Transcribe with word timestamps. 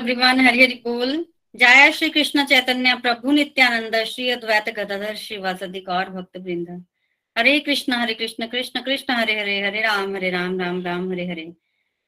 Everyone 0.00 0.40
Hari 0.40 0.62
Hari 0.62 0.74
बोल 0.84 1.10
जय 1.54 1.90
श्री 1.92 2.08
कृष्ण 2.10 2.44
चैतन्य 2.44 2.94
प्रभु 3.02 3.32
नित्यानंद 3.32 3.96
श्री 4.04 4.28
अद्वैत 4.30 4.68
गदाधर 4.76 5.14
शिवासदि 5.16 5.80
गौर 5.80 6.08
भक्त 6.10 6.36
वृंद 6.36 6.68
हरे 7.36 7.58
कृष्ण 7.60 7.92
हरे 7.92 8.14
कृष्ण 8.14 8.46
कृष्ण 8.46 8.80
कृष्ण 8.82 9.14
हरे 9.14 9.38
हरे 9.40 9.60
हरे 9.60 9.82
राम 9.82 10.16
हरे 10.16 10.30
राम 10.30 10.58
राम 10.60 10.80
राम 10.82 11.10
हरे 11.12 11.26
हरे 11.26 11.44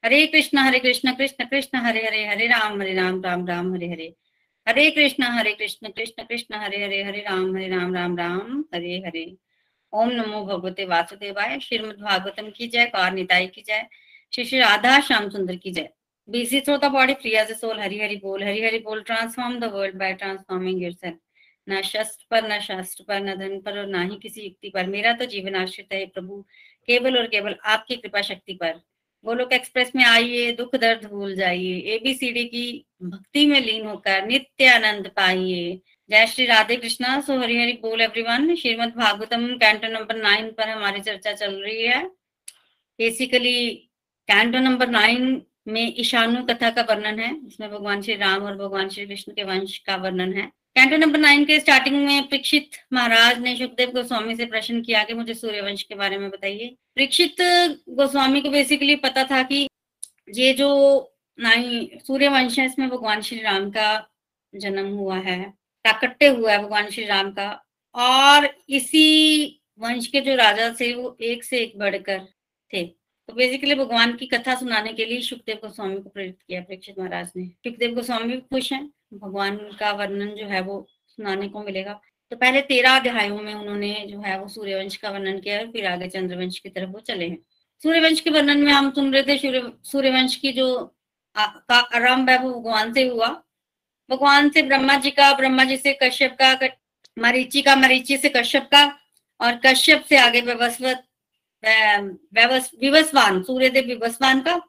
हरे 0.03 0.25
कृष्ण 0.27 0.57
हरे 0.57 0.79
कृष्ण 0.79 1.13
कृष्ण 1.13 1.45
कृष्ण 1.45 1.77
हरे 1.77 2.05
हरे 2.05 2.25
हरे 2.25 2.47
राम 2.47 2.81
हरे 2.81 2.93
राम 2.93 3.23
राम 3.23 3.47
राम 3.47 3.73
हरे 3.73 3.89
हरे 3.89 4.13
हरे 4.67 4.89
कृष्ण 4.91 5.31
हरे 5.31 5.53
कृष्ण 5.53 5.89
कृष्ण 5.89 6.23
कृष्ण 6.23 6.55
हरे 6.55 6.83
हरे 6.83 7.03
हरे 7.03 7.19
राम 7.21 7.55
हरे 7.55 7.67
राम 7.67 7.95
राम 7.95 8.17
राम 8.17 8.63
हरे 8.73 8.97
हरे 9.05 9.25
ओम 9.93 10.11
नमो 10.11 10.45
भगवते 10.45 10.85
वासुदेवाय 10.85 11.59
श्रीमद 11.59 12.01
भागवतम 12.01 12.49
की 12.49 12.67
जय 12.67 12.85
कार 12.85 13.13
निताई 13.13 13.47
की 13.47 13.61
जय 13.61 13.87
श्री 14.33 14.45
श्री 14.45 14.59
राधा 14.59 14.99
श्याम 14.99 15.29
सुंदर 15.29 15.55
की 15.55 15.71
जय 15.71 15.89
busy 16.27 16.61
through 16.61 16.79
the 16.79 16.89
body, 16.89 17.15
free 17.15 17.35
as 17.37 17.49
a 17.49 17.55
soul. 17.55 17.77
Hari 17.77 17.99
hari 17.99 18.17
bol, 18.17 18.41
hari 18.41 18.63
hari 18.63 18.79
bol, 18.79 19.01
transform 19.03 19.59
the 19.59 19.69
world 19.69 19.97
by 19.97 20.13
transforming 20.13 20.79
yourself. 20.79 21.15
ना 21.67 21.81
शस्त्र 21.81 22.25
पर 22.31 22.47
ना 22.47 22.59
शास्त्र 22.59 23.03
पर 23.07 23.19
ना 23.21 23.33
धन 23.35 23.59
पर 23.65 23.77
और 23.79 23.85
ना 23.87 24.01
ही 24.03 24.17
किसी 24.21 24.41
युक्ति 24.41 24.69
पर 24.69 24.87
मेरा 24.87 25.13
तो 25.17 25.25
जीवन 25.25 25.55
आश्रित 25.55 25.93
है 25.93 26.05
प्रभु, 26.05 26.41
केवल 26.87 27.17
और 27.17 27.27
केवल 27.27 27.55
आपकी 27.65 27.95
कृपा 27.95 28.21
शक्ति 28.21 28.53
पर। 28.53 28.81
गोलोक 29.25 29.53
एक्सप्रेस 29.53 29.91
में 29.95 30.03
आइए, 30.05 30.51
दुख 30.51 30.75
दर्द 30.75 31.05
भूल 31.09 31.35
जाइए 31.35 31.77
एबीसीडी 31.95 32.43
की 32.45 32.85
भक्ति 33.03 33.45
में 33.45 33.59
लीन 33.61 33.85
होकर 33.87 34.25
नित्य 34.27 34.67
आनंद 34.69 35.07
पाइए। 35.15 35.79
जय 36.09 36.25
श्री 36.27 36.45
राधे 36.45 36.75
कृष्णा। 36.75 37.19
सो 37.21 37.39
हरि 37.41 37.57
हरि 37.57 37.79
बोल 37.81 38.01
everyone 38.01 38.55
Shrimad 38.55 38.93
Bhagavatam 38.97 39.47
canto 39.57 39.87
number 39.87 40.15
nine 40.15 40.51
पर 40.57 40.69
हमारी 40.69 41.01
चर्चा 41.01 41.33
चल 41.33 41.53
रही 41.63 41.83
है। 41.83 42.03
बेसिकली 42.99 43.69
कैंटो 44.27 44.59
नंबर 44.59 44.89
नाइन 44.89 45.41
में 45.67 45.93
ईशानु 45.97 46.43
कथा 46.43 46.69
का 46.69 46.81
वर्णन 46.81 47.19
है, 47.19 47.33
जिसमें 47.45 47.69
भगवान 47.71 48.01
श्री 48.01 48.15
राम 48.15 48.43
और 48.43 48.55
भगवान 48.57 48.89
श्री 48.89 49.05
कृष्ण 49.05 49.31
के 49.31 49.43
वंश 49.43 49.77
का 49.77 49.95
वर्णन 49.95 50.33
है। 50.33 50.45
कैंटो 50.75 50.97
नंबर 50.97 51.19
नाइन 51.19 51.45
के 51.45 51.59
स्टार्टिंग 51.59 51.95
में 52.05 52.23
परीक्षित 52.23 52.69
महाराज 52.93 53.39
ने 53.39 53.55
सुखदेव 53.55 53.91
गोस्वामी 53.91 54.35
से 54.35 54.45
प्रश्न 54.45 54.81
किया 54.81 55.03
कि 55.03 55.13
मुझे 55.13 55.33
सूर्यवंश 55.33 55.83
के 55.83 55.95
बारे 55.95 56.17
में 56.17 56.29
बताइए। 56.29 56.67
परीक्षित 56.95 57.35
गोस्वामी 57.89 58.41
को 58.41 58.49
बेसिकली 58.49 58.95
पता 58.95 59.23
था 59.23 59.43
कि 59.43 59.67
ये 60.35 60.53
जो 60.53 60.69
नाई 61.39 61.89
सूर्यवंश 62.07 62.59
है, 62.59 62.65
इसमें 62.65 62.89
भगवान 62.89 63.21
श्री 63.21 63.41
राम 63.41 63.69
का 63.69 64.09
जन्म 64.55 64.87
हुआ 64.87 65.17
है, 65.17 65.53
प्राकट्य 65.83 66.27
हुआ 66.27 66.51
है 66.51 66.63
भगवान 66.63 66.89
श्री 66.89 67.05
राम 67.05 67.31
का। 67.31 67.65
और 67.95 68.49
इसी 68.69 69.61
वंश 69.79 70.07
के 70.07 70.21
जो 70.21 70.35
राजा 70.35 70.69
थे, 70.69 70.93
वो 70.93 71.17
एक 71.21 71.43
से 71.43 71.59
एक 71.59 71.77
बढ़कर 71.79 72.27
थे। 72.73 73.02
तो 73.29 73.33
बेसिकली 73.33 73.75
भगवान 73.75 74.15
की 74.15 74.25
कथा 74.25 74.55
सुनाने 74.55 74.93
के 74.93 75.05
लिए 75.05 75.21
सुखदेव 75.21 75.55
गोस्वामी 75.57 75.99
को 75.99 76.09
प्रेरित 76.09 76.37
किया 76.47 76.61
परीक्षित 76.61 76.99
महाराज 76.99 77.29
ने। 77.37 77.45
सुखदेव 77.45 77.93
गोस्वामी 77.95 78.33
भी 78.33 78.39
खुश 78.39 78.71
हैं, 78.73 78.85
भगवान 79.13 79.57
का 79.79 79.91
वर्णन 79.91 80.35
जो 80.35 80.45
है 80.47 80.61
वो 80.61 80.85
सुनाने 81.07 81.47
को 81.47 81.63
मिलेगा। 81.63 81.99
तो 82.31 82.35
पहले 82.37 82.61
तेरह 82.63 82.95
अध्यायों 82.95 83.39
में 83.41 83.53
उन्होंने 83.53 83.93
जो 84.09 84.19
है 84.21 84.39
वो 84.39 84.47
सूर्यवंश 84.47 84.95
का 84.95 85.09
वर्णन 85.09 85.39
किया 85.39 85.57
है 85.57 85.71
फिर 85.71 85.85
आगे 85.87 86.07
चंद्रवंश 86.09 86.59
की 86.59 86.69
तरफ़ 86.69 86.89
वो 86.89 86.99
चले 86.99 87.27
हैं। 87.27 87.37
सूर्यवंश 87.83 88.19
के 88.21 88.29
वर्णन 88.29 88.57
में 88.57 88.71
हम 88.71 88.91
सुन 88.91 89.13
रहे 89.13 89.23
थे 89.23 89.37
सूर्यवंश 89.85 90.35
की 90.35 90.51
जो 90.51 90.67
का 91.35 91.77
आरंभ 91.95 92.29
है 92.29 92.37
वो 92.39 92.51
भगवान 92.51 92.93
से 92.93 93.07
हुआ। 93.07 93.27
भगवान 94.09 94.49
से 94.49 94.61
ब्रह्मा 94.63 94.95
जी 94.97 95.11
का, 95.11 95.31
ब्रह्मा 95.33 95.63
जी 95.63 95.77
से 95.77 95.97
कश्यप 96.03 96.35
का 96.41 96.57
मरीची 97.17 97.61
का, 97.61 97.75
मरीची 97.75 98.17
से 98.17 98.29
कश्यप 98.29 98.67
का 98.71 98.85
और 99.39 99.59
कश्यप 99.65 100.03
से 100.09 100.17
आगे 100.17 100.41
व्यवस्वत 100.41 101.03
विवस्वान, 101.63 103.41
सूर्यदेव 103.43 103.85
विवस्वान 103.85 104.41
का, 104.41 104.61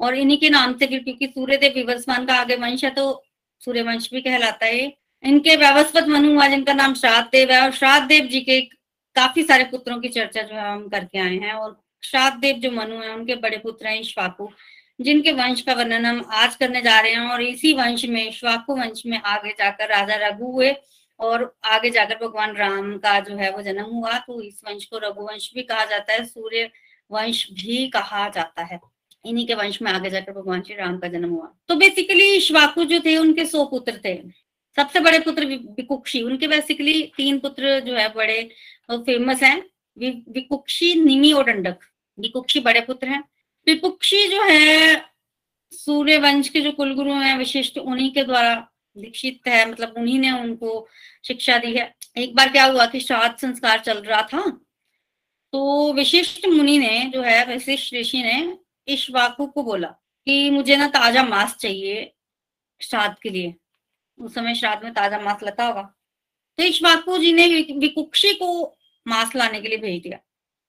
और 0.00 0.14
इन्हीं 0.14 0.38
के 0.38 0.50
नाम 0.50 0.72
से 0.78 0.86
फिर 0.86 1.02
क्योंकि 1.02 1.26
सूर्यदेव 1.26 1.72
विवस्वान 1.74 2.26
का 2.26 2.34
आगे 2.34 2.56
वंश 2.56 2.84
है 2.84 2.90
तो 2.90 3.24
सूर्यवंश 3.60 4.08
भी 4.12 4.20
कहलाता 4.20 4.66
है। 4.66 4.92
इनके 5.24 5.56
व्यवस्पत 5.56 6.08
मनु 6.08 6.32
हुआ, 6.34 6.46
जिनका 6.48 6.72
नाम 6.72 6.94
श्राद्ध 6.94 7.28
देव 7.32 7.50
है, 7.52 7.60
और 7.62 7.72
श्राद्ध 7.72 8.06
देव 8.08 8.26
जी 8.26 8.40
के 8.40 8.60
काफ़ी 9.16 9.42
सारे 9.42 9.64
पुत्रों 9.64 9.98
की 9.98 10.08
चर्चा 10.08 10.42
जो 10.42 10.54
है, 10.54 10.72
हम 10.72 10.88
करके 10.88 11.18
आए 11.18 11.36
हैं, 11.36 11.52
और 11.52 11.80
श्राद्ध 12.02 12.38
देव 12.40 12.56
जो 12.56 12.70
मनु 12.70 13.00
है, 13.02 13.14
उनके 13.14 13.34
बड़े 13.34 13.56
पुत्र 13.56 13.86
हैं, 13.86 14.02
श्वाकु, 14.02 14.48
जिनके 15.00 15.32
वंश 15.32 15.60
का 15.60 15.74
वर्णन 15.74 16.06
हम 16.06 16.24
आज 16.32 16.54
करने 16.56 16.80
जा 16.80 17.00
रहे 17.00 17.12
हैं, 17.12 17.20
और 17.20 17.42
इसी 17.42 17.72
वंश 17.72 18.04
में, 18.04 18.30
श्वाकु 18.32 18.76
वंश 18.76 19.02
में 19.06 19.20
आगे 19.24 19.50
जाकर 19.50 19.88
राजा 19.88 20.28
रघु 20.28 20.50
हुए 20.52 20.70
और 21.20 21.58
आगे 21.64 21.90
जाकर 21.90 22.26
भगवान 22.26 22.56
राम 22.56 22.96
का 22.98 23.18
जो 23.20 23.36
है 23.36 23.50
वो 23.50 23.62
जन्म 23.62 23.84
हुआ 23.84 24.18
तो 24.18 24.40
इस 24.42 24.60
वंश 24.68 24.84
को 24.84 24.98
रघुवंश 24.98 25.50
भी 25.54 25.62
कहा 25.62 25.84
जाता 25.84 26.12
है, 26.12 26.24
सूर्य 26.24 26.70
वंश 27.10 27.46
भी 27.52 27.88
कहा 27.88 28.28
जाता 28.28 28.62
है। 28.62 28.80
इन्हीं 29.26 29.46
के 29.46 29.54
वंश 29.54 29.80
में 29.82 29.92
आगे 29.92 30.10
जाकर 30.10 30.32
भगवान 30.32 30.62
श्री 30.62 30.74
राम 30.74 30.98
का 30.98 31.08
जन्म 31.08 31.30
हुआ। 31.30 31.52
तो 31.68 31.74
बेसिकली 31.74 32.40
श्वाकु 32.40 32.84
जो 32.84 33.00
थे, 33.00 33.16
उनके 33.16 33.44
सौ 33.46 33.64
पुत्र 33.64 34.00
थे। 34.04 34.16
सबसे 34.76 35.00
बड़े 35.00 35.18
पुत्र 35.18 35.44
विकुक्षी, 35.46 36.22
उनके 36.22 36.48
बेसिकली 36.48 37.02
तीन 37.16 37.38
पुत्र 37.38 37.80
जो 37.80 37.94
है 37.94 38.08
बड़े 38.14 38.50
फ़ेमस 38.90 39.42
हैं। 39.42 39.62
विकुक्षी, 40.32 40.94
निमी 40.94 41.32
और 41.32 41.44
दंडक। 41.44 41.78
विकुक्षी 42.18 42.60
बड़े 42.60 42.80
पुत्र 42.80 43.08
हैं। 43.08 43.22
विपुक्षी 43.66 44.26
जो 44.28 44.42
है, 44.42 45.02
सूर्य 45.72 46.18
वंश 46.18 46.48
के 46.48 46.60
जो 46.60 46.72
कुलगुरु 46.72 47.12
हैं, 47.12 47.36
विशिष्ट, 47.38 47.78
उन्हीं 47.78 48.10
के 48.12 48.24
द्वारा 48.24 48.54
दीक्षित 48.98 49.48
है 49.48 49.68
मतलब 49.70 49.94
उन्हीं 49.98 50.18
ने 50.18 50.30
उनको 50.32 50.86
शिक्षा 51.24 51.58
दी 51.58 51.74
है। 51.74 51.94
एक 52.16 52.34
बार 52.36 52.48
क्या 52.48 52.64
हुआ 52.64 52.86
कि 52.86 53.00
श्राद्ध 53.00 53.36
संस्कार 53.38 53.80
चल 53.80 54.02
रहा 54.02 54.22
था 54.24 54.48
तो 55.52 55.92
विशिष्ट 55.94 56.46
मुनि 56.46 56.78
ने 56.78 57.04
जो 57.12 57.22
है 57.22 57.44
वशिष्ठ 57.46 57.94
ऋषि 57.94 58.22
ने 58.22 58.58
इश्वाकु 58.88 59.46
को 59.46 59.62
बोला 59.62 59.88
कि 60.26 60.50
मुझे 60.50 60.76
ना 60.76 60.86
ताज़ा 60.88 61.22
मांस 61.24 61.54
चाहिए 61.56 62.12
श्राद्ध 62.80 63.14
के 63.22 63.30
लिए। 63.30 63.54
उस 64.18 64.34
समय 64.34 64.54
श्राद्ध 64.54 64.82
में 64.84 64.92
ताज़ा 64.94 65.18
मांस 65.20 65.42
लता 65.42 65.64
होगा। 65.64 65.82
तो 66.58 66.64
इश्वाकु 66.64 67.18
जी 67.18 67.32
ने 67.32 67.46
विकुक्षी 67.78 68.32
को 68.34 68.76
मांस 69.06 69.34
लाने 69.36 69.60
के 69.60 69.68
लिए 69.68 69.78
भेज 69.78 70.02
दिया। 70.02 70.16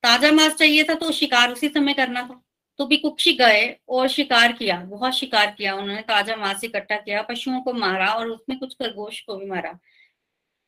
ताज़ा 0.04 0.32
मांस 0.32 0.54
चाहिए 0.56 0.84
था 0.84 0.94
तो 0.96 1.12
शिकार 1.12 1.52
उसी 1.52 1.70
समय 1.70 1.94
करना 1.94 2.22
था। 2.24 2.42
तो 2.80 2.86
भी 2.86 2.98
कुक्षी 2.98 3.32
गए 3.34 3.76
और 3.90 4.08
शिकार 4.08 4.52
किया 4.52 4.80
बहुत 4.86 5.14
शिकार 5.14 5.52
किया। 5.58 5.74
उन्होंने 5.76 6.02
ताज़ा 6.02 6.36
मांस 6.36 6.64
इकट्ठा 6.64 6.96
किया 6.96 7.22
पशुओं 7.22 7.60
को 7.62 7.74
मारा 7.76 8.08
और 8.10 8.28
उसमें 8.28 8.58
कुछ 8.60 8.74
खरगोश 8.74 9.20
को 9.22 9.36
भी 9.36 9.46
मारा। 9.46 9.72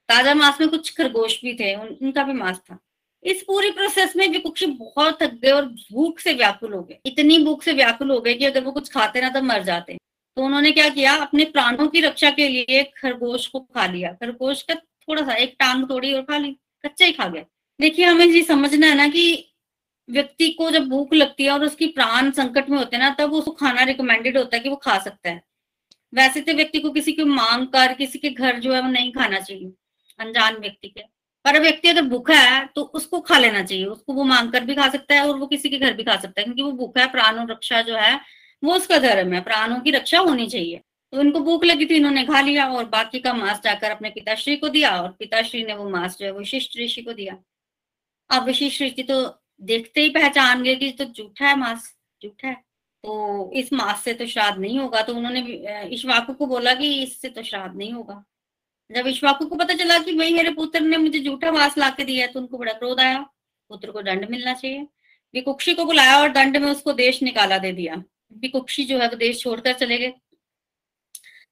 ताज़ा 0.09 0.33
मांस 0.33 0.59
में 0.61 0.69
कुछ 0.69 0.95
खरगोश 0.97 1.39
भी 1.43 1.53
थे 1.53 1.73
उन, 1.75 1.87
उनका 2.01 2.23
भी 2.23 2.33
मांस 2.33 2.57
था। 2.59 2.79
इस 3.23 3.43
पूरी 3.43 3.69
प्रोसेस 3.71 4.15
में 4.15 4.27
विकुक्षी 4.27 4.65
बहुत 4.65 5.21
थक 5.21 5.33
गए 5.33 5.51
और 5.51 5.65
भूख 5.65 6.19
से 6.19 6.33
व्याकुल 6.33 6.73
हो 6.73 6.81
गए। 6.83 6.99
इतनी 7.05 7.37
भूख 7.45 7.63
से 7.63 7.73
व्याकुल 7.73 8.11
हो 8.11 8.19
गए 8.19 8.33
कि 8.33 8.45
अगर 8.45 8.63
वो 8.63 8.71
कुछ 8.71 8.91
खाते 8.93 9.21
ना 9.21 9.29
तो 9.29 9.41
मर 9.41 9.63
जाते। 9.63 9.97
तो 10.37 10.43
उन्होंने 10.43 10.71
क्या 10.71 10.89
किया 10.89 11.13
अपने 11.15 11.45
प्राणों 11.45 11.87
की 11.87 12.01
रक्षा 12.01 12.29
के 12.29 12.47
लिए 12.47 12.83
खरगोश 12.97 13.47
को 13.47 13.59
खा 13.59 13.85
लिया। 13.85 14.11
खरगोश 14.13 14.61
का 14.61 14.75
थोड़ा 14.75 15.23
सा 15.23 15.33
एक 15.33 15.55
टांग 15.59 15.87
तोड़ी 15.87 16.13
और 16.13 16.21
खा 16.21 16.37
ली 16.37 16.51
कच्चा 16.85 17.05
ही 17.05 17.11
खा 17.11 17.27
गया। 17.27 17.43
देखिए 17.79 18.05
हमें 18.05 18.25
ये 18.25 18.41
समझना 18.43 18.87
है 18.87 18.95
ना 18.95 19.07
कि 19.07 19.50
व्यक्ति 20.09 20.49
को 20.51 20.69
जब 20.71 20.87
भूख 20.89 21.13
लगती 21.13 21.43
है 21.43 21.51
और 21.51 21.63
उसकी 21.65 21.87
प्राण 21.89 22.31
संकट 22.31 22.69
में 22.69 22.77
होते 22.77 22.95
हैं 22.95 23.03
ना, 23.03 23.09
तब 23.15 23.33
उसको 23.33 23.51
खाना 23.53 23.83
रिकमेंडेड 23.83 24.37
होता 24.37 24.55
है 24.57 24.63
कि 24.63 24.69
वो 24.69 24.75
खा 24.77 24.97
सकता 24.99 25.29
है। 25.29 25.41
वैसे 26.13 26.41
तो 26.41 26.53
व्यक्ति 26.53 26.79
को 26.79 26.89
किसी 26.91 27.11
को 27.11 27.25
मांग 27.25 27.67
कर, 27.67 27.93
किसी 27.93 28.19
के 28.19 28.29
घर 28.29 28.59
जो 28.59 28.73
है 28.73 28.81
वो 28.81 28.87
नहीं 28.89 29.11
खाना 29.11 29.39
चाहिए, 29.39 29.71
अनजान 30.19 30.57
व्यक्ति 30.57 30.87
के। 30.87 31.01
पर 31.45 31.59
व्यक्ति 31.59 31.89
अगर 31.89 32.01
भूखा 32.03 32.35
है 32.35 32.65
तो 32.75 32.81
उसको 32.81 33.19
खा 33.21 33.37
लेना 33.37 33.63
चाहिए, 33.63 33.85
उसको 33.85 34.13
वो 34.13 34.23
मांग 34.23 34.51
कर 34.51 34.63
भी 34.63 34.75
खा 34.75 34.87
सकता 34.89 35.15
है 35.15 35.27
और 35.27 35.37
वो 35.39 35.47
किसी 35.47 35.69
के 35.69 35.77
घर 35.77 35.93
भी 35.93 36.03
खा 36.03 36.15
सकता 36.17 36.41
है, 36.41 36.43
क्योंकि 36.45 36.61
वो 36.61 36.71
भूखा 36.73 37.01
है, 37.01 37.11
प्राणों 37.11 37.47
रक्षा 37.49 37.81
जो 37.81 37.95
है, 37.95 38.19
वो 38.63 38.75
उसका 38.75 38.97
धर्म 38.99 39.33
है, 39.33 39.41
प्राणों 39.41 39.79
की 39.81 39.91
रक्षा 39.91 40.19
होनी 40.19 40.47
चाहिए। 40.47 40.81
तो 41.13 41.21
इनको 41.21 41.39
भूख 41.39 41.63
लगी 41.65 41.85
थी, 41.85 41.95
इन्होंने 41.95 42.23
खा 42.25 42.41
लिया 42.41 42.67
और 42.67 42.85
बाकी 42.89 43.19
का 43.19 43.33
मांस 43.33 43.61
जाकर 43.63 43.91
अपने 43.91 44.09
पिताश्री 44.09 44.55
को 44.57 44.69
दिया 44.69 44.91
और 45.01 45.09
पिताश्री 45.19 45.63
ने 45.65 45.73
वो 45.73 45.89
मांस 45.89 46.17
जो 46.17 46.25
है 46.25 46.31
वशिष्ठ 46.33 46.77
ऋषि 46.79 47.01
को 47.01 47.13
दिया। 47.13 47.37
अब 48.29 48.47
वशिष्ठ 48.49 48.81
ऋषि 48.81 49.03
तो 49.03 49.23
देखते 49.61 50.01
ही 50.01 50.09
पहचान 50.09 50.63
गए 50.63 50.75
कि 50.75 50.91
तो 50.91 51.05
झूठा 51.05 51.47
है 51.47 51.55
मांस, 51.55 51.93
झूठा 52.21 52.47
है। 52.47 52.53
तो 53.03 53.51
इस 53.55 53.71
मास 53.73 54.03
से 54.03 54.13
तो 54.13 54.25
श्राद्ध 54.25 54.59
नहीं 54.59 54.79
होगा। 54.79 55.01
तो 55.01 55.15
उन्होंने 55.15 55.89
ईश्वाकु 55.93 56.33
को 56.33 56.45
बोला 56.47 56.73
कि 56.73 56.93
इससे 57.03 57.29
तो 57.29 57.43
श्राद्ध 57.43 57.75
नहीं 57.75 57.91
होगा। 57.93 58.23
जब 58.89 59.07
ईश्वाकु 59.07 59.45
को 59.45 59.55
पता 59.55 59.73
चला 59.73 59.97
कि 59.97 60.13
भाई 60.13 60.33
मेरे 60.33 60.51
पुत्र 60.53 60.79
ने 60.79 60.97
मुझे 60.97 61.19
झूठा 61.19 61.51
मांस 61.51 61.77
ला 61.77 61.89
के 61.89 62.03
दिया 62.03 62.25
है 62.25 62.31
तो 62.33 62.39
उनको 62.39 62.57
बड़ा 62.57 62.73
क्रोध 62.73 62.99
आया। 62.99 63.19
पुत्र 63.69 63.91
को 63.91 64.01
दंड 64.01 64.29
मिलना 64.29 64.53
चाहिए। 64.53 64.87
विकुक्षी 65.33 65.73
को 65.73 65.85
बुलाया 65.85 66.17
और 66.21 66.31
दंड 66.31 66.57
में 66.57 66.69
उसको 66.71 66.93
देश 66.93 67.21
निकाला 67.23 67.57
दे 67.57 67.71
दिया। 67.71 68.03
विकुक्षी 68.33 68.83
जो 68.85 68.97
है, 68.99 69.07
वो 69.07 69.15
देश 69.15 69.41
छोड़कर 69.41 69.73
चले 69.73 69.97
गए। 69.97 70.13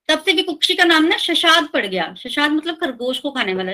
तब 0.10 0.24
से 0.24 0.34
विकुक्षी 0.34 0.76
का 0.76 0.84
नाम 0.84 1.04
ना 1.04 1.18
शशाद 1.18 1.70
पड़ 1.74 1.86
गया। 1.86 2.14
शशाद 2.16 2.52
मतलब 2.52 2.76
खरगोश 2.76 3.20
को 3.20 3.32
खाने 3.32 3.54
वाला 3.54 3.72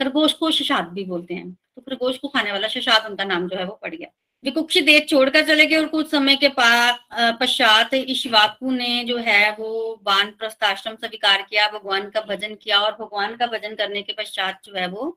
खरगोश 0.00 0.32
को 0.32 0.50
शशाद 0.50 0.88
भी 0.88 1.04
बोलते 1.04 1.34
हैं। 1.34 1.56
तो 1.76 2.12
को 2.12 2.28
खाने 2.28 2.52
वाला 2.52 2.68
शशाद 2.68 3.06
उनका 3.06 3.24
नाम 3.24 3.48
जो 3.48 3.56
है 3.56 3.64
वो 3.64 3.78
पड़ 3.82 3.94
गया। 3.94 4.08
विकुक्षी 4.44 4.80
देश 4.80 5.08
छोड़कर 5.08 5.46
चले 5.46 5.64
गए 5.66 5.76
और 5.76 5.86
कुछ 5.88 6.10
समय 6.10 6.36
के 6.36 6.48
पश्चात 6.54 7.94
ईश्वाकु 7.94 8.70
ने 8.70 9.04
जो 9.04 9.16
है 9.18 9.50
वो 9.52 10.00
वान 10.06 10.30
प्रस्थाश्रम 10.30 10.94
स्वीकार 10.96 11.42
किया, 11.42 11.66
भगवान 11.68 12.08
का 12.10 12.20
भजन 12.22 12.54
किया 12.54 12.80
और 12.80 12.92
भगवान 12.94 13.36
का 13.36 13.46
भजन 13.46 13.74
करने 13.74 14.02
के 14.02 14.12
पश्चात 14.12 14.60
जो 14.64 14.74
है 14.74 14.86
वो 14.88 15.16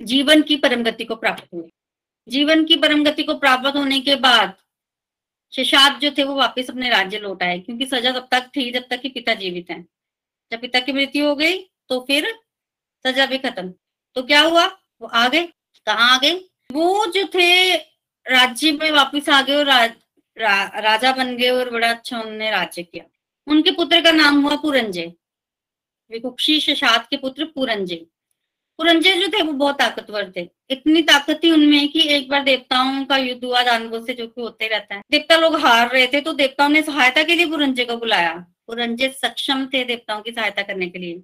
जीवन 0.00 0.42
की 0.42 0.56
परम 0.56 0.82
गति 0.82 1.04
को 1.04 1.16
प्राप्त 1.16 1.46
हुए। 1.54 1.68
जीवन 2.28 2.64
की 2.64 2.76
परम 2.76 3.04
गति 3.04 3.22
को 3.22 3.34
प्राप्त 3.36 3.76
होने 3.76 4.00
के 4.00 4.16
बाद 4.18 4.54
शशाद 5.52 5.98
जो 6.00 6.10
थे 6.18 6.24
वो 6.24 6.34
वापस 6.34 6.70
अपने 6.70 6.90
राज्य 6.90 7.18
लौट 7.18 7.42
आए, 7.42 7.58
क्योंकि 7.58 7.86
सजा 7.86 8.10
तब 8.12 8.28
तक 8.30 8.50
थी, 8.56 8.70
जब 8.70 8.86
तक 8.90 9.00
कि 9.00 9.08
पिता 9.10 9.34
जीवित 9.34 9.70
हैं। 9.70 9.86
जब 10.52 10.60
पिता 10.60 10.80
की 10.80 10.92
मृत्यु 10.92 11.26
हो 11.26 11.34
गई 11.36 11.58
तो 11.88 12.00
फिर 12.08 12.32
सजा 13.04 13.26
भी 13.26 13.38
खत्म। 13.38 13.72
तो 14.16 14.22
क्या 14.22 14.40
हुआ? 14.40 14.66
वो 15.02 15.08
आ 15.08 15.28
गए? 15.28 15.42
कहाँ 15.86 16.14
आ 16.14 16.18
गए? 16.18 16.34
वो 16.72 17.06
जो 17.06 17.24
थे 17.34 17.74
राज्य 18.26 18.72
में 18.72 18.90
वापिस 18.90 19.28
आ 19.28 19.40
गए 19.42 19.54
और 19.54 19.64
रा, 19.66 19.84
रा, 20.36 20.80
राजा 20.80 21.12
बन 21.12 21.36
गए 21.36 21.48
और 21.48 21.70
बड़ा 21.70 21.90
अच्छा 21.90 22.20
उन्होंने 22.20 22.50
राज्य 22.50 22.82
किया। 22.82 23.04
उनके 23.46 23.70
पुत्र 23.70 24.00
का 24.00 24.10
नाम 24.10 24.40
हुआ 24.42 24.56
पुरंजय 24.56 25.12
विकुक्षी 26.10 26.58
शशाद 26.60 27.06
के 27.10 27.16
पुत्र 27.16 27.44
पुरंजय 27.44 28.04
पुरंजय 28.78 29.16
जो 29.16 29.28
थे 29.28 29.42
वो 29.42 29.52
बहुत 29.52 29.78
ताकतवर 29.78 30.32
थे। 30.36 30.48
इतनी 30.70 31.02
ताकत 31.02 31.40
थी 31.44 31.50
उनमें 31.50 31.88
कि 31.88 32.08
एक 32.08 32.28
बार 32.28 32.44
देवताओं 32.44 33.04
का 33.04 33.16
युद्ध 33.16 33.44
हुआ 33.44 33.62
जानवर 33.62 34.02
से 34.02 34.14
जो 34.14 34.26
कि 34.26 34.40
होते 34.40 34.68
रहता 34.68 34.94
है। 34.94 35.02
देवता 35.10 35.36
लोग 35.36 35.56
हार 35.56 35.90
रहे 35.90 36.06
थे 36.06 36.20
तो 36.20 36.32
देवताओं 36.32 36.68
ने 36.68 36.82
सहायता 36.82 37.22
के 37.22 37.34
लिए 37.34 37.46
पुरंजय 37.46 37.84
को 37.84 37.96
बुलाया। 37.96 38.32
पुरंजय 38.66 39.08
सक्षम 39.08 39.66
थे 39.66 39.84
देवताओं 39.84 40.22
की 40.22 40.32
सहायता 40.32 40.62
करने 40.62 40.86
के 40.86 40.98
लिए। 40.98 41.22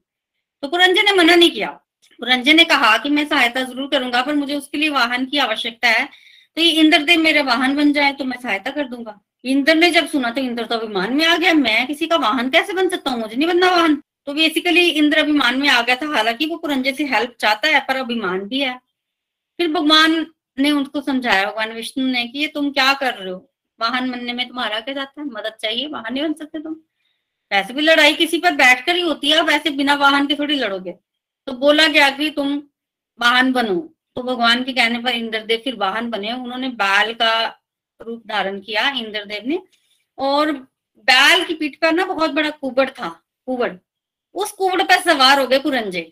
तो 0.62 0.68
पुरंजय 0.68 1.02
ने 1.02 1.12
मना 1.12 1.34
नहीं 1.34 1.50
किया। 1.50 1.78
पुरंजय 2.20 2.52
ने 2.52 2.64
कहा 2.64 2.96
कि 2.98 3.10
मैं 3.10 3.24
सहायता 3.28 3.62
ज़रूर 3.62 3.88
करूँगा, 3.88 4.22
पर 4.22 4.34
मुझे 4.34 4.54
उसके 4.54 4.78
लिए 4.78 4.88
वाहन 4.88 5.26
की 5.26 5.38
आवश्यकता 5.38 5.88
है। 5.88 6.08
तो 6.56 6.62
ये 6.62 6.70
इंद्रदेव 6.72 7.20
मेरे 7.20 7.42
वाहन 7.42 7.76
बन 7.76 7.92
जाए 7.92 8.12
तो 8.12 8.24
मैं 8.24 8.38
सहायता 8.42 8.70
कर 8.70 8.88
दूँगा। 8.88 9.18
इंद्र 9.44 9.74
ने 9.74 9.90
जब 9.90 10.06
सुना 10.08 10.30
तो 10.30 10.40
इंद्र 10.40 10.64
तो 10.64 10.74
अभिमान 10.74 11.12
में 11.12 11.24
आ 11.26 11.36
गया, 11.36 11.52
मैं 11.54 11.86
किसी 11.86 12.06
का 12.06 12.16
वाहन 12.16 12.50
कैसे 12.50 12.72
बन 12.72 12.88
सकता 12.88 13.10
हूँ? 13.10 13.20
मुझे 13.20 13.36
नहीं 13.36 13.48
बनना 13.48 13.70
वाहन। 13.70 14.02
तो 14.26 14.34
बेसिकली 14.34 14.88
इंद्र 14.90 15.18
अभिमान 15.18 15.60
में 15.60 15.68
आ 15.68 15.80
गया 15.82 15.96
था, 15.96 16.06
हालाँकि 16.06 16.46
वो 16.46 16.56
पुरंजय 16.56 16.92
से 16.92 17.04
हेल्प 17.04 17.34
चाहता 17.40 17.68
है, 17.68 17.80
पर 17.80 17.96
अभिमान 17.96 18.40
भी 18.40 18.60
है। 18.60 18.78
फिर 19.58 19.72
भगवान 19.72 20.26
ने 20.58 20.70
उनको 20.70 21.00
समझाया, 21.00 21.44
भगवान 21.46 21.72
विष्णु 21.72 22.06
ने 22.06 22.24
कि 22.24 22.38
ये 22.38 22.46
तुम 22.46 22.70
क्या 22.70 22.92
कर 22.92 23.14
रहे 23.14 23.30
हो? 23.30 23.38
वाहन 23.80 24.10
बनने 24.10 24.32
में 24.32 24.48
तुम्हारा 24.48 24.80
क्या 24.80 24.94
जाता 24.94 25.20
है? 25.20 25.26
मदद 25.26 25.56
चाहिए, 25.60 25.86
वाहन 25.86 26.14
नहीं 26.14 26.22
बन 26.22 26.32
सकते 26.32 26.60
तुम। 26.60 26.72
वैसे 27.52 27.74
भी 27.74 27.82
लड़ाई 27.82 28.14
किसी 28.14 28.38
पर 28.38 28.54
बैठकर 28.54 28.96
ही 28.96 29.02
होती 29.02 29.30
है 29.30 29.42
वैसे 29.42 29.70
बिना 29.70 29.94
वाहन 29.94 30.26
के 30.26 30.34
थोड़ी 30.34 30.54
लड़ोगे। 30.54 30.94
तो 31.48 31.52
बोला 31.52 31.86
गया 31.86 32.08
कि 32.10 32.28
तुम 32.30 32.48
वाहन 33.18 33.52
बनो। 33.52 33.74
तो 34.16 34.22
भगवान 34.22 34.62
के 34.64 34.72
कहने 34.72 34.98
पर 34.98 35.10
इंद्रदेव 35.10 35.60
फिर 35.64 35.76
वाहन 35.76 36.10
बने। 36.10 36.32
उन्होंने 36.32 36.68
बैल 36.76 37.12
का 37.14 37.30
रूप 38.00 38.22
धारण 38.26 38.60
किया 38.60 38.88
इंद्रदेव 38.90 39.46
ने। 39.46 39.58
और 40.18 40.52
बैल 41.08 41.44
की 41.44 41.54
पीठ 41.54 41.80
पर 41.80 41.92
ना 41.92 42.04
बहुत 42.04 42.30
बड़ा 42.30 42.50
कुबड़ 42.50 42.88
था, 42.90 43.08
कुबड़। 43.48 43.72
उस 44.34 44.52
कुबड़ 44.52 44.82
पर 44.82 45.00
सवार 45.02 45.40
हो 45.40 45.46
गए 45.46 45.58
पुरंजे, 45.58 46.02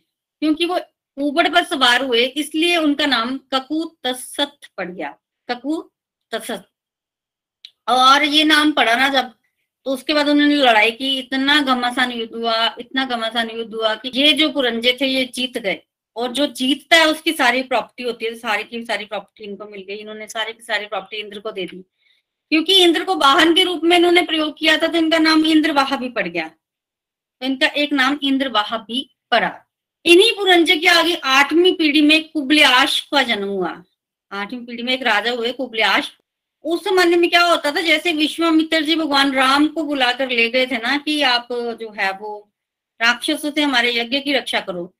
क्योंकि 0.43 0.65
वो 0.65 0.79
कुबड़ 1.19 1.49
पर 1.49 1.65
सवार 1.65 2.05
हुए, 2.05 2.25
इसलिए 2.25 2.77
उनका 2.77 3.07
नाम 3.07 3.39
ककू 3.55 3.85
तसत 4.05 4.69
पड़ 4.79 4.91
गया। 4.91 5.15
ककू 5.49 5.81
तसत। 6.33 6.69
और 7.89 8.25
ये 8.25 8.45
नाम 8.45 8.73
पड़ा 8.73 8.95
ना 8.97 9.09
जब 9.09 9.33
तो 9.87 9.93
उसके 9.93 10.15
बाद 10.15 10.29
उन्होंने 10.29 10.55
लड़ाई 10.55 10.91
की, 10.91 11.19
इतना 11.19 11.61
घमासान 11.61 12.13
युद्ध 12.13 12.35
हुआ, 12.35 12.77
इतना 12.79 13.05
घमासान 13.05 13.51
युद्ध 13.51 13.75
हुआ 13.75 13.95
कि 13.95 14.11
ये 14.15 14.33
जो 14.33 14.49
पुरंजे 14.51 14.99
थे, 15.01 15.07
ये 15.07 15.25
जीत 15.35 15.59
गए। 15.59 15.81
और 16.17 16.33
जो 16.33 16.47
जीतता 16.47 16.97
है, 16.97 17.07
उसकी 17.07 17.33
सारी 17.33 17.63
प्रॉपर्टी 17.63 18.03
होती 18.03 18.25
है, 18.25 18.35
सारी 18.35 18.65
की 18.65 18.83
सारी 18.83 19.05
प्रॉपर्टी 19.05 19.45
इनको 19.45 19.65
मिल 19.65 19.85
गई, 19.89 19.95
इन्होंने 19.95 20.27
सारी 20.27 20.53
की 20.53 20.63
सारी 20.63 20.87
प्रॉपर्टी 20.87 21.17
इंद्र 21.17 21.39
को 21.39 21.53
दे 21.53 21.67
दी। 21.67 21.85
क्योंकि 22.51 22.83
इंद्र 22.83 23.05
को 23.05 23.15
वाहन 23.15 23.55
के 23.55 23.63
रूप 23.63 23.81
में 23.85 23.97
इन्होंने 23.97 24.23
प्रयोग 24.23 24.59
किया 24.59 24.77
था 24.77 24.87
तो 24.87 24.99
इनका 24.99 25.19
नाम 25.19 25.47
इंद्र 25.47 25.73
वाह 25.73 25.97
भी 25.97 26.09
पड़ 26.09 26.29
गया। 26.29 26.49
तो 26.49 27.47
इनका 27.47 27.67
एक 27.67 27.93
नाम 27.93 28.19
इंद्र 28.23 28.49
वाह 28.49 28.77
भी 28.79 29.17
पड़ा। 29.31 29.67
इन्हीं 30.05 30.33
पुरंजे 30.33 30.77
के 30.77 30.87
आगे 30.87 31.15
आठवीं 31.15 31.73
पीढ़ी 31.73 32.01
में 32.01 32.29
कुबल्याश 32.29 33.01
का 33.01 33.23
जन्म 33.23 33.49
हुआ। 33.49 33.83
आठवीं 34.33 34.65
पीढ़ी 34.67 34.83
में 34.83 34.93
एक 34.93 35.03
राजा 35.03 35.31
हुए 35.31 35.53
कुबल्याश 35.53 36.13
उस 36.67 36.85
जमाने 36.85 37.17
में 37.17 37.29
क्या 37.31 37.43
होता 37.43 37.71
था, 37.71 37.81
जैसे 37.81 38.13
विश्वामित्र 38.13 38.81
जी 38.83 38.95
भगवान 38.97 39.33
राम 39.33 39.67
को 39.69 39.83
बुलाकर 39.83 40.31
ले 40.31 40.49
गए 40.51 40.67
थे 40.67 40.77
ना 40.77 40.97
कि 40.99 41.21
आप 41.23 41.49
जो 41.53 41.93
है 41.99 42.11
वो 42.13 42.39
राक्षसों 43.01 43.51
से 43.51 43.63
हमारे 43.63 43.95
यज्ञ 43.97 44.21
की 44.21 44.33
रक्षा 44.33 44.61
करो। 44.61 44.93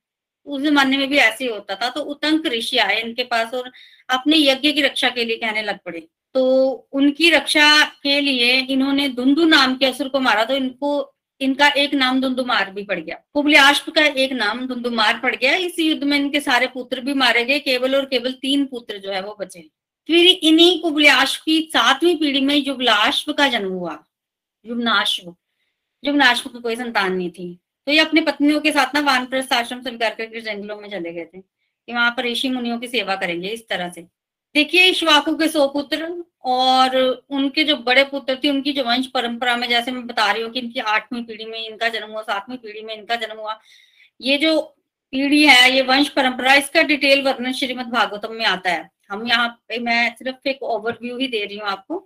उस 0.47 0.61
जमाने 0.61 0.97
में 0.97 1.07
भी 1.09 1.17
ऐसे 1.17 1.47
होता 1.47 1.75
था। 1.75 1.89
तो 1.89 2.01
उतंक 2.01 2.45
ऋषि 2.47 2.77
आए 2.77 2.99
इनके 3.01 3.23
पास 3.23 3.53
और 3.53 3.71
अपने 4.09 4.37
यज्ञ 4.37 4.71
की 4.71 4.81
रक्षा 4.81 5.09
के 5.09 5.25
लिए 5.25 5.37
कहने 5.37 5.61
लग 5.61 5.79
पड़े। 5.85 5.99
तो 6.35 6.43
उनकी 6.91 7.29
रक्षा 7.29 7.83
के 8.03 8.19
लिए 8.21 8.53
इन्होंने 8.61 9.07
धुंधु 9.09 9.45
नाम 9.45 9.75
के 9.75 9.85
असुर 9.85 10.07
को 10.07 10.19
मारा 10.19 10.45
तो 10.45 10.55
इनको, 10.55 11.13
इनका 11.41 11.67
एक 11.67 11.93
नाम 11.93 12.21
धुंधुमार 12.21 12.71
भी 12.71 12.83
पड़ 12.83 12.99
गया। 12.99 13.17
कुबलियाश्व 13.33 13.91
का 13.91 14.05
एक 14.05 14.33
नाम 14.33 14.65
धुंधुमार 14.67 15.19
पड़ 15.19 15.35
गया। 15.35 15.55
इस 15.55 15.79
युद्ध 15.79 16.03
में 16.03 16.17
इनके 16.17 16.39
सारे 16.39 16.67
पुत्र 16.67 17.01
भी 17.01 17.13
मारे 17.13 17.43
गए, 17.45 17.59
केवल 17.59 17.95
और 17.95 18.05
केवल 18.05 18.31
तीन 18.31 18.65
पुत्र 18.65 18.97
जो 18.97 19.11
है 19.11 19.21
वो 19.21 19.37
बचे। 19.39 19.69
फिर 20.07 20.25
इन्हीं 20.27 20.81
कुबलाश्व 20.81 21.41
की 21.45 21.61
सातवीं 21.61 22.15
पीढ़ी 22.15 22.41
में 22.41 22.55
युगलाश्व 22.55 23.33
का 23.33 23.47
जन्म 23.47 23.69
हुआ 23.69 24.03
युगनाश्व 24.65 25.35
युगनाश्व 26.03 26.49
की 26.49 26.59
कोई 26.59 26.75
संतान 26.75 27.13
नहीं 27.13 27.29
थी। 27.29 27.59
तो 27.85 27.91
ये 27.91 27.99
अपने 27.99 28.21
पत्नियों 28.21 28.61
के 28.61 28.71
साथ 28.71 28.95
ना 28.95 28.99
वानप्रस्थ 28.99 29.53
आश्रम 29.53 29.81
स्वीकार 29.81 30.15
करके 30.15 30.41
जंगलों 30.41 30.77
में 30.77 30.89
चले 30.89 31.13
गए 31.13 31.25
थे। 31.25 31.57
कि 31.87 31.93
वहाँ 31.93 32.11
पर 32.11 32.25
ऋषि 32.25 32.49
मुनियों 32.49 32.79
की 32.79 32.87
सेवा 32.87 33.15
करेंगे 33.15 33.47
इस 33.47 33.67
तरह 33.67 33.89
से। 33.89 34.01
देखिए, 34.55 34.85
इश्वाकु 34.85 35.35
के 35.35 35.47
सौ 35.47 35.67
पुत्र 35.67 36.23
और 36.43 36.97
उनके 37.29 37.63
जो 37.63 37.75
बड़े 37.75 38.03
पुत्र 38.03 38.39
थे, 38.43 38.49
उनकी 38.49 38.73
जो 38.73 38.83
वंश 38.83 39.07
परंपरा 39.07 39.57
में 39.57 39.69
जैसे 39.69 39.91
मैं 39.91 40.07
बता 40.07 40.31
रही 40.31 40.43
हूँ 40.43 40.51
कि 40.51 40.59
इनकी 40.59 40.79
आठवीं 40.79 41.23
पीढ़ी 41.23 41.45
में 41.45 41.67
इनका 41.67 41.89
जन्म 41.89 42.07
हुआ, 42.07 42.21
सातवीं 42.21 42.57
पीढ़ी 42.57 42.81
में 42.81 42.97
इनका 42.97 43.15
जन्म 43.15 43.39
हुआ। 43.39 43.59
ये 44.21 44.37
जो 44.37 44.61
पीढ़ी 45.11 45.45
है, 45.47 45.75
ये 45.75 45.81
वंश 45.81 46.09
परंपरा, 46.09 46.53
इसका 46.53 46.81
डिटेल 46.81 47.21
वर्णन 47.21 47.53
श्रीमद 47.53 47.85
भागवतम 47.85 48.33
में 48.33 48.45
आता 48.45 48.69
है। 48.69 48.96
हम 49.09 49.27
यहाँ 49.27 49.47
पे 49.67 49.79
मैं 49.79 50.15
सिर्फ़ 50.15 50.47
एक 50.49 50.63
ओवरव्यू 50.63 51.17
ही 51.17 51.27
दे 51.27 51.43
रही 51.45 51.57
हूँ 51.57 51.67
आपको। 51.67 52.05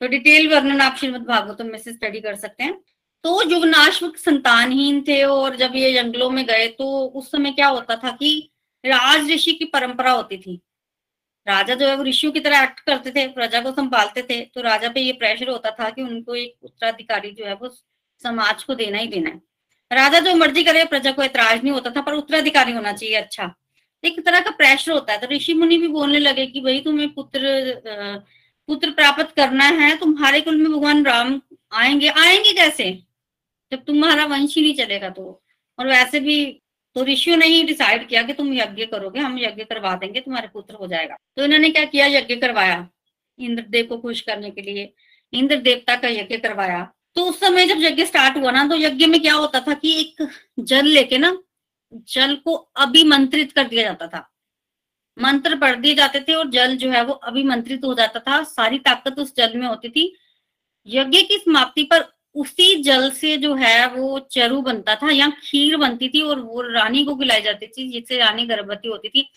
तो 0.00 0.06
डिटेल 0.08 0.48
वर्णन 0.48 0.80
आप 0.80 0.96
श्रीमद 0.96 1.26
भागवतम 1.26 1.66
में 1.66 1.78
से 1.78 1.92
स्टडी 1.92 2.20
कर 2.20 2.36
सकते 2.36 2.64
हैं। 2.64 2.80
तो 3.24 3.42
युगनाश्व 3.50 4.12
संतानहीन 4.18 5.02
थे 5.08 5.22
और 5.24 5.56
जब 5.56 5.72
ये 5.76 5.92
जंगलों 5.94 6.30
में 6.30 6.44
गए 6.46 6.66
तो 6.68 6.86
उस 7.06 7.30
समय 7.32 7.52
क्या 7.52 7.68
होता 7.68 7.96
था 7.96 8.10
कि 8.12 8.50
राज 8.84 9.30
ऋषि 9.30 9.52
की 9.52 9.64
परंपरा 9.64 10.12
होती 10.12 10.36
थी। 10.38 10.60
राजा 11.46 11.74
जो 11.74 11.86
है 11.88 11.96
वो 11.96 12.04
ऋषियों 12.04 12.32
की 12.32 12.40
तरह 12.40 12.62
एक्ट 12.62 12.80
करते 12.80 13.10
थे, 13.10 13.26
प्रजा 13.28 13.60
को 13.60 13.72
संभालते 13.72 14.22
थे। 14.22 14.40
तो 14.44 14.60
राजा 14.62 14.88
पे 14.88 15.00
ये 15.00 15.12
प्रेशर 15.12 15.48
होता 15.48 15.70
था 15.70 15.90
कि 15.90 16.02
उनको 16.02 16.34
एक 16.34 16.56
उत्तराधिकारी 16.62 17.30
जो 17.30 17.46
है 17.46 17.54
वो 17.54 17.68
समाज 18.22 18.62
को 18.64 18.74
देना 18.74 18.98
ही 18.98 19.06
देना 19.06 19.30
है। 19.30 19.40
राजा 19.90 20.20
जो 20.20 20.34
मर्ज़ी 20.36 20.62
करे, 20.64 20.84
प्रजा 20.84 21.12
को 21.12 21.22
ऐतराज 21.22 21.62
नहीं 21.62 21.72
होता 21.72 21.90
था, 21.90 22.00
पर 22.00 22.12
उत्तराधिकारी 22.14 22.72
होना 22.72 22.92
चाहिए 22.92 23.14
अच्छा। 23.16 23.54
एक 24.04 24.24
तरह 24.26 24.40
का 24.40 24.50
प्रेशर 24.50 24.92
होता 24.92 25.12
है। 25.12 25.20
तो 25.20 25.26
ऋषि 25.26 25.54
मुनि 25.54 25.78
भी 25.78 25.88
बोलने 25.88 26.18
लगे 26.18 26.46
कि 26.46 26.60
भाई 26.60 26.80
तुम्हें 26.80 27.08
पुत्र 27.14 27.40
पुत्र 28.68 28.90
प्राप्त 28.90 29.34
करना 29.36 29.64
है, 29.64 29.96
तुम्हारे 29.96 30.40
कुल 30.40 30.56
में 30.56 30.72
भगवान 30.72 31.04
राम 31.04 31.40
आएँगे। 31.72 32.08
आएँगे 32.08 32.52
कैसे? 32.52 32.90
जब 33.72 33.84
तुम्हारा 33.84 34.24
वंश 34.24 34.56
ही 34.56 34.62
नहीं 34.62 34.74
चलेगा 34.74 35.08
तो। 35.08 35.42
और 35.78 35.86
वैसे 35.86 36.20
भी 36.20 36.44
तो 36.94 37.04
ऋषियों 37.04 37.36
ने 37.36 37.46
ही 37.46 37.62
डिसाइड 37.62 38.08
किया 38.08 38.22
कि 38.22 38.32
तुम 38.32 38.52
यज्ञ 38.54 38.84
करोगे, 38.86 39.20
हम 39.20 39.38
यज्ञ 39.38 39.64
करवा 39.64 39.94
देंगे, 39.94 40.20
तुम्हारे 40.20 40.48
पुत्र 40.48 40.74
हो 40.74 40.86
जाएगा। 40.86 41.16
तो 41.36 41.44
इन्होंने 41.44 41.70
क्या 41.70 41.84
किया? 41.84 42.06
यज्ञ 42.06 42.36
करवाया 42.36 42.88
इंद्रदेव 43.38 43.86
को 43.86 43.98
खुश 43.98 44.20
करने 44.20 44.50
के 44.50 44.62
लिए। 44.62 44.92
इंद्र 45.32 45.56
देवता 45.56 45.96
का 45.96 46.08
यज्ञ 46.08 46.36
करवाया। 46.36 46.92
तो 47.14 47.24
उस 47.24 47.40
समय 47.40 47.66
जब 47.66 47.76
यज्ञ 47.80 48.04
स्टार्ट 48.04 48.36
हुआ 48.36 48.50
ना 48.50 48.66
तो 48.68 48.76
यज्ञ 48.76 49.06
में 49.06 49.20
क्या 49.20 49.34
होता 49.34 49.60
था 49.60 49.74
कि 49.74 50.00
एक 50.00 50.28
जल 50.58 50.86
लेके 50.86 51.18
ना 51.18 51.30
जल 51.94 52.34
को 52.34 52.54
अभिमंत्रित 52.54 53.52
कर 53.52 53.64
दिया 53.64 53.82
जाता 53.82 54.06
था। 54.06 54.30
मंत्र 55.18 55.56
पढ़ 55.56 55.76
दिए 55.76 55.94
जाते 55.94 56.20
थे 56.20 56.34
और 56.34 56.50
जल 56.50 56.76
जो 56.76 56.90
है 56.90 57.04
वो 57.04 57.12
अभिमंत्रित 57.12 57.84
हो 57.84 57.94
जाता 57.94 58.20
था। 58.20 58.42
सारी 58.42 58.78
ताकत 58.78 59.18
उस 59.18 59.36
जल 59.36 59.56
में 59.56 59.66
होती 59.66 59.88
थी। 59.88 60.16
यज्ञ 60.86 61.22
की 61.22 61.38
समाप्ति 61.38 61.82
पर 61.82 62.04
उसी 62.34 62.82
जल 62.82 63.10
से 63.10 63.36
जो 63.36 63.54
है 63.54 63.86
वो 63.88 64.18
चरु 64.18 64.60
बनता 64.60 64.94
था 64.94 65.10
या 65.10 65.28
खीर 65.28 65.76
बनती 65.76 66.08
थी 66.08 66.20
और 66.20 66.40
वो 66.40 66.60
रानी 66.60 67.04
को 67.04 67.16
खिलाई 67.16 67.40
जाती 67.40 67.66
थी 67.66 67.88
जिससे 67.88 68.18
रानी 68.18 68.46
गर्भवती 68.46 68.88
होती 68.88 69.08
थी। 69.08 69.30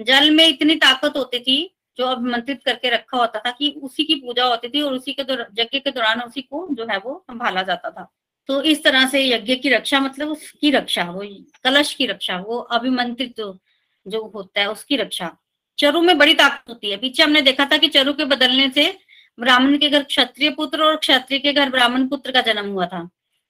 जल 0.00 0.30
में 0.30 0.46
इतनी 0.48 0.74
ताकत 0.74 1.12
होती 1.16 1.38
थी, 1.38 1.76
जो 1.98 2.04
अभिमंत्रित 2.04 2.62
करके 2.64 2.90
रखा 2.90 3.18
होता 3.18 3.38
था 3.38 3.50
कि 3.50 3.70
उसी 3.82 4.04
की 4.04 4.14
पूजा 4.14 4.44
होती 4.44 4.68
थी 4.68 4.80
और 4.80 4.92
उसी 4.92 5.12
के 5.12 5.22
यज्ञ 5.62 5.78
के 5.78 5.90
दौरान 5.90 6.22
उसी 6.22 6.42
को 6.42 6.68
जो 6.72 6.86
है 6.90 6.98
वो 6.98 7.24
संभाला 7.30 7.62
जाता 7.62 7.90
था। 7.90 8.12
तो 8.48 8.62
इस 8.62 8.82
तरह 8.84 9.06
से 9.08 9.24
यज्ञ 9.28 9.54
की 9.54 9.68
रक्षा 9.68 10.00
मतलब 10.00 10.28
उसकी 10.28 10.70
रक्षा 10.70 11.04
वो 11.04 11.24
कलश 11.64 11.94
की 11.94 12.06
रक्षा 12.06 12.36
वो 12.38 12.58
अभिमंत्रित 12.58 13.36
जो, 13.36 13.58
जो 14.06 14.22
होता 14.34 14.60
है 14.60 14.70
उसकी 14.70 14.96
रक्षा। 14.96 15.36
चरु 15.78 16.00
में 16.02 16.16
बड़ी 16.18 16.34
ताकत 16.34 16.68
होती 16.68 16.90
है। 16.90 16.96
पीछे 16.96 17.22
हमने 17.22 17.42
देखा 17.42 17.64
था 17.64 17.76
कि 17.76 17.88
चरु 17.88 18.12
के 18.12 18.24
बदलने 18.24 18.68
से 18.70 18.98
ब्राह्मण 19.38 19.78
के 19.78 19.90
घर 19.90 20.02
क्षत्रिय 20.02 20.50
पुत्र 20.50 20.82
और 20.82 20.96
क्षत्रिय 20.96 21.38
के 21.38 21.52
घर 21.52 21.70
ब्राह्मण 21.70 22.08
पुत्र 22.08 22.32
का 22.32 22.40
जन्म 22.40 22.70
हुआ 22.70 22.86
था। 22.86 23.02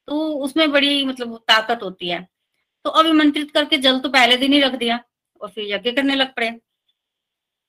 तो 0.08 0.32
उसमें 0.34 0.70
बड़ी 0.72 1.04
मतलब 1.04 1.36
ताकत 1.48 1.82
होती 1.82 2.08
है। 2.08 2.26
तो 2.84 2.90
अभिमंत्रित 2.90 3.50
करके 3.50 3.76
जल 3.76 3.98
तो 4.00 4.08
पहले 4.08 4.36
दिन 4.36 4.52
ही 4.52 4.60
रख 4.60 4.74
दिया 4.74 5.00
और 5.40 5.48
फिर 5.48 5.72
यज्ञ 5.72 5.92
करने 5.92 6.14
लग 6.14 6.34
पड़े। 6.34 6.48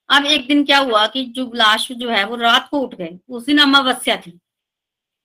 अब 0.09 0.25
एक 0.25 0.48
दिन 0.48 0.63
क्या 0.65 0.77
हुआ 0.77 1.07
कि 1.07 1.25
जो 1.25 1.51
लाश 1.55 1.91
जो 1.91 2.09
है 2.09 2.24
वो 2.25 2.36
रात 2.36 2.67
को 2.71 2.79
उठ 2.79 2.95
गए 2.95 3.17
उस 3.29 3.45
दिन 3.45 3.59
अमावस्या 3.59 4.17
थी। 4.17 4.39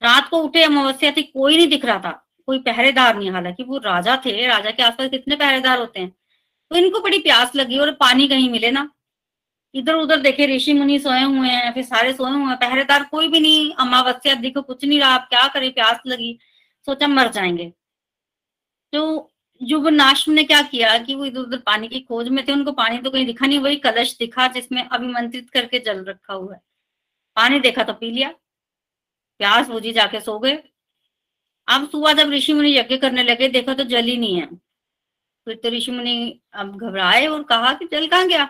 रात 0.05 0.29
को 0.29 0.39
उठे, 0.39 0.63
अमावस्या 0.63 1.11
थी, 1.11 1.23
कोई 1.23 1.57
नहीं 1.57 1.69
दिख 1.69 1.85
रहा 1.85 1.99
था। 1.99 2.29
कोई 2.47 2.59
पहरेदार 2.59 3.17
नहीं, 3.19 3.31
हालाँकि 3.31 3.63
वो 3.63 3.79
राजा 3.79 4.17
थे, 4.27 4.47
राजा 4.47 4.71
के 4.71 4.83
आसपास 4.83 5.11
कितने 5.11 5.37
पहरेदार 5.37 5.79
होते 5.79 6.01
हैं। 6.01 6.17
तो 6.71 6.77
इनको 6.77 7.01
बड़ी 7.01 7.19
प्यास 7.19 7.57
लगी 7.57 7.79
और 7.79 7.93
पानी 7.93 8.29
कहीं 8.29 8.51
मिले 8.51 8.71
ना। 8.71 8.91
इधर 9.75 9.95
उधर 9.95 10.21
देखे 10.21 10.47
ऋषि 10.57 10.73
मुनि 10.73 10.99
सोए 10.99 11.23
हुए 11.23 11.49
हैं, 11.49 11.75
फिर 11.75 11.85
सारे 11.85 12.13
सोए 12.13 12.31
हुए 12.31 12.45
हैं। 12.45 12.57
पहरेदार 12.57 13.05
कोई 13.05 13.29
भी 13.29 13.41
नहीं, 13.41 13.73
अमावस्या, 13.75 14.35
देखो, 14.35 14.63
कुछ 14.63 14.85
नहीं 14.85 15.01
रहा 15.01 15.11
आप 15.11 15.29
क्या 15.29 15.49
करे, 15.49 15.69
प्यास 15.71 15.99
लगी। 16.07 16.39
सोचा 16.87 17.07
मर 17.07 17.31
जाएँगे। 17.31 17.73
तो 18.93 19.31
नाश 19.91 20.29
ने 20.29 20.45
क्या 20.45 20.63
किया 20.63 20.99
कि 20.99 21.15
वो 21.15 21.25
इधर 21.25 21.41
उधर 21.41 21.59
पानी 21.59 21.89
की 21.89 22.01
खोज 22.01 22.29
में 22.29 22.45
थे, 22.49 22.53
उनको 22.53 22.73
पानी 22.73 22.99
तो 22.99 23.11
कहीं 23.11 23.27
दिखा 23.27 23.47
नहीं, 23.47 23.59
वही 23.59 23.77
कलश 23.77 24.17
दिखा 24.19 24.49
जिसमें 24.49 24.89
अभिमंत्रित 24.89 25.51
करके 25.51 25.79
जल 25.79 26.05
रखा 26.05 26.35
हुआ 26.35 26.55
है। 26.55 26.61
पानी 27.37 27.61
देखा 27.61 27.83
तो 27.83 27.93
पी 27.93 28.11
लिया। 28.11 28.35
प्यास 29.41 29.69
बुझी 29.69 29.93
जाके 29.93 30.21
सो 30.21 30.39
गए। 30.39 30.59
अब 31.69 31.89
सुबह 31.91 32.13
जब 32.13 32.31
ऋषि 32.31 32.53
मुनि 32.53 32.77
यज्ञ 32.79 32.97
करने 32.97 33.23
लगे, 33.23 33.49
देखा 33.49 33.75
तो 33.75 33.85
जल 33.85 34.05
ही 34.05 34.17
नहीं 34.17 34.41
है। 34.41 34.47
फिर 35.47 35.55
तो 35.57 35.69
ऋषि 35.69 35.93
मुनि 35.93 36.41
अब 36.55 36.77
घबराए 36.79 37.27
और 37.27 37.43
कहा 37.43 37.73
कि 37.75 37.87
जल 37.87 38.07
कहाँ 38.07 38.27
गया? 38.29 38.49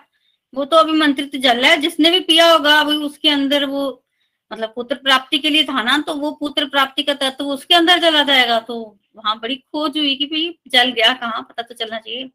वो 0.54 0.64
तो 0.64 0.76
अभिमंत्रित 0.76 1.36
जल 1.36 1.64
है, 1.64 1.76
जिसने 1.76 2.10
भी 2.10 2.20
पिया 2.20 2.50
होगा, 2.52 2.78
अभी 2.80 2.96
उसके 2.96 3.28
अंदर 3.28 3.64
वो 3.64 4.02
मतलब 4.50 4.72
पुत्र 4.76 4.94
प्राप्ति 4.96 5.38
के 5.38 5.50
लिए 5.50 5.64
था 5.64 5.82
ना 5.82 5.96
तो 5.98 6.14
वो 6.14 6.30
पुत्र 6.32 6.64
प्राप्ति 6.68 7.02
का 7.02 7.14
तत्व 7.14 7.44
उसके 7.46 7.74
अंदर 7.74 8.00
चला 8.00 8.22
जाएगा। 8.22 8.58
तो 8.60 8.76
वहाँ 9.16 9.38
बड़ी 9.40 9.56
खोज 9.56 9.96
हुई 9.98 10.14
कि 10.16 10.26
भाई 10.26 10.58
जल 10.68 10.90
गया 10.90 11.12
कहाँ, 11.14 11.42
पता 11.42 11.62
तो 11.62 11.74
चलना 11.74 11.98
चाहिए। 11.98 12.30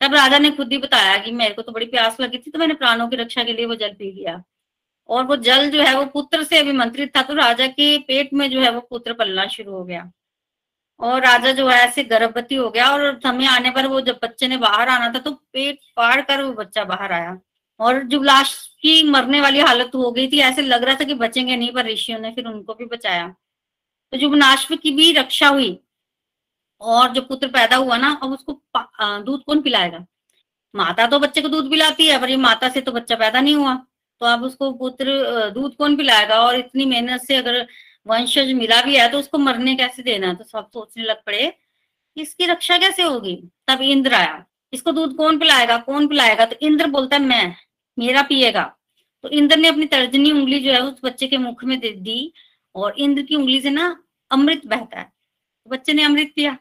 तब 0.00 0.14
राजा 0.14 0.38
ने 0.38 0.50
खुद 0.50 0.72
ही 0.72 0.78
बताया 0.78 1.16
कि 1.18 1.30
मेरे 1.32 1.54
को 1.54 1.62
तो 1.62 1.72
बड़ी 1.72 1.86
प्यास 1.86 2.20
लगी 2.20 2.38
थी 2.38 2.50
तो 2.50 2.58
मैंने 2.58 2.74
प्राणों 2.74 3.08
की 3.08 3.16
रक्षा 3.16 3.44
के 3.44 3.52
लिए 3.52 3.66
वो 3.66 3.74
जल 3.74 3.92
पी 3.94 4.10
लिया। 4.12 4.42
और 5.12 5.24
वो 5.24 5.36
जल 5.38 5.70
जो 5.70 5.82
है 5.82 5.94
वो 5.96 6.04
पुत्र 6.08 6.42
से 6.44 6.58
अभिमंत्रित 6.58 7.16
था 7.16 7.22
तो 7.22 7.34
राजा 7.34 7.66
के 7.68 7.96
पेट 7.98 8.32
में 8.34 8.48
जो 8.50 8.60
है 8.60 8.70
वो 8.70 8.80
पुत्र 8.80 9.12
पलना 9.12 9.46
शुरू 9.48 9.72
हो 9.72 9.84
गया। 9.84 10.10
और 11.00 11.22
राजा 11.22 11.52
जो 11.52 11.68
है 11.68 11.78
ऐसे 11.78 12.02
गर्भवती 12.04 12.54
हो 12.54 12.68
गया 12.70 12.88
और 12.88 13.18
समय 13.20 13.46
आने 13.48 13.70
पर 13.70 13.86
वो 13.86 14.00
जब 14.00 14.18
बच्चे 14.22 14.48
ने 14.48 14.56
बाहर 14.58 14.88
आना 14.88 15.12
था 15.14 15.18
तो 15.20 15.30
पेट 15.30 15.78
फाड़ 15.96 16.20
कर 16.20 16.42
वो 16.42 16.52
बच्चा 16.54 16.84
बाहर 16.84 17.12
आया। 17.12 17.38
और 17.80 18.02
जब 18.04 18.22
लाश 18.22 18.54
की 18.82 19.02
मरने 19.04 19.40
वाली 19.40 19.60
हालत 19.60 19.90
हो 19.94 20.10
गई 20.12 20.26
थी, 20.28 20.38
ऐसे 20.40 20.62
लग 20.62 20.84
रहा 20.84 20.94
था 20.94 21.04
कि 21.04 21.14
बचेंगे 21.14 21.56
नहीं, 21.56 21.72
पर 21.72 21.86
ऋषियों 21.86 22.18
ने 22.18 22.30
फिर 22.32 22.46
उनको 22.46 22.74
भी 22.74 22.84
बचाया। 22.86 23.28
तो 24.12 24.18
जब 24.18 24.34
नाश्व 24.36 24.74
की 24.76 24.90
भी 24.90 25.12
रक्षा 25.12 25.48
हुई 25.48 25.78
और 26.80 27.10
जो 27.12 27.20
पुत्र 27.22 27.48
पैदा 27.48 27.76
हुआ 27.76 27.96
ना, 27.96 28.18
अब 28.22 28.32
उसको 28.32 28.60
दूध 29.22 29.42
कौन 29.44 29.62
पिलाएगा? 29.62 30.04
माता 30.74 31.06
तो 31.06 31.18
बच्चे 31.18 31.40
को 31.42 31.48
दूध 31.48 31.70
पिलाती 31.70 32.06
है, 32.06 32.20
पर 32.20 32.30
ये 32.30 32.36
माता 32.38 32.68
से 32.68 32.80
तो 32.80 32.92
बच्चा 32.92 33.16
पैदा 33.16 33.40
नहीं 33.40 33.54
हुआ। 33.54 33.74
तो 34.22 34.26
अब 34.26 34.42
उसको 34.44 34.70
पुत्र 34.72 35.50
दूध 35.50 35.74
कौन 35.76 35.96
पिलाएगा? 35.96 36.36
और 36.40 36.56
इतनी 36.56 36.84
मेहनत 36.86 37.20
से 37.20 37.36
अगर 37.36 37.66
वंशज 38.06 38.52
मिला 38.54 38.80
भी 38.82 38.96
है 38.96 39.08
तो 39.10 39.18
उसको 39.18 39.38
मरने 39.38 39.74
कैसे 39.76 40.02
देना 40.02 40.32
तो 40.34 40.44
सब 40.44 40.68
सोचने 40.68 41.04
लग 41.04 41.22
पड़े, 41.26 41.52
इसकी 42.16 42.46
रक्षा 42.46 42.76
कैसे 42.78 43.02
होगी? 43.02 43.34
तब 43.68 43.80
इंद्र 43.82 44.14
आया। 44.14 44.44
इसको 44.72 44.92
दूध 44.92 45.16
कौन 45.16 45.38
पिलाएगा? 45.38 45.76
कौन 45.78 46.06
पिलाएगा? 46.08 46.44
तो 46.46 46.56
इंद्र 46.62 46.86
बोलता 46.88 47.16
है 47.16 47.22
मैं, 47.22 47.54
मेरा 47.98 48.22
पिएगा। 48.22 48.62
तो 49.24 49.28
इंद्र 49.30 49.56
ने 49.56 49.68
अपनी 49.68 49.86
तर्जनी 49.86 50.30
उंगली 50.32 50.60
जो 50.60 50.72
है, 50.72 50.80
उस 50.80 51.00
बच्चे 51.04 51.26
के 51.26 51.38
मुख 51.38 51.64
में 51.64 51.78
दे 51.80 51.90
दी 51.92 52.32
और 52.74 52.94
इंद्र 52.98 53.22
की 53.22 53.36
उंगली 53.36 53.60
से 53.60 53.70
ना 53.70 53.96
अमृत 54.30 54.66
बहता 54.66 55.00
है। 55.00 55.04
तो 55.04 55.70
बच्चे 55.70 55.92
ने 55.92 56.02
अमृत 56.02 56.32
पिया 56.36 56.56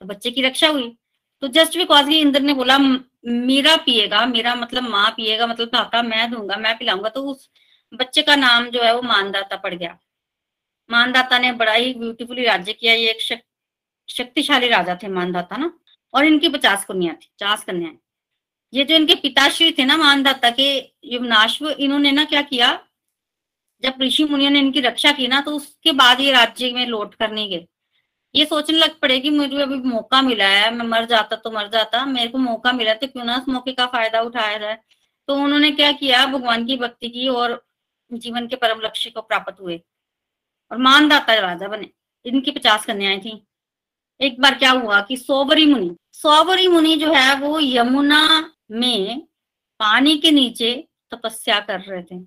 तो 0.00 0.06
बच्चे 0.06 0.30
की 0.30 0.42
रक्षा 0.42 0.68
हुई। 0.68 0.94
तो 1.42 1.48
जस्ट 1.50 1.76
बिकॉज़ 1.78 2.08
ही 2.08 2.20
इंद्र 2.20 2.40
ने 2.40 2.54
बोला 2.54 2.78
मेरा 3.24 3.76
पिएगा 3.76 4.24
मेरा 4.26 4.54
मतलब 4.54 4.88
माँ 4.90 5.10
पिएगा 5.16 5.46
मतलब 5.46 5.68
काका 5.68 6.02
मैं 6.02 6.30
दूँगा 6.30 6.56
मैं 6.58 6.76
पिलाऊँगा 6.78 7.08
तो 7.08 7.22
उस 7.24 7.48
बच्चे 7.92 8.22
का 8.22 8.36
नाम 8.36 8.68
जो 8.70 8.82
है 8.82 8.94
वो 8.94 9.02
मानदाता 9.02 9.56
पड़ 9.56 9.74
गया। 9.74 9.96
मानदाता 10.90 11.38
ने 11.38 11.52
बड़ा 11.54 11.72
ही 11.72 11.92
ब्यूटीफुली 11.94 12.44
राज्य 12.44 12.72
किया 12.72 12.94
ये 12.94 13.10
एक 13.10 13.20
शक, 13.22 13.40
शक्तिशाली 14.08 14.68
राजा 14.68 14.98
थे 15.02 15.08
मानदाता 15.08 15.56
ना 15.56 15.72
और 16.14 16.24
इनकी 16.24 16.48
पचास 16.48 16.84
कन्या 16.84 17.12
थी 17.12 17.26
पचास 17.26 17.64
कन्याएँ। 17.64 17.98
ये 18.72 18.84
जो 18.84 18.94
इनके 18.94 19.14
पिताश्री 19.14 19.70
थे 19.72 19.84
ना 19.84 19.96
मानदाता 19.96 20.50
के 20.50 20.66
युवनाश्व 21.04 21.68
इन्होंने 21.70 22.12
ना 22.12 22.24
क्या 22.24 22.42
किया 22.42 22.78
जब 23.82 24.02
ऋषि 24.02 24.24
मुनियों 24.24 24.50
ने 24.50 24.58
इनकी 24.58 24.80
रक्षा 24.80 25.12
की 25.12 25.26
ना 25.28 25.40
तो 25.40 25.56
उसके 25.56 25.92
बाद 25.92 26.20
ये 26.20 26.32
राज्य 26.32 26.72
में 26.72 26.86
लौट 26.86 27.14
कर 27.14 27.30
नहीं 27.32 27.50
गए। 27.50 27.66
ये 28.34 28.44
सोचने 28.44 28.78
लग 28.78 29.00
पड़े 29.00 29.20
कि 29.20 29.30
मुझे 29.30 29.62
अभी 29.62 29.76
मौका 29.76 30.22
मिला 30.22 30.46
है, 30.48 30.74
मैं 30.74 30.86
मर 30.86 31.04
जाता 31.04 31.36
तो 31.36 31.50
मर 31.50 31.68
जाता, 31.68 32.04
मेरे 32.06 32.28
को 32.28 32.38
मौका 32.38 32.72
मिला 32.72 32.94
तो 32.94 33.06
क्यों 33.06 33.24
ना 33.24 33.36
उस 33.36 33.48
मौके 33.48 33.72
का 33.72 33.86
फ़ायदा 33.86 34.20
उठाया 34.20 34.58
जाए? 34.58 34.78
तो 35.28 35.34
उन्होंने 35.34 35.70
क्या 35.70 35.92
किया? 35.92 36.26
भगवान 36.26 36.66
की 36.66 36.76
भक्ति 36.76 37.08
की 37.08 37.28
और 37.28 37.64
जीवन 38.12 38.46
के 38.46 38.56
परम 38.56 38.80
लक्ष्य 38.80 39.10
को 39.10 39.20
प्राप्त 39.20 39.60
हुए। 39.60 39.80
और 40.72 40.78
मानदाता 40.78 41.34
राजा 41.34 41.68
बने। 41.68 41.90
इनकी 42.24 42.50
पचास 42.50 42.84
कन्याएँ 42.86 43.20
थी। 43.20 43.46
एक 44.20 44.40
बार 44.40 44.54
क्या 44.54 44.70
हुआ 44.70 45.00
कि 45.00 45.16
सोबरी 45.16 45.66
मुनि 45.66 45.96
सोबरी 46.12 46.68
मुनि 46.68 46.96
जो 46.96 47.12
है 47.12 47.34
वो 47.36 47.60
यमुना 47.60 48.52
में 48.70 49.20
पानी 49.80 50.18
के 50.18 50.30
नीचे 50.30 50.88
तपस्या 51.14 51.60
कर 51.60 51.80
रहे 51.80 52.02
थे। 52.02 52.18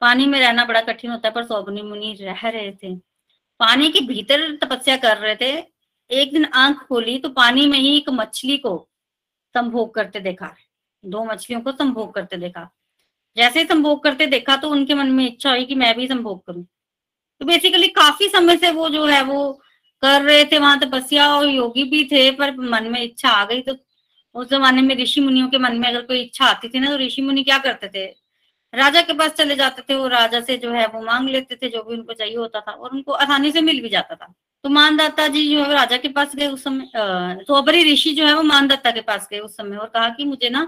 पानी 0.00 0.26
में 0.26 0.40
रहना 0.40 0.64
बड़ा 0.64 0.80
कठिन 0.80 1.10
होता 1.10 1.28
है, 1.28 1.34
पर 1.34 1.44
सोबरी 1.44 1.82
मुनि 1.82 2.18
रह 2.20 2.48
रहे 2.48 2.72
थे। 2.72 3.05
पानी 3.60 3.88
के 3.90 4.00
भीतर 4.06 4.50
तपस्या 4.56 4.96
कर 4.96 5.16
रहे 5.18 5.36
थे। 5.36 5.52
एक 6.10 6.32
दिन 6.32 6.44
आँख 6.44 6.82
खोली 6.88 7.18
तो 7.18 7.28
पानी 7.30 7.66
में 7.66 7.78
ही 7.78 7.96
एक 7.96 8.10
मछली 8.10 8.56
को 8.58 8.76
संभोग 9.54 9.94
करते 9.94 10.20
देखा। 10.20 10.54
दो 11.04 11.24
मछलियों 11.24 11.60
को 11.60 11.72
संभोग 11.72 12.14
करते 12.14 12.36
देखा। 12.36 12.68
जैसे 13.36 13.60
ही 13.60 13.66
संभोग 13.66 14.02
करते 14.04 14.26
देखा 14.26 14.56
तो 14.56 14.70
उनके 14.70 14.94
मन 14.94 15.10
में 15.12 15.24
इच्छा 15.26 15.50
हुई 15.50 15.64
कि 15.64 15.74
मैं 15.74 15.94
भी 15.96 16.06
संभोग 16.08 16.44
करूँ। 16.46 16.64
तो 17.40 17.46
बेसिकली 17.46 17.88
काफ़ी 17.90 18.28
समय 18.28 18.56
से 18.56 18.70
वो 18.70 18.88
जो 18.88 19.04
है 19.06 19.22
वो 19.24 19.52
कर 20.02 20.22
रहे 20.22 20.44
थे, 20.44 20.58
वहाँ 20.58 20.78
तपस्या 20.80 21.28
और 21.28 21.48
योगी 21.48 21.84
भी 21.84 22.04
थे, 22.04 22.30
पर 22.30 22.56
मन 22.60 22.86
में 22.92 23.02
इच्छा 23.02 23.30
आ 23.30 23.44
गई 23.44 23.60
तो 23.62 23.76
उस 24.34 24.48
जमाने 24.48 24.82
में 24.82 24.94
ऋषि 24.96 25.20
मुनियों 25.20 25.48
के 25.48 25.58
मन 25.58 25.76
में 25.78 25.88
अगर 25.88 26.02
कोई 26.02 26.20
इच्छा 26.22 26.44
आती 26.46 26.68
थी 26.68 26.80
ना 26.80 26.90
तो 26.90 26.96
ऋषि 26.96 27.22
मुनि 27.22 27.42
क्या 27.44 27.58
करते 27.58 27.88
थे? 27.88 28.06
राजा 28.76 29.00
के 29.02 29.12
पास 29.12 29.30
चले 29.32 29.54
जाते 29.56 29.82
थे, 29.82 29.94
वो 29.94 30.06
राजा 30.08 30.40
से 30.40 30.56
जो 30.56 30.72
है 30.72 30.86
वो 30.86 31.00
मांग 31.02 31.28
लेते 31.28 31.56
थे, 31.56 31.68
जो 31.68 31.82
भी 31.82 31.94
उनको 31.94 32.12
चाहिए 32.14 32.36
होता 32.36 32.60
था, 32.60 32.72
और 32.72 32.90
उनको 32.90 33.12
आसानी 33.14 33.52
से 33.52 33.60
मिल 33.60 33.80
भी 33.82 33.88
जाता 33.88 34.14
था। 34.14 34.32
तो 34.64 34.68
मानदाता 34.70 35.26
जी 35.28 35.48
जो 35.48 35.62
है 35.64 35.72
राजा 35.74 35.96
के 35.96 36.08
पास 36.08 36.34
गए 36.36 36.46
उस 36.48 36.64
समय 36.64 36.90
तो 37.44 37.54
अबरी 37.54 37.92
ऋषि 37.92 38.12
जो 38.14 38.26
है 38.26 38.34
वो 38.34 38.42
मानदाता 38.44 38.90
के 38.90 39.00
पास 39.02 39.28
गए 39.30 39.38
उस 39.40 39.56
समय 39.56 39.76
और 39.76 39.88
कहा 39.88 40.08
कि 40.08 40.24
मुझे 40.24 40.48
ना 40.50 40.62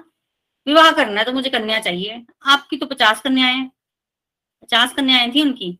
विवाह 0.66 0.90
करना 0.92 1.20
है 1.20 1.24
तो 1.26 1.32
मुझे 1.32 1.50
कन्या 1.50 1.78
चाहिए। 1.80 2.22
आपकी 2.46 2.76
तो 2.76 2.86
पचास 2.86 3.20
कन्याएँ 3.20 3.64
पचास 4.62 4.92
कन्याएँ 4.94 5.30
थी 5.34 5.42
उनकी। 5.42 5.72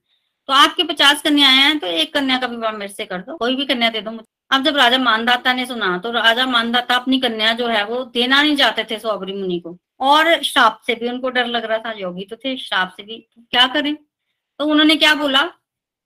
तो 0.49 0.53
आपके 0.55 0.83
पचास 0.85 1.23
कन्याएँ 1.23 1.57
हैं 1.57 1.79
तो 1.79 1.87
एक 1.87 2.13
कन्या 2.15 2.39
का 2.39 2.47
विवाह 2.47 2.73
मेरे 2.73 2.93
से 2.93 3.05
कर 3.07 3.19
दो, 3.19 3.37
कोई 3.37 3.57
भी 3.57 3.67
कन्या 3.67 3.91
दे 3.91 4.01
दो 4.01 4.11
मुझे। 4.11 4.27
अब 4.51 4.65
जब 4.65 4.77
राजा 4.77 4.99
मानदाता 4.99 5.53
ने 5.53 5.67
सुना 5.67 5.97
तो 5.99 6.11
राजा 6.13 6.47
मानदाता 6.49 6.95
अपनी 6.97 7.19
कन्या 7.21 7.53
जो 7.55 7.67
है 7.69 7.85
वो 7.87 8.05
देना 8.15 8.43
नहीं 8.43 8.57
चाहते 8.57 8.85
थे 8.91 8.99
सोबरी 8.99 9.33
मुनि 9.35 9.59
को। 9.61 9.79
और 10.01 10.43
श्राप 10.43 10.81
से 10.87 10.95
भी 10.95 11.09
उनको 11.09 11.31
डर 11.31 11.47
लग 11.47 11.65
रहा 11.65 11.79
था, 11.79 11.93
योगी 11.93 12.25
तो 12.25 12.37
थे, 12.37 12.57
श्राप 12.57 12.95
से 12.97 13.03
भी। 13.03 13.29
तो 13.37 13.43
क्या 13.51 13.67
करें? 13.67 13.95
तो 14.59 14.65
उन्होंने 14.65 14.97
क्या 14.97 15.15
बोला? 15.15 15.51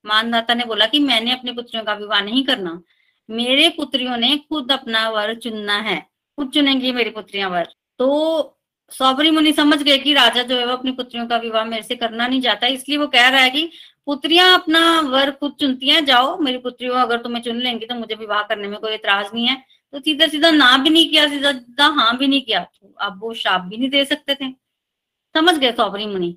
मानदाता 0.06 0.54
ने 0.54 0.64
बोला 0.64 0.86
कि 0.86 0.98
मैंने 0.98 1.32
अपने 1.32 1.52
पुत्रियों 1.52 1.84
का 1.84 1.94
विवाह 1.94 2.20
नहीं 2.20 2.44
करना। 2.44 2.82
मेरे 3.30 3.68
पुत्रियों 3.68 4.16
ने 4.16 4.36
खुद 4.36 4.72
अपना 4.72 5.08
वर 5.08 5.34
चुनना 5.34 5.76
है। 5.76 6.06
खुद 6.36 6.50
चुनेंगी 6.50 6.92
मेरी 6.92 7.10
पुत्रियाँ 7.10 7.50
वर। 7.50 7.68
तो 7.98 8.58
सौबरी 8.90 9.30
मुनि 9.30 9.52
समझ 9.52 9.82
गए 9.82 9.98
कि 9.98 10.14
राजा 10.14 10.42
जो 10.42 10.58
है 10.58 10.66
वो 10.66 10.72
अपनी 10.72 10.92
पुत्रियों 10.92 11.26
का 11.26 11.36
विवाह 11.36 11.64
मेरे 11.64 11.82
से 11.82 11.96
करना 11.96 12.26
नहीं 12.26 12.42
चाहता। 12.42 12.66
इसलिए 12.66 12.98
वो 12.98 13.06
कह 13.06 13.28
रहा 13.28 13.40
है 13.40 13.50
कि 13.50 13.70
पुत्रियाँ 14.06 14.54
अपना 14.54 15.00
वर 15.00 15.30
खुद 15.30 15.52
चुनती 15.60 15.88
हैं, 15.88 16.04
जाओ, 16.04 16.38
मेरी 16.38 16.58
पुत्रियों 16.58 16.94
अगर 16.94 17.16
तुम्हें 17.16 17.42
चुन 17.42 17.60
लेंगी 17.60 17.86
तो 17.86 17.94
मुझे 17.94 18.14
विवाह 18.14 18.42
करने 18.42 18.68
में 18.68 18.80
कोई 18.80 18.92
एतराज़ 18.92 19.26
नहीं 19.34 19.46
है। 19.46 19.64
तो 19.94 20.00
सीधा 20.00 20.26
सीधा 20.26 20.50
ना 20.50 20.76
भी 20.78 20.90
नहीं 20.90 21.08
किया, 21.10 21.26
सीधा 21.28 21.52
सीधा 21.52 21.86
हाँ 21.88 22.16
भी 22.18 22.26
नहीं 22.26 22.42
किया 22.42 22.60
तो 22.60 22.94
अब 23.00 23.20
वो 23.22 23.32
शाप 23.34 23.60
भी 23.60 23.76
नहीं 23.76 23.90
दे 23.90 24.04
सकते 24.04 24.34
थे। 24.34 24.50
समझ 25.34 25.54
गए 25.58 25.72
सौबरी 25.72 26.06
मुनि? 26.06 26.36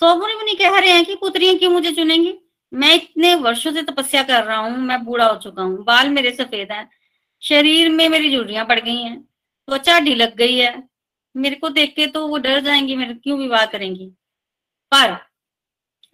सौबरी 0.00 0.34
मुनि 0.34 0.54
कह 0.54 0.78
रहे 0.78 0.90
हैं 0.90 1.04
कि 1.04 1.14
पुत्रियाँ 1.14 1.56
क्यों 1.56 1.70
मुझे 1.72 1.92
चुनेंगी? 1.92 2.34
मैं 2.72 2.94
इतने 2.94 3.34
वर्षों 3.36 3.72
से 3.72 3.82
तपस्या 3.82 4.22
कर 4.22 4.44
रहा 4.44 4.56
हूँ, 4.58 4.76
मैं 4.78 5.04
बूढ़ा 5.04 5.26
हो 5.26 5.36
चुका 5.36 5.62
हूँ, 5.62 5.84
बाल 5.84 6.08
मेरे 6.10 6.32
सफ़ेद 6.32 6.72
हैं, 6.72 6.88
शरीर 7.42 7.88
में 7.88 8.08
मेरी 8.08 8.30
झुर्रियाँ 8.36 8.64
पड़ 8.66 8.78
गई 8.80 8.96
हैं, 8.96 9.20
त्वचा 9.68 9.98
ढिलक 10.00 10.34
गई 10.34 10.56
है। 10.56 10.82
मेरे 11.34 11.56
को 11.56 11.68
देख 11.68 11.94
के 11.96 12.06
तो 12.06 12.26
वो 12.28 12.38
डर 12.38 12.60
जाएँगी, 12.60 12.96
मेरे 12.96 13.14
क्यों 13.14 13.38
विवाह 13.38 13.64
करेंगी? 13.66 14.06
पर 14.92 15.16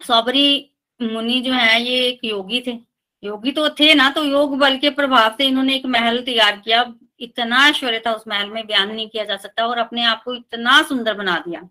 सौबरी 0.01 0.71
मुनि 0.99 1.39
जो 1.41 1.53
है, 1.53 1.81
ये 1.81 2.07
एक 2.07 2.25
योगी 2.25 2.61
थे। 2.67 2.77
योगी 3.25 3.51
तो 3.51 3.69
थे 3.69 3.93
ना 3.93 4.09
तो 4.09 4.23
योग 4.23 4.57
बल 4.57 4.77
के 4.77 4.89
प्रभाव 4.91 5.35
से 5.37 5.45
इन्होंने 5.45 5.75
एक 5.75 5.85
महल 5.87 6.21
तैयार 6.23 6.57
किया। 6.57 6.85
इतना 7.19 7.67
ऐश्वर्य 7.67 8.01
था 8.07 8.13
उस 8.13 8.23
महल 8.27 8.49
में, 8.49 8.65
बयान 8.67 8.91
नहीं 8.91 9.07
किया 9.09 9.23
जा 9.23 9.35
सकता 9.37 9.65
और 9.67 9.77
अपने 9.77 10.03
आप 10.05 10.23
को 10.23 10.33
इतना 10.35 10.81
सुंदर 10.83 11.13
बना 11.13 11.37
दिया। 11.39 11.61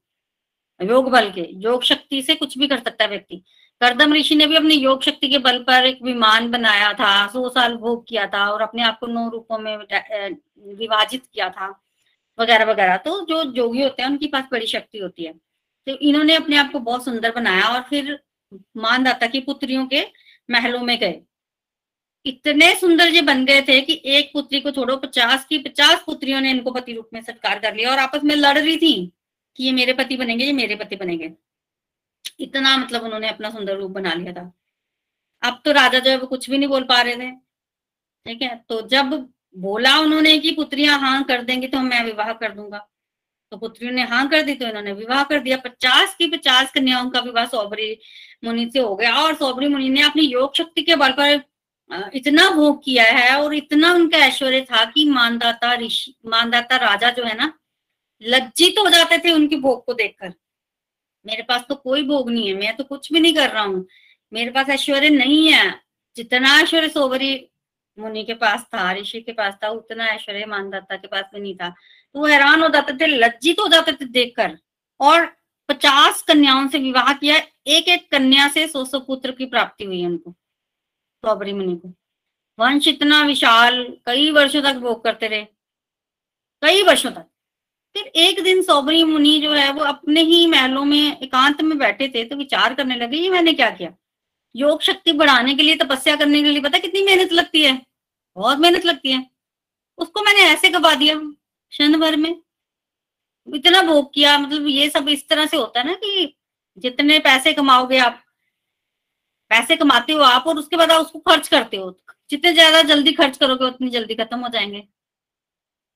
योग 0.80 1.10
बल 1.10 1.30
के, 1.30 1.48
योग 1.52 1.82
शक्ति 1.84 2.22
से 2.22 2.34
कुछ 2.34 2.56
भी 2.58 2.66
कर 2.66 2.78
सकता 2.78 3.04
है 3.04 3.10
व्यक्ति। 3.10 3.42
करदम 3.80 4.12
ऋषि 4.14 4.34
ने 4.34 4.46
भी 4.46 4.56
अपनी 4.56 4.74
योग 4.74 5.02
शक्ति 5.02 5.28
के 5.28 5.38
बल 5.38 5.58
पर 5.58 5.86
एक 5.86 5.98
विमान 6.02 6.50
बनाया 6.50 6.92
था, 6.92 7.26
सौ 7.26 7.48
साल 7.48 7.76
भोग 7.76 8.06
किया 8.08 8.26
था 8.26 8.46
और 8.50 8.62
अपने 8.62 8.82
आप 8.82 8.98
को 8.98 9.06
नौ 9.06 9.28
रूपों 9.28 9.58
में 9.58 9.76
विभाजित 9.76 11.22
किया 11.34 11.48
था, 11.50 11.68
वगैरह 12.38 12.64
वगैरह। 12.64 12.96
तो 12.96 13.20
जो 13.26 13.42
योगी 13.56 13.82
होते 13.82 14.02
हैं, 14.02 14.08
उनके 14.10 14.26
पास 14.26 14.44
बड़ी 14.52 14.66
शक्ति 14.66 14.98
होती 14.98 15.24
है। 15.24 15.32
तो 15.32 15.96
इन्होंने 15.98 16.34
अपने 16.34 16.56
आप 16.56 16.70
को 16.72 16.78
बहुत 16.80 17.04
सुंदर 17.04 17.32
बनाया 17.32 17.68
और 17.68 17.80
फिर 17.82 18.18
मानदाता 18.76 19.26
की 19.26 19.40
पुत्रियों 19.40 19.86
के 19.86 20.04
महलों 20.48 20.80
में 20.80 20.98
गए। 20.98 21.20
इतने 22.26 22.74
सुंदर 22.74 23.08
ये 23.08 23.22
बन 23.22 23.44
गए 23.44 23.62
थे 23.62 23.80
कि 23.80 24.00
एक 24.06 24.30
पुत्री 24.32 24.60
को 24.60 24.70
छोड़ो, 24.70 24.96
पचास 24.96 25.44
की 25.44 25.58
पचास 25.58 26.02
पुत्रियों 26.06 26.40
ने 26.40 26.50
इनको 26.50 26.70
पति 26.70 26.92
रूप 26.92 27.08
में 27.14 27.20
सत्कार 27.22 27.58
कर 27.58 27.74
लिया 27.74 27.90
और 27.90 27.98
आपस 27.98 28.24
में 28.24 28.34
लड़ 28.36 28.58
रही 28.58 28.76
थी 28.76 29.12
कि 29.58 29.64
ये 29.64 29.72
मेरे 29.72 29.92
पति 29.92 30.16
बनेंगे, 30.16 30.44
ये 30.44 30.52
मेरे 30.52 30.76
पति 30.76 30.96
बनेंगे। 30.96 31.32
इतना 32.40 32.76
मतलब 32.76 33.02
उन्होंने 33.04 33.28
अपना 33.28 33.50
सुंदर 33.50 33.76
रूप 33.76 33.90
बना 33.90 34.14
लिया 34.14 34.32
था। 34.32 34.52
अब 35.42 35.60
तो 35.64 35.72
राजा 35.72 35.98
जो 35.98 36.10
है 36.10 36.16
वो 36.18 36.26
कुछ 36.26 36.50
भी 36.50 36.58
नहीं 36.58 36.68
बोल 36.68 36.84
पा 36.84 37.00
रहे 37.02 37.16
थे, 37.16 37.30
ठीक 38.26 38.42
है? 38.42 38.56
तो 38.68 38.80
जब 38.88 39.10
बोला 39.56 39.98
उन्होंने 39.98 40.38
कि 40.38 40.50
पुत्रियाँ 40.52 40.98
हाँ 41.00 41.22
कर 41.24 41.42
देंगी 41.42 41.66
तो 41.68 41.80
मैं 41.80 42.04
विवाह 42.04 42.32
कर 42.32 42.52
दूँगा। 42.52 42.78
तो 43.52 43.56
पुत्रियों 43.56 43.92
ने 43.92 44.02
हाँ 44.02 44.28
कर 44.28 44.42
दी 44.42 44.54
तो 44.54 44.66
इन्होंने 44.66 44.92
विवाह 44.92 45.22
कर 45.24 45.40
दिया। 45.40 45.56
पचास 45.56 46.14
की 46.14 46.26
पचास 46.26 46.72
कन्याओं 46.72 47.10
का 47.10 47.20
विवाह 47.20 47.46
सौबरी 47.46 47.96
मुनि 48.44 48.70
से 48.72 48.78
हो 48.78 48.94
गया 48.96 49.14
और 49.16 49.34
सौबरी 49.34 49.68
मुनि 49.68 49.88
ने 49.88 50.02
अपनी 50.02 50.22
योग 50.22 50.56
शक्ति 50.56 50.82
के 50.82 50.96
बल 50.96 51.12
पर 51.12 51.36
इतना 51.92 52.50
भोग 52.50 52.84
किया 52.84 53.04
है 53.04 53.42
और 53.42 53.54
इतना 53.54 53.92
उनका 53.92 54.18
ऐश्वर्य 54.18 54.60
था 54.60 54.84
कि 54.84 55.08
मानदाता 55.10 55.74
ऋषि, 55.74 56.14
मानदाता 56.26 56.76
राजा 56.76 57.10
जो 57.10 57.24
है 57.24 57.36
ना, 57.36 57.58
लज्जित 58.22 58.76
तो 58.76 58.84
हो 58.84 58.90
जाते 58.90 59.18
थे 59.18 59.30
उनके 59.30 59.56
भोग 59.56 59.84
को 59.84 59.94
देखकर। 59.94 60.32
मेरे 61.26 61.42
पास 61.42 61.64
तो 61.68 61.74
कोई 61.74 62.02
भोग 62.02 62.30
नहीं 62.30 62.48
है, 62.48 62.54
मैं 62.54 62.76
तो 62.76 62.84
कुछ 62.84 63.12
भी 63.12 63.20
नहीं 63.20 63.34
कर 63.34 63.50
रहा 63.50 63.62
हूँ। 63.62 63.86
मेरे 64.32 64.50
पास 64.50 64.68
ऐश्वर्य 64.68 65.10
नहीं 65.10 65.52
है। 65.52 65.80
जितना 66.16 66.60
ऐश्वर्य 66.60 66.88
सोबरी 66.88 67.48
मुनि 67.98 68.24
के 68.24 68.34
पास 68.34 68.62
था, 68.62 68.92
ऋषि 68.92 69.20
के 69.20 69.32
पास 69.32 69.54
था, 69.64 69.68
उतना 69.68 70.06
ऐश्वर्य 70.06 70.46
मानदाता 70.46 70.96
के 70.96 71.06
पास 71.06 71.24
भी 71.34 71.40
नहीं 71.40 71.56
था। 71.56 71.68
तो 72.14 72.20
वो 72.20 72.26
हैरान 72.26 72.62
हो 72.62 72.68
जाते 72.68 72.92
थे, 72.92 73.06
लज्जित 73.06 73.60
हो 73.60 73.68
जाते 73.68 73.92
थे 73.92 74.04
देखकर। 74.04 74.58
और 75.00 75.36
पचास 75.68 76.22
कन्याओं 76.22 76.68
से 76.68 76.78
विवाह 76.78 77.12
किया 77.12 77.36
एक 77.66 77.88
एक 77.88 78.10
कन्या 78.10 78.48
से 78.48 78.68
सौ 78.68 78.84
सौ 78.84 79.00
पुत्र 79.00 79.32
की 79.32 79.46
प्राप्ति 79.46 79.84
हुई 79.84 80.06
उनको। 80.06 80.34
सौबरी 81.24 81.52
मुनि 81.52 81.76
को 81.76 81.92
वंश 82.58 82.88
इतना 82.88 83.22
विशाल, 83.22 83.84
कई 84.06 84.30
वर्षों 84.30 84.62
तक 84.62 84.74
भोग 84.74 85.02
करते 85.04 85.28
रहे। 85.28 85.44
कई 86.62 86.82
वर्षों 86.82 87.10
तक। 87.10 87.26
फिर 87.96 88.06
एक 88.16 88.42
दिन 88.42 88.62
सौबरी 88.62 89.02
मुनि 89.04 89.38
जो 89.38 89.52
है, 89.52 89.72
वो 89.72 89.84
अपने 89.84 90.20
ही 90.20 90.46
महलों 90.46 90.84
में 90.84 91.18
एकांत 91.18 91.62
में 91.62 91.76
बैठे 91.78 92.08
थे 92.08 92.24
तो 92.24 92.36
विचार 92.36 92.74
करने 92.74 92.96
लगे, 92.96 93.16
ये 93.16 93.30
मैंने 93.30 93.52
क्या 93.52 93.70
किया? 93.70 93.92
योग 94.54 94.82
शक्ति 94.82 95.12
बढ़ाने 95.12 95.54
के 95.54 95.62
लिए, 95.62 95.76
तपस्या 95.76 96.16
करने 96.16 96.42
के 96.42 96.50
लिए, 96.50 96.60
पता 96.60 96.78
कितनी 96.78 97.02
मेहनत 97.02 97.32
लगती 97.32 97.62
है? 97.62 97.80
बहुत 98.36 98.58
मेहनत 98.58 98.84
लगती 98.84 99.12
है। 99.12 99.26
उसको 99.98 100.22
मैंने 100.22 100.42
ऐसे 100.42 100.70
गवा 100.70 100.94
दिया 100.94 101.14
क्षण 101.18 101.98
भर 102.00 102.16
में। 102.16 102.34
इतना 103.46 103.82
भोग 103.82 104.12
किया 104.14 104.36
मतलब 104.38 104.66
ये 104.66 104.88
सब 104.90 105.08
इस 105.08 105.28
तरह 105.28 105.46
से 105.46 105.56
होता 105.56 105.80
है 105.80 105.86
ना 105.86 105.94
कि 105.94 106.34
जितने 106.78 107.18
पैसे 107.18 107.52
कमाओगे 107.52 107.98
आप 107.98 108.23
पैसे 109.54 109.76
कमाते 109.76 110.12
हो 110.12 110.20
आप 110.24 110.46
और 110.46 110.58
उसके 110.58 110.76
बाद 110.76 110.92
आप 110.92 111.00
उसको 111.00 111.18
खर्च 111.20 111.48
करते 111.48 111.76
हो। 111.76 111.94
जितने 112.30 112.52
ज़्यादा 112.52 112.82
जल्दी 112.84 113.12
खर्च 113.12 113.36
करोगे, 113.36 113.64
उतनी 113.66 113.90
जल्दी 113.90 114.14
खत्म 114.14 114.38
हो 114.38 114.48
जाएँगे। 114.48 114.80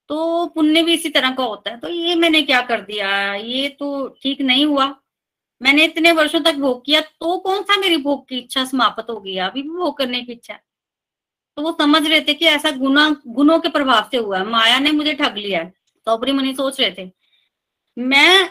तो 0.09 0.45
पुण्य 0.55 0.81
भी 0.83 0.93
इसी 0.93 1.09
तरह 1.09 1.31
का 1.31 1.43
होता 1.43 1.71
है। 1.71 1.79
तो 1.79 1.89
ये 1.89 2.15
मैंने 2.15 2.41
क्या 2.43 2.61
कर 2.61 2.81
दिया? 2.81 3.33
ये 3.35 3.67
तो 3.69 4.07
ठीक 4.23 4.41
नहीं 4.41 4.65
हुआ। 4.65 4.85
मैंने 5.61 5.83
इतने 5.85 6.11
वर्षों 6.11 6.39
तक 6.41 6.55
भोग 6.57 6.85
किया 6.85 7.01
तो 7.01 7.37
कौन 7.39 7.61
सा 7.63 7.77
मेरी 7.77 7.97
भोग 7.97 8.27
की 8.29 8.37
इच्छा 8.37 8.63
समाप्त 8.65 9.09
हो 9.09 9.19
गई? 9.19 9.35
अभी 9.37 9.61
भी 9.61 9.69
भोग 9.69 9.97
करने 9.97 10.21
की 10.21 10.31
इच्छा 10.31 10.53
तो 11.57 11.61
वो 11.61 11.71
समझ 11.79 12.05
रहे 12.07 12.21
थे 12.21 12.33
कि 12.33 12.45
ऐसा 12.47 12.71
गुना 12.71 13.09
गुनों 13.27 13.59
के 13.59 13.69
प्रभाव 13.69 14.07
से 14.11 14.17
हुआ 14.17 14.37
है। 14.37 14.45
माया 14.47 14.79
ने 14.79 14.91
मुझे 14.91 15.13
ठग 15.13 15.37
लिया 15.37 15.59
है। 15.59 15.73
तो 16.07 16.33
मुनि 16.33 16.53
सोच 16.53 16.79
रहे 16.81 16.91
थे। 16.97 17.09
मैं 17.97 18.49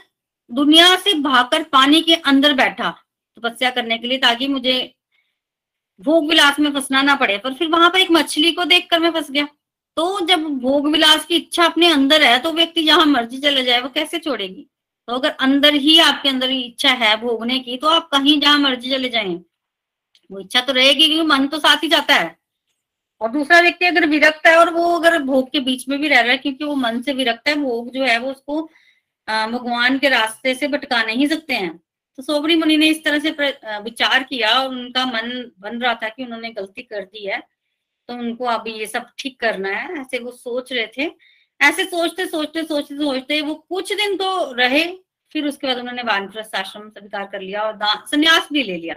दुनिया 0.51 0.94
से 0.97 1.14
भागकर 1.21 1.62
पानी 1.73 2.01
के 2.03 2.14
अंदर 2.27 2.53
बैठा 2.55 2.90
तपस्या 3.37 3.71
करने 3.71 3.99
के 3.99 4.07
लिए 4.09 4.18
ताकि 4.18 4.49
मुझे 4.49 4.79
भोग 6.00 6.28
विलास 6.28 6.58
में 6.61 6.70
फंसना 6.72 7.02
ना 7.02 7.14
पड़े, 7.16 7.37
पर 7.38 7.54
फिर 7.54 7.68
वहाँ 7.68 7.90
पर 7.90 8.00
एक 8.00 8.11
मछली 8.11 8.52
को 8.52 8.64
देखकर 8.66 8.98
मैं 9.00 9.11
फंस 9.11 9.30
गया। 9.30 9.48
तो 9.96 10.26
जब 10.26 10.44
भोग 10.61 10.87
विलास 10.88 11.24
की 11.26 11.37
इच्छा 11.37 11.64
अपने 11.64 11.88
अंदर 11.88 12.22
है 12.22 12.38
तो 12.38 12.52
व्यक्ति 12.52 12.84
जहाँ 12.84 13.06
मर्ज़ी 13.06 13.38
चले 13.38 13.62
जाए, 13.64 13.80
वो 13.80 13.88
कैसे 13.90 14.18
छोड़ेगी? 14.18 14.66
तो 15.08 15.14
अगर 15.14 15.30
अंदर 15.30 15.74
ही 15.76 15.98
आपके 16.00 16.28
अंदर 16.28 16.50
इच्छा 16.50 16.90
है 16.92 17.16
भोगने 17.20 17.58
की 17.58 17.76
तो 17.76 17.88
आप 17.88 18.08
कहीं 18.12 18.40
जहाँ 18.40 18.58
मर्ज़ी 18.58 18.90
चले 18.90 19.08
जाए। 19.08 19.34
वो 20.30 20.40
इच्छा 20.40 20.61
तो 20.61 20.72
रहेगी 20.72 21.06
क्योंकि 21.06 21.26
मन 21.28 21.46
तो 21.46 21.58
साथ 21.58 21.82
ही 21.82 21.88
जाता 21.88 22.14
है। 22.14 22.37
और 23.20 23.30
दूसरा 23.30 23.61
व्यक्ति 23.61 23.87
अगर 23.87 24.06
विरक्त 24.06 24.46
है, 24.46 24.56
और 24.56 24.72
वो 24.74 24.94
अगर 24.98 25.18
भोग 25.22 25.50
के 25.52 25.61
बीच 25.61 25.88
में 25.88 25.98
भी 26.00 26.08
रह 26.08 26.20
रहा 26.20 26.32
है, 26.32 26.38
क्योंकि 26.38 26.64
वो 26.64 26.74
मन 26.76 27.00
से 27.02 27.12
विरक्त 27.12 27.48
है, 27.48 27.54
भोग 27.56 27.90
जो 27.92 28.04
है 28.04 28.18
वो 28.18 28.30
उसको 28.30 28.62
भगवान 29.28 29.98
के 29.98 30.08
रास्ते 30.08 30.54
से 30.54 30.68
भटका 30.68 31.02
नहीं 31.02 31.26
सकते 31.28 31.54
हैं। 31.54 31.78
तो 32.18 32.22
सोबरी 32.22 32.54
मुनि 32.57 32.76
ने 32.76 32.87
इस 32.88 33.02
तरह 33.04 33.18
से 33.18 33.31
विचार 33.81 34.22
किया 34.24 34.48
और 34.52 34.68
उनका 34.68 35.04
मन 35.07 35.31
बन 35.61 35.78
रहा 35.81 35.94
था 35.94 36.09
कि 36.09 36.24
उन्होंने 36.24 36.50
गलती 36.52 36.83
कर 36.83 37.02
दी 37.02 37.24
है 37.26 37.40
तो 38.09 38.14
उनको 38.14 38.44
अभी 38.46 38.72
ये 38.72 38.87
सब 38.87 39.07
ठीक 39.18 39.38
करना 39.40 39.68
है, 39.68 40.00
ऐसे 40.00 40.18
वो 40.18 40.31
सोच 40.33 40.72
रहे 40.72 40.87
थे। 40.96 41.11
ऐसे 41.61 41.85
सोचते 41.85 42.26
सोचते 42.26 42.62
सोचते 42.62 42.96
सोचते 42.96 43.40
वो 43.40 43.54
कुछ 43.54 43.92
दिन 43.92 44.16
तो 44.16 44.52
रहे, 44.52 44.85
फिर 45.33 45.46
उसके 45.46 45.66
बाद 45.66 45.78
उन्होंने 45.78 46.02
वानप्रस्थ 46.04 46.54
आश्रम 46.57 46.88
स्वीकार 46.90 47.26
कर 47.26 47.40
लिया 47.40 47.62
और 47.62 47.78
संन्यास 48.07 48.48
भी 48.52 48.62
ले 48.62 48.76
लिया। 48.76 48.94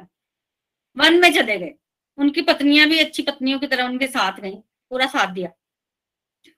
वन 0.97 1.19
में 1.21 1.31
चले 1.34 1.57
गए। 1.57 1.73
उनकी 2.17 2.41
पत्नियाँ 2.43 2.88
भी, 2.89 2.99
अच्छी 2.99 3.23
पत्नियों 3.23 3.60
की 3.60 3.67
तरह 3.67 3.86
उनके 3.86 4.07
साथ 4.07 4.39
गई 4.39 4.55
पूरा 4.91 5.05
साथ 5.07 5.34
दिया 5.34 5.49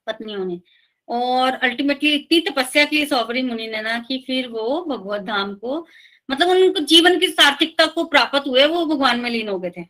पत्नियों 0.08 0.46
ने। 0.46 0.60
और 1.08 1.54
अल्टीमेटली 1.54 2.14
इतनी 2.16 2.40
तपस्या 2.42 2.84
की 2.86 3.06
सौबरी 3.06 3.42
मुनि 3.44 3.68
ने 3.68 3.82
ना 3.82 3.98
कि 4.00 4.24
फिर 4.28 4.48
वो 4.50 4.84
भगवत 4.86 5.22
धाम 5.24 5.54
को 5.56 5.86
मतलब 6.34 6.50
उनको 6.50 6.80
जीवन 6.86 7.20
की 7.20 7.28
सार्थिकता 7.30 7.86
को 7.88 8.04
प्राप्त 8.06 8.48
हुए, 8.48 8.66
वो 8.66 8.86
भगवान 8.86 9.20
में 9.20 9.30
लीन 9.30 9.50
हो 9.50 9.58
गए 9.60 9.72
थे। 9.78 9.86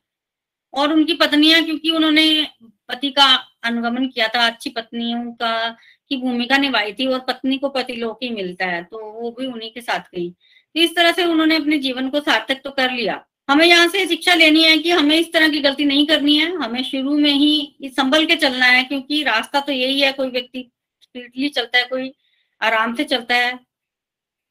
और 0.73 0.93
उनकी 0.93 1.13
पत्नियाँ, 1.15 1.63
क्योंकि 1.63 1.89
उन्होंने 1.91 2.47
पति 2.89 3.09
का 3.11 3.25
अनुगमन 3.63 4.07
किया 4.07 4.27
था, 4.27 4.45
अच्छी 4.47 4.69
पत्नियों 4.71 5.31
का 5.33 5.69
की 6.09 6.17
भूमिका 6.17 6.57
निभाई 6.57 6.93
थी 6.93 7.05
और 7.07 7.19
पत्नी 7.19 7.57
को 7.57 7.69
पति 7.69 7.93
लोक 7.95 8.19
ही 8.23 8.29
मिलता 8.29 8.65
है 8.65 8.83
तो 8.83 8.99
वो 9.11 9.29
भी 9.31 9.45
उन्हीं 9.47 9.71
के 9.73 9.81
साथ 9.81 9.99
गई। 10.15 10.29
तो 10.29 10.79
इस 10.81 10.95
तरह 10.95 11.11
से 11.11 11.25
उन्होंने 11.25 11.55
अपने 11.55 11.77
जीवन 11.79 12.09
को 12.09 12.19
सार्थक 12.21 12.61
तो 12.63 12.71
कर 12.71 12.91
लिया। 12.91 13.23
हमें 13.49 13.65
यहाँ 13.65 13.87
से 13.87 14.05
शिक्षा 14.07 14.33
लेनी 14.33 14.63
है 14.63 14.77
कि 14.77 14.91
हमें 14.91 15.15
इस 15.17 15.31
तरह 15.33 15.49
की 15.49 15.59
गलती 15.59 15.85
नहीं 15.85 16.05
करनी 16.07 16.35
है, 16.37 16.51
हमें 16.55 16.83
शुरू 16.83 17.17
में 17.17 17.31
ही 17.31 17.91
संभल 17.97 18.25
के 18.25 18.35
चलना 18.35 18.65
है, 18.65 18.83
क्योंकि 18.83 19.21
रास्ता 19.23 19.59
तो 19.59 19.71
यही 19.71 19.99
है, 20.01 20.11
कोई 20.11 20.29
व्यक्ति 20.29 20.69
स्पीडली 21.01 21.49
चलता 21.49 21.77
है, 21.77 21.85
कोई 21.85 22.13
आराम 22.61 22.95
से 22.95 23.03
चलता 23.05 23.35
है 23.35 23.59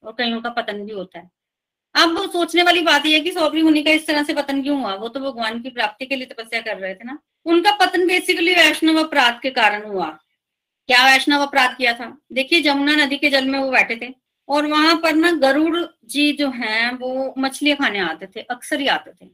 और 0.02 0.12
कईयों 0.12 0.40
का 0.40 0.50
पतन 0.52 0.84
भी 0.84 0.92
होता 0.92 1.18
है। 1.18 1.30
अब 1.94 2.18
वो 2.18 2.26
सोचने 2.26 2.62
वाली 2.62 2.80
बात 2.80 3.06
यह 3.06 3.14
है 3.14 3.20
कि 3.20 3.32
सौबरी 3.32 3.62
मुनि 3.62 3.82
का 3.82 3.90
इस 3.90 4.06
तरह 4.06 4.22
से 4.22 4.34
पतन 4.34 4.62
क्यों 4.62 4.80
हुआ? 4.80 4.94
वो 4.94 5.08
तो 5.08 5.20
भगवान 5.20 5.60
की 5.60 5.70
प्राप्ति 5.70 6.06
के 6.06 6.16
लिए 6.16 6.26
तपस्या 6.26 6.60
कर 6.60 6.76
रहे 6.76 6.94
थे 6.94 7.04
ना। 7.04 7.18
उनका 7.46 7.72
पतन 7.72 8.06
बेसिकली 8.06 8.54
वैष्णव 8.54 9.04
अपराध 9.04 9.40
के 9.42 9.50
कारण 9.50 9.84
हुआ। 9.84 10.06
क्या 10.86 11.04
वैष्णव 11.04 11.40
अपराध 11.40 11.76
किया 11.76 11.92
था? 11.92 12.18
देखिए 12.32 12.62
जमुना 12.62 12.94
नदी 13.04 13.16
के 13.16 13.30
जल 13.30 13.46
में 13.46 13.58
वो 13.58 13.70
बैठे 13.70 13.96
थे 13.96 14.14
और 14.48 14.66
वहाँ 14.66 14.96
पर 14.96 15.14
ना 15.14 15.30
गरुड़ 15.30 15.78
जी 16.04 16.32
जो 16.32 16.50
हैं, 16.50 16.92
वो 16.92 17.34
मछलियाँ 17.38 17.76
खाने 17.76 17.98
आते 17.98 18.26
थे, 18.26 18.40
अक्सर 18.40 18.80
ही 18.80 18.86
आते 18.86 19.10
थे। 19.10 19.30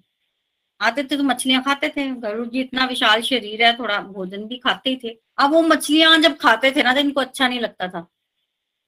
आते 0.81 1.03
थे 1.03 1.17
तो 1.17 1.23
मछलियाँ 1.23 1.63
खाते 1.63 1.89
थे। 1.89 2.11
गरुड़ 2.11 2.47
जी 2.49 2.61
इतना 2.61 2.85
विशाल 2.85 3.23
शरीर 3.23 3.63
है, 3.63 3.79
थोड़ा 3.79 3.99
भोजन 3.99 4.45
भी 4.45 4.57
खाते 4.57 4.91
ही 4.91 4.97
थे। 5.05 5.19
अब 5.39 5.53
वो 5.53 5.63
मछलियाँ 5.63 6.19
जब 6.19 6.37
खाते 6.37 6.71
थे 6.71 6.83
ना 6.83 6.95
तो 6.95 7.01
इनको 7.01 7.21
अच्छा 7.21 7.49
नहीं 7.49 7.61
लगता 7.61 7.89
था। 7.89 8.07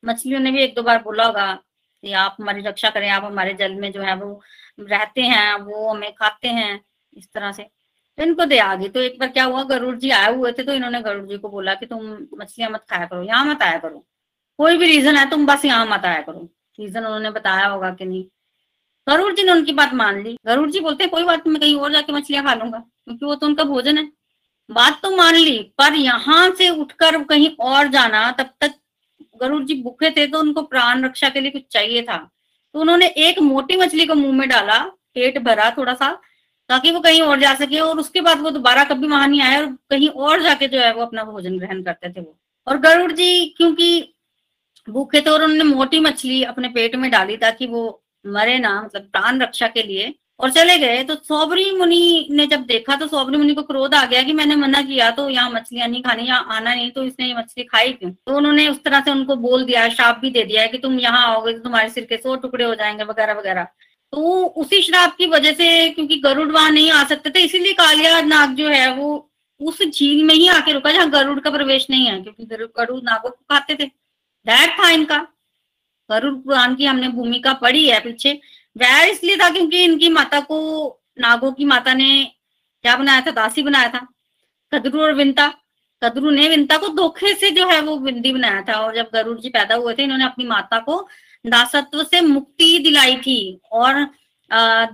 मछलियों 0.04 0.40
ने 0.40 0.50
भी 0.50 0.62
एक 0.62 0.74
दो 0.74 0.82
बार 0.82 1.02
बोला 1.02 1.24
होगा 1.24 1.58
कि 2.04 2.12
आप 2.14 2.36
हमारी 2.40 2.62
रक्षा 2.62 2.90
करें, 2.90 3.08
आप 3.10 3.24
हमारे 3.24 3.54
जल 3.54 3.74
में 3.74 3.90
जो 3.92 4.02
है 4.02 4.14
वो 4.16 4.40
रहते 4.80 5.22
हैं, 5.22 5.54
वो 5.56 5.88
हमें 5.88 6.12
खाते 6.14 6.48
हैं, 6.50 6.80
इस 7.12 7.28
तरह 7.34 7.52
से। 7.52 7.62
तो 7.62 8.22
इनको 8.22 8.44
दे 8.44 8.58
आ 8.58 8.74
गई 8.74 8.88
तो 8.88 9.00
एक 9.00 9.18
बार 9.20 9.28
क्या 9.30 9.44
हुआ, 9.44 9.62
गरुड़ 9.64 9.94
जी 9.96 10.10
आए 10.12 10.34
हुए 10.34 10.52
थे 10.52 10.62
तो 10.64 10.72
इन्होंने 10.74 11.00
गरुड़ 11.02 11.26
जी 11.26 11.38
को 11.38 11.48
बोला 11.48 11.74
कि 11.74 11.86
तुम 11.86 12.06
मछलियाँ 12.34 12.70
मत 12.70 12.84
खाया 12.90 13.06
करो, 13.06 13.22
यहाँ 13.22 13.44
मत 13.46 13.62
आया 13.62 13.78
करो। 13.78 14.04
कोई 14.58 14.76
भी 14.78 14.86
रीजन 14.86 15.16
है, 15.16 15.28
तुम 15.30 15.46
बस 15.46 15.64
यहाँ 15.64 15.86
मत 15.88 16.04
आया 16.04 16.20
करो। 16.22 16.48
रीजन 16.78 17.04
उन्होंने 17.04 17.30
बताया 17.30 17.66
होगा 17.66 17.90
कि 17.90 18.04
नहीं। 18.04 18.24
गरुड़ 19.06 19.32
जी 19.34 19.42
ने 19.42 19.52
उनकी 19.52 19.72
बात 19.72 19.92
मान 19.94 20.22
ली। 20.22 20.36
गरुड़ 20.46 20.70
जी 20.70 20.80
बोलते, 20.80 21.06
कोई 21.06 21.24
बात 21.24 21.46
मैं 21.46 21.60
कहीं 21.60 21.76
और 21.76 21.92
जाके 21.92 22.12
मछलियाँ 22.12 22.44
खा 22.44 22.54
लूँगा, 22.54 22.78
क्योंकि 22.78 23.26
वो 23.26 23.34
तो 23.34 23.46
उनका 23.46 23.64
भोजन 23.64 23.98
है। 23.98 24.04
बात 24.70 25.00
तो 25.02 25.10
मान 25.16 25.34
ली, 25.34 25.58
पर 25.78 25.94
यहाँ 25.94 26.50
से 26.50 26.68
उठकर 26.70 27.22
कहीं 27.24 27.50
और 27.60 27.88
जाना, 27.88 28.30
तब 28.32 28.50
तक 28.60 28.74
गरुड़ 29.40 29.62
जी 29.64 29.74
भूखे 29.82 30.10
थे 30.10 30.26
तो 30.26 30.38
उनको 30.40 30.62
प्राण 30.64 31.04
रक्षा 31.04 31.28
के 31.28 31.40
लिए 31.40 31.50
कुछ 31.50 31.62
चाहिए 31.70 32.02
था। 32.02 32.16
तो 32.74 32.80
उन्होंने 32.80 33.06
एक 33.18 33.38
मोटी 33.40 33.76
मछली 33.76 34.06
को 34.06 34.14
मुँह 34.14 34.32
में 34.32 34.48
डाला, 34.48 34.78
पेट 35.14 35.38
भरा 35.38 35.70
थोड़ा 35.70 35.94
सा 35.94 36.12
ताकि 36.70 36.90
वो 36.90 37.00
कहीं 37.00 37.22
और 37.22 37.40
जा 37.40 37.54
सके 37.54 37.78
और 37.80 37.98
उसके 37.98 38.20
बाद 38.20 38.40
वो 38.40 38.50
दोबारा 38.50 38.84
कभी 38.84 39.06
वहाँ 39.08 39.28
नहीं 39.28 39.40
आए 39.42 39.56
और 39.56 39.66
कहीं 39.90 40.08
और 40.08 40.42
जाके 40.42 40.66
जो 40.68 40.80
है 40.80 40.92
वो 40.94 41.02
अपना 41.02 41.24
भोजन 41.24 41.58
ग्रहण 41.58 41.82
करते 41.82 42.10
थे 42.10 42.20
वो। 42.20 42.36
और 42.66 42.78
गरुड़ 42.78 43.12
जी, 43.12 43.54
क्योंकि 43.56 44.14
भूखे 44.88 45.20
थे 45.20 45.30
और 45.30 45.42
उन्होंने 45.42 45.64
मोटी 45.64 46.00
मछली 46.00 46.42
अपने 46.44 46.68
पेट 46.68 46.94
में 46.96 47.10
डाली 47.10 47.36
ताकि 47.36 47.66
वो 47.66 48.02
मरे 48.24 48.58
ना 48.58 48.80
मतलब 48.82 49.02
प्राण 49.02 49.40
रक्षा 49.42 49.68
के 49.68 49.82
लिए 49.82 50.14
और 50.40 50.50
चले 50.50 50.76
गए। 50.78 51.02
तो 51.04 51.14
सौबरी 51.16 51.70
मुनि 51.72 52.28
ने 52.30 52.46
जब 52.46 52.60
देखा 52.66 52.94
तो 52.96 53.06
सौबरी 53.06 53.36
मुनि 53.36 53.54
को 53.54 53.62
क्रोध 53.62 53.94
आ 53.94 54.04
गया 54.04 54.22
कि 54.22 54.32
मैंने 54.32 54.56
मना 54.56 54.82
किया 54.82 55.10
तो 55.10 55.28
यहाँ 55.28 55.50
मछलियाँ 55.50 55.88
नहीं 55.88 56.02
खानी, 56.02 56.22
यहाँ 56.22 56.46
आना 56.50 56.74
नहीं 56.74 56.90
तो 56.90 57.02
इसने 57.04 57.26
ये 57.26 57.34
मछली 57.34 57.64
खाई 57.64 57.92
क्यों? 57.92 58.10
तो 58.10 58.36
उन्होंने 58.36 58.68
उस 58.68 58.82
तरह 58.84 59.00
से 59.00 59.10
उनको 59.10 59.36
बोल 59.38 59.64
दिया, 59.64 59.88
श्राप 59.90 60.18
भी 60.18 60.30
दे 60.30 60.44
दिया 60.44 60.66
कि 60.66 60.78
तुम 60.78 60.98
यहाँ 61.00 61.26
आओगे 61.26 61.52
तो 61.52 61.58
तुम्हारे 61.60 61.88
सिर 61.90 62.04
के 62.04 62.16
सौ 62.16 62.36
टुकड़े 62.36 62.64
हो 62.64 62.74
जाएँगे, 62.74 63.04
वगैरह 63.04 63.38
वगैरह। 63.38 63.64
तो 64.12 64.44
उसी 64.56 64.80
श्राप 64.82 65.14
की 65.16 65.26
वजह 65.28 65.52
से, 65.52 65.88
क्योंकि 65.90 66.16
गरुड़ 66.20 66.48
वहाँ 66.48 66.70
नहीं 66.70 66.90
आ 66.90 67.02
सकते 67.04 67.30
थे, 67.30 67.40
इसीलिए 67.40 67.72
कालिया 67.72 68.20
नाग 68.22 68.54
जो 68.54 68.68
है, 68.68 68.94
वो 68.94 69.30
उस 69.60 69.82
झील 69.84 70.22
में 70.24 70.34
ही 70.34 70.46
आके 70.48 70.72
रुका, 70.72 70.92
जहाँ 70.92 71.10
गरुड़ 71.10 71.38
का 71.40 71.50
प्रवेश 71.50 71.86
नहीं 71.90 72.06
है, 72.06 72.20
क्योंकि 72.22 72.44
गरुड़ 72.46 73.00
नागों 73.02 73.30
को 73.30 73.36
खाते 73.50 73.74
थे। 73.74 73.86
दैट 74.46 74.70
था 74.78 74.88
इनका 74.90 75.16
गरुड़ 76.10 76.34
पुराण 76.34 76.74
की 76.74 76.84
हमने 76.84 77.08
भूमिका 77.10 77.52
पढ़ी 77.54 77.86
है 77.88 78.00
पीछे। 78.00 78.32
वह 78.80 79.02
इसलिए 79.02 79.36
था 79.36 79.50
क्योंकि 79.50 79.84
इनकी 79.84 80.08
माता 80.08 80.40
को 80.40 80.58
नागो 81.20 81.50
की 81.52 81.64
माता 81.64 81.94
ने 81.94 82.24
क्या 82.82 82.96
बनाया 82.96 83.20
था? 83.20 83.30
दासी 83.30 83.62
बनाया 83.62 83.88
था। 83.88 84.06
कदरू 84.74 85.02
और 85.02 85.14
विंता। 85.14 85.54
कदरू 86.02 86.30
ने 86.30 86.48
विंता 86.48 86.76
को 86.76 86.88
धोखे 86.88 87.34
से 87.34 87.50
जो 87.50 87.68
है 87.68 87.80
वो 87.80 87.96
बिंदी 87.96 88.32
बनाया 88.32 88.62
था 88.62 88.72
और 88.72 88.94
जब 88.94 89.10
गरुड़ 89.14 89.38
जी 89.40 89.48
पैदा 89.48 89.74
हुए 89.74 89.94
थे 89.94 90.02
इन्होंने 90.02 90.24
अपनी 90.24 90.44
माता 90.46 90.78
को 90.78 91.08
दासत्व 91.46 92.04
से 92.04 92.20
मुक्ति 92.20 92.78
दिलाई 92.78 93.16
थी 93.16 93.60
और 93.72 94.06
आ, 94.52 94.86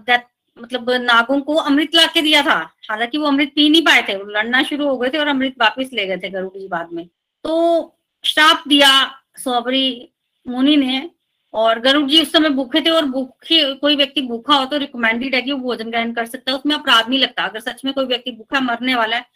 मतलब 0.59 0.91
नागों 0.91 1.41
को 1.41 1.55
अमृत 1.55 1.95
ला 1.95 2.07
के 2.07 2.23
दिया 2.23 2.43
था। 2.43 2.57
हालाँकि 2.91 3.19
वो 3.19 3.27
अमृत 3.27 3.53
पी 3.57 3.69
नहीं 3.69 3.83
पाए 3.83 4.03
थे 4.03 4.15
लड़ना 4.33 4.63
शुरू 4.63 4.89
हो 4.89 4.97
गए 4.97 5.09
थे 5.09 5.19
और 5.19 5.29
अमृत 5.29 5.55
वापिस 5.61 5.93
ले 5.93 6.07
गए 6.07 6.17
थे 6.17 6.29
गरुड़ 6.29 6.59
जी 6.59 6.69
बाद 6.69 6.93
में। 6.93 7.07
तो 7.45 7.99
श्राप 8.25 8.65
दिया 8.69 9.21
सोबरी 9.37 10.09
मुनि 10.49 10.77
ने 10.77 11.11
और 11.57 11.79
गरुड़ 11.81 12.07
जी, 12.09 12.21
उस 12.23 12.33
समय 12.33 12.49
भूखे 12.49 12.81
थे 12.81 12.91
और 12.91 13.05
भूखे, 13.05 13.75
कोई 13.75 13.97
व्यक्ति 13.97 14.21
भूखा 14.21 14.55
हो 14.55 14.65
तो 14.67 14.79
रिकमेंडेड 14.79 15.35
है 15.35 15.41
कि 15.43 15.53
वो 15.53 15.59
भोजन 15.59 15.91
ग्रहण 15.91 16.13
कर 16.13 16.27
सकता 16.27 16.53
है। 16.53 16.59
उसमें 16.59 16.75
अपराध 16.77 17.09
नहीं 17.09 17.19
लगता। 17.19 17.45
अगर 17.45 17.61
सच 17.61 17.85
में 17.85 17.93
कोई 17.95 18.05
व्यक्ति 18.05 18.31
भूखा 18.31 18.61
मरने 18.61 18.95
वाला 18.95 19.17
है, 19.17 19.27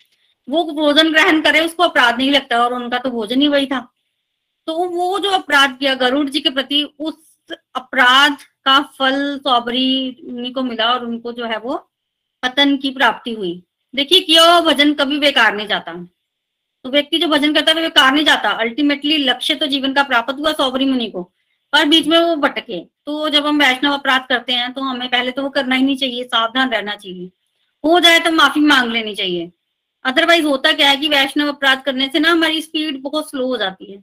वो 0.48 0.64
भोजन 0.72 1.12
ग्रहण 1.12 1.40
करे, 1.40 1.60
उसको 1.60 1.82
अपराध 1.82 2.18
नहीं 2.18 2.30
लगता 2.30 2.64
और 2.64 2.74
उनका 2.74 2.98
तो 2.98 3.10
भोजन 3.10 3.40
ही 3.40 3.48
वही 3.48 3.66
था। 3.66 3.80
तो 4.66 4.74
वो 4.88 5.18
जो 5.18 5.30
अपराध 5.30 5.76
किया, 5.78 5.94
गरुड़ 5.94 6.28
जी 6.28 6.40
के 6.40 6.50
प्रति 6.50 6.82
उस 6.98 7.14
अपराध 7.74 8.36
का 8.64 8.80
फल, 8.98 9.38
सौबरी 9.38 10.52
को 10.54 10.62
मिला 10.62 10.92
और 10.92 11.04
उनको 11.06 11.32
जो 11.32 11.44
है 11.44 11.58
वो 11.58 11.76
पतन 12.42 12.76
की 12.76 12.90
प्राप्ति 12.90 13.34
हुई। 13.34 13.62
देखिए, 13.94 14.20
किया 14.20 14.60
भजन 14.60 14.94
कभी 14.94 15.18
बेकार 15.18 15.54
नहीं 15.54 15.66
जाता। 15.66 15.92
तो 16.84 16.90
व्यक्ति 16.90 17.18
जो 17.18 17.28
भजन 17.28 17.54
करता 17.54 17.70
है 17.70 17.74
वो 17.74 17.82
बेकार 17.82 18.12
नहीं 18.12 18.24
जाता। 18.24 18.50
अल्टीमेटली 18.50 19.18
लक्ष्य 19.18 19.54
तो 19.54 19.66
जीवन 19.66 19.92
का 19.92 20.02
प्राप्त 20.02 20.34
हुआ 20.34 20.52
सौबरी 20.52 20.84
मुनि 20.84 21.06
को। 21.06 21.30
पर 21.72 21.84
बीच 21.84 22.06
में 22.06 22.18
वो 22.18 22.34
भटके। 22.38 22.80
तो 23.06 23.28
जब 23.28 23.46
हम 23.46 23.58
वैष्णव 23.58 23.92
अपराध 23.92 24.26
करते 24.28 24.52
हैं 24.52 24.72
तो 24.72 24.82
हमें 24.82 25.08
पहले 25.08 25.30
तो 25.30 25.42
वो 25.42 25.50
करना 25.50 25.74
ही 25.74 25.82
नहीं 25.82 25.96
चाहिए, 25.96 26.24
सावधान 26.24 26.70
रहना 26.70 26.94
चाहिए। 26.96 27.30
हो 27.84 27.98
जाए 28.00 28.18
तो 28.18 28.30
माफ़ी 28.32 28.60
मांग 28.62 28.92
लेनी 28.92 29.14
चाहिए। 29.14 29.50
अदरवाइज़ 30.04 30.44
होता 30.46 30.72
क्या 30.72 30.88
है 30.90 30.96
कि 30.96 31.08
वैष्णव 31.08 31.48
अपराध 31.48 31.82
करने 31.82 32.08
से 32.08 32.18
ना 32.18 32.30
हमारी 32.30 32.62
स्पीड 32.62 33.00
बहुत 33.02 33.30
स्लो 33.30 33.46
हो 33.46 33.56
जाती 33.56 33.92
है। 33.92 33.98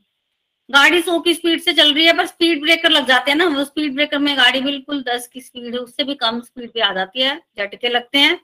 गाड़ी 0.69 1.01
सौ 1.01 1.19
की 1.19 1.33
स्पीड 1.33 1.61
से 1.61 1.73
चल 1.73 1.93
रही 1.93 2.05
है, 2.05 2.13
पर 2.17 2.25
स्पीड 2.25 2.61
ब्रेकर 2.61 2.89
लग 2.89 3.07
जाते 3.07 3.31
हैं 3.31 3.37
ना। 3.37 3.45
वो 3.47 3.63
स्पीड 3.63 3.93
ब्रेकर 3.95 4.17
में 4.19 4.35
गाड़ी 4.37 4.61
बिल्कुल 4.61 5.01
दस 5.03 5.27
की 5.27 5.41
स्पीड 5.41 5.73
है, 5.73 5.79
उससे 5.79 6.03
भी 6.03 6.15
कम 6.15 6.39
स्पीड 6.41 6.71
पे 6.71 6.81
आ 6.81 6.93
जाती 6.93 7.21
है, 7.21 7.37
झटके 7.59 7.89
लगते 7.89 8.17
हैं, 8.17 8.39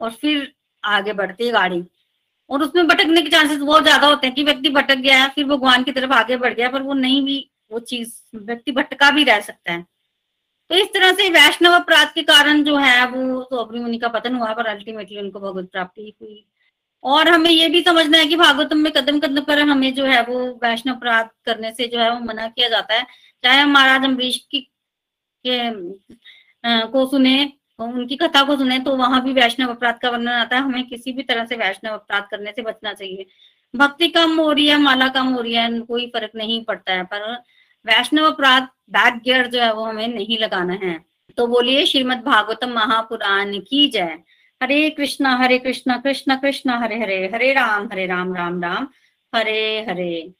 और 0.00 0.10
फिर 0.12 0.52
आगे 0.84 1.12
बढ़ती 1.12 1.46
है 1.46 1.52
गाड़ी। 1.52 1.82
और 2.50 2.62
उसमें 2.62 2.86
भटकने 2.88 3.22
के 3.22 3.30
चांसेस 3.30 3.58
बहुत 3.58 3.82
ज़्यादा 3.82 4.06
होते 4.06 4.26
हैं 4.26 4.36
कि 4.36 4.42
व्यक्ति 4.44 4.68
भटक 4.70 4.96
गया 4.96 5.18
है, 5.18 5.28
फिर 5.28 5.44
भगवान 5.46 5.84
की 5.84 5.92
तरफ़ 5.92 6.12
आगे 6.12 6.36
बढ़ 6.36 6.54
गया 6.54 6.68
पर 6.68 6.82
वो 6.82 6.94
नहीं 6.94 7.22
भी 7.24 7.38
वो 7.72 7.78
चीज़ 7.80 8.12
व्यक्ति 8.36 8.72
भटका 8.72 9.10
भी 9.10 9.24
रह 9.24 9.40
सकता 9.40 9.72
है। 9.72 9.84
तो 10.70 10.74
इस 10.74 10.92
तरह 10.94 11.12
से 11.12 11.28
वैष्णव 11.30 11.72
अपराध 11.72 12.12
के 12.14 12.22
कारण 12.22 12.62
जो 12.64 12.76
है 12.76 13.06
वो 13.06 13.42
तो 13.42 13.56
अपनी 13.56 13.80
मुनि 13.80 13.98
का 13.98 14.08
पतन 14.08 14.34
हुआ 14.34 14.52
पर 14.54 14.66
अल्टीमेटली 14.66 15.18
उनको 15.18 15.40
भगवत 15.40 15.70
प्राप्ति 15.72 16.12
हुई। 16.22 16.44
और 17.04 17.28
हमें 17.28 17.50
ये 17.50 17.68
भी 17.68 17.82
समझना 17.82 18.18
है 18.18 18.26
कि 18.26 18.36
भागवतम 18.36 18.78
में 18.78 18.92
कदम 18.92 19.18
कदम 19.20 19.40
पर 19.40 19.58
हमें 19.60 19.92
जो 19.94 20.04
है 20.06 20.22
वो 20.24 20.40
वैष्णव 20.62 20.94
अपराध 20.96 21.28
करने 21.46 21.72
से 21.72 21.86
जो 21.88 21.98
है 22.00 22.10
वो 22.10 22.20
मना 22.20 22.46
किया 22.48 22.68
जाता 22.68 22.94
है। 22.94 23.06
चाहे 23.44 23.60
हम 23.60 23.70
महाराज 23.72 24.04
अम्बरीश 24.04 24.36
की 24.50 24.60
के, 25.44 25.58
आ, 26.64 26.84
को 26.86 27.06
सुने 27.06 27.52
उनकी 27.78 28.16
कथा 28.16 28.42
को 28.44 28.56
सुने 28.56 28.78
तो 28.78 28.94
वहाँ 28.96 29.22
भी 29.24 29.32
वैष्णव 29.32 29.70
अपराध 29.70 29.98
का 29.98 30.10
वर्णन 30.10 30.28
आता 30.28 30.56
है। 30.56 30.62
हमें 30.62 30.86
किसी 30.88 31.12
भी 31.12 31.22
तरह 31.22 31.46
से 31.46 31.56
वैष्णव 31.56 31.94
अपराध 31.94 32.26
करने 32.30 32.52
से 32.52 32.62
बचना 32.62 32.92
चाहिए। 32.94 33.26
भक्ति 33.74 34.08
कम 34.08 34.38
हो 34.40 34.50
रही 34.52 34.66
है 34.68 34.78
माला 34.78 35.08
कम 35.08 35.26
हो 35.26 35.40
रही 35.40 35.54
है 35.54 35.80
कोई 35.80 36.06
फ़र्क 36.06 36.30
नहीं 36.36 36.64
पड़ता 36.64 36.92
है 36.92 37.04
पर 37.04 37.22
वैष्णव 37.86 38.24
अपराध 38.24 38.62
बैक 38.90 39.22
गियर 39.22 39.46
जो 39.46 39.60
है 39.60 39.74
वो 39.74 39.84
हमें 39.84 40.08
नहीं 40.08 40.38
लगाना 40.38 40.72
है। 40.72 41.04
तो 41.36 41.46
बोलिए, 41.46 41.86
श्रीमद 41.86 42.18
भागवतम 42.18 42.68
महापुराण 42.68 43.58
की 43.58 43.88
जय। 43.88 44.18
हरे 44.62 44.90
कृष्णा 44.90 45.36
हरे 45.36 45.58
कृष्णा, 45.58 45.96
कृष्ण 45.96 46.36
कृष्ण, 46.36 46.70
हरे 46.70 47.00
हरे 47.00 47.30
हरे 47.34 47.52
राम 47.52 47.88
हरे 47.92 48.06
राम 48.06 48.34
राम 48.34 48.62
राम, 48.62 48.88
हरे 49.34 49.86
हरे। 49.88 50.32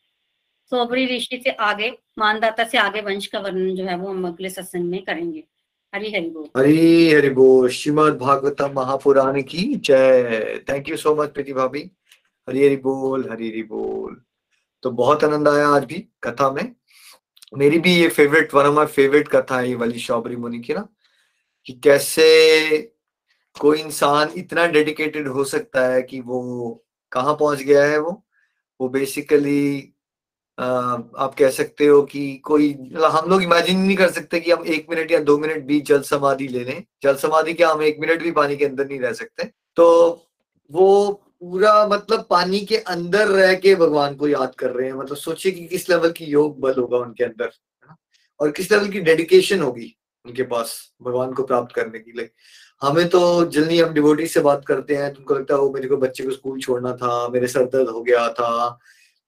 सोबरी 0.71 1.17
ऋषि 1.17 1.41
से 1.45 1.51
आगे, 1.51 1.99
मानदाता 2.19 2.65
से 2.65 2.79
आगे 2.79 3.01
वंश 3.01 3.27
का 3.27 3.39
वर्णन 3.39 3.75
जो 3.75 3.85
है 3.85 3.97
वो 3.97 4.09
हम 4.09 4.27
अगले 4.27 4.51
सत्संग 4.51 4.85
में 4.85 5.03
करेंगे। 5.03 5.45
हरी, 5.95 6.11
हरि 6.11 6.31
बोल। 6.31 6.61
हरी, 6.61 7.13
हरि 7.13 7.31
बोल। 7.31 7.69
श्रीमद 7.69 8.19
भागवतम 8.19 8.73
महापुराण 8.77 9.43
की 9.43 9.75
जय। 9.75 10.65
Thank 10.71 10.89
you 10.89 10.97
so 10.97 11.17
much 11.17 11.29
Preeti 11.29 11.53
भाभी। 11.53 11.91
हरी, 12.49 12.67
हरि 12.67 12.77
बोल, 12.77 13.29
हरी, 13.31 13.49
हरि 13.49 13.63
बोल। 13.63 14.23
तो 14.83 14.91
बहुत 14.91 15.25
आनंद 15.25 15.49
आया 15.49 15.69
आज 15.69 15.85
भी 15.85 16.09
कथा 16.23 16.51
में। 16.51 16.75
मेरी 17.53 17.79
भी 17.79 17.95
ये 17.95 18.09
favourite 18.09 18.55
one 18.55 18.65
of 18.65 18.75
my 18.75 18.87
favourite 18.87 19.29
कथा 19.29 19.59
है 19.59 19.69
ये 19.69 19.75
वाली 19.75 19.99
शौबरी 19.99 20.37
मुनि 20.37 20.61
की 20.61 20.75
ना, 20.75 20.87
कि 21.67 21.73
कैसे 21.85 22.27
कोई 23.61 23.81
इंसान 23.81 24.31
इतना 24.37 24.67
डेडिकेटेड 24.67 25.29
हो 25.29 25.45
सकता 25.45 25.87
है 25.87 26.03
कि 26.03 26.21
वो 26.21 26.85
कहाँ 27.13 27.35
पहुँच 27.35 27.63
गया 27.63 27.85
है 27.85 27.99
वो? 27.99 28.23
वो 28.81 28.89
बेसिकली 28.89 29.79
आप 30.59 31.35
कह 31.39 31.51
सकते 31.51 31.87
हो 31.87 32.03
कि 32.03 32.37
कोई 32.45 32.75
मतलब 32.75 33.11
हम 33.13 33.31
लोग 33.31 33.43
इमेजिन 33.43 33.79
नहीं 33.81 33.97
कर 33.97 34.11
सकते 34.11 34.41
कि 34.41 34.51
हम 34.51 34.65
एक 34.67 34.87
मिनट 34.91 35.13
या 35.13 35.19
दो 35.21 35.39
मिनट 35.39 35.65
भी 35.65 35.81
जल 35.81 36.03
समाधि 36.03 36.49
ले 36.49 36.65
लें। 36.65 36.85
जल 37.03 37.17
समाधि 37.17 37.55
क्या 37.55 37.71
हम 37.71 37.83
एक 37.83 37.99
मिनट 38.01 38.23
भी 38.23 38.31
पानी 38.33 38.57
के 38.57 38.65
अंदर 38.65 38.89
नहीं 38.89 39.01
रह 39.01 39.13
सकते? 39.13 39.45
तो 39.77 39.87
वो 40.71 40.89
पूरा 41.43 41.87
मतलब 41.87 42.27
पानी 42.31 42.59
के 42.61 42.77
अंदर 42.77 43.29
रह 43.29 43.55
के 43.55 43.75
भगवान 43.75 44.15
को 44.15 44.29
याद 44.29 44.55
कर 44.55 44.71
रहे 44.71 44.87
हैं। 44.87 44.95
मतलब 44.95 45.17
सोचिए 45.17 45.53
कि 45.53 45.65
किस 45.67 45.89
लेवल 45.91 46.11
की 46.11 46.25
योग 46.25 46.61
बल 46.61 46.75
होगा 46.75 46.99
उनके 46.99 47.25
अंदर 47.25 47.51
और 48.41 48.51
किस 48.51 48.71
लेवल 48.73 48.89
की 48.89 49.01
डेडिकेशन 49.01 49.61
होगी 49.61 49.95
उनके 50.25 50.43
पास 50.43 50.75
भगवान 51.03 51.33
को 51.33 51.43
प्राप्त 51.43 51.75
करने 51.75 51.99
के 51.99 52.13
लिए। 52.13 52.31
हमें 52.83 53.09
तो 53.09 53.45
जल्दी 53.47 53.81
हम 53.81 53.93
डिवोटी 53.95 54.27
से 54.27 54.41
बात 54.41 54.65
करते 54.67 54.95
हैं, 54.95 55.13
तुमको 55.15 55.35
लगता 55.35 55.55
है 55.55 55.61
वो 55.61 55.71
मेरे 55.73 55.89
को 55.89 55.97
बच्चे 55.97 56.25
को 56.25 56.31
स्कूल 56.31 56.61
छोड़ना 56.61 56.93
था, 56.97 57.29
मेरे 57.29 57.49
सर 57.49 57.65
दर्द 57.65 57.89
हो 57.89 58.03
गया 58.03 58.29
था। 58.29 58.79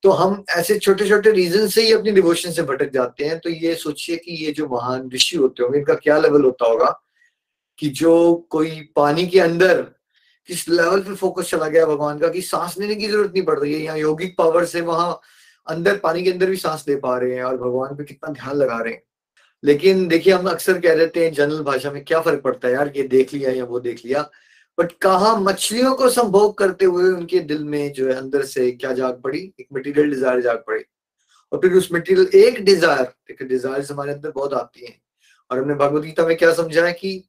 तो 0.03 0.11
हम 0.11 0.45
ऐसे 0.51 0.79
छोटे 0.79 1.09
छोटे 1.09 1.31
रीजन 1.31 1.67
से 1.67 1.83
ही 1.83 1.93
अपनी 1.93 2.11
डिवोशन 2.11 2.53
से 2.53 2.63
भटक 2.63 2.93
जाते 2.93 3.25
हैं। 3.25 3.39
तो 3.41 3.51
ये 3.51 3.75
सोचिए 3.75 4.17
कि 4.17 4.33
ये 4.45 4.53
जो 4.53 4.69
महान 4.69 5.11
ऋषि 5.15 5.37
होते 5.37 5.63
होंगे, 5.63 5.79
इनका 5.79 5.95
क्या 5.95 6.19
लेवल 6.19 6.45
होता 6.45 6.67
होगा 6.67 6.91
कि 7.79 7.89
जो 7.89 8.35
कोई 8.51 8.81
पानी 8.97 9.27
के 9.27 9.41
अंदर 9.41 9.85
किस 10.49 10.69
लेवल 10.69 11.01
पे 11.03 11.15
फोकस 11.15 11.51
चला 11.51 11.69
गया 11.69 11.87
भगवान 11.87 12.19
का 12.19 12.29
कि 12.29 12.43
सांस 12.43 12.79
लेने 12.79 12.95
की 12.95 13.09
ज़रूरत 13.09 13.33
नहीं 13.35 13.45
पड़ 13.45 13.59
रही 13.59 13.73
है। 13.75 13.81
यहाँ 13.81 13.99
योगिक 13.99 14.37
पावर 14.39 14.65
से 14.65 14.81
वहाँ 14.83 15.21
अंदर, 15.67 15.99
पानी 15.99 16.23
के 16.25 16.31
अंदर 16.31 16.51
भी 16.51 16.57
सांस 16.57 16.85
ले 16.89 16.97
पा 16.97 17.17
रहे 17.19 17.35
हैं 17.35 17.43
और 17.45 17.57
भगवान 17.59 17.95
पे 17.97 18.05
कितना 18.05 18.33
ध्यान 18.33 18.57
लगा 18.57 18.79
रहे 18.79 18.93
हैं। 18.93 19.03
लेकिन 19.63 20.07
देखिए, 20.09 20.33
हम 20.33 20.49
अक्सर 20.51 20.81
कह 20.81 20.95
देते 20.97 21.25
हैं 21.25 21.33
जनरल 21.33 21.63
भाषा 21.63 21.91
में 21.91 22.03
क्या 22.05 22.21
फ़र्क 22.21 22.43
पड़ता 22.43 22.69
है 22.69 22.75
यार? 22.75 22.93
ये 22.97 23.03
देख 23.09 23.35
लिया 23.35 23.51
या 23.53 23.65
वो 23.65 23.81
देख 23.81 24.05
लिया। 24.05 24.29
बट 24.79 24.93
कहा 25.03 25.35
मछलियों 25.39 25.95
को 25.95 26.09
संभोग 26.11 26.57
करते 26.59 26.85
हुए 26.85 27.11
उनके 27.11 27.41
दिल 27.43 27.65
में 27.65 27.93
जो 27.93 28.09
है 28.09 28.15
अंदर 28.15 28.45
से 28.45 28.71
क्या 28.73 28.93
जाग 28.93 29.21
पड़ी? 29.23 29.39
एक 29.61 29.67
मटेरियल 29.75 30.11
डिज़ायर 30.11 30.41
जाग 30.41 30.57
पड़ी। 30.67 30.83
और 31.53 31.61
फिर 31.61 31.75
उस 31.75 31.89
मटेरियल 31.93 32.29
एक 32.37 32.65
डिज़ायर 32.65 33.03
देखिए 33.03 33.49
डिज़ायर 33.49 33.87
हमारे 33.91 34.13
अंदर 34.13 34.31
बहुत 34.31 34.55
आती 34.55 34.87
है। 34.87 34.95
और 35.51 35.59
हमने 35.59 35.75
भगवदगीता 35.75 36.27
में 36.27 36.37
क्या 36.37 36.53
समझा 36.55 36.85
है 36.87 36.93
कि 36.93 37.23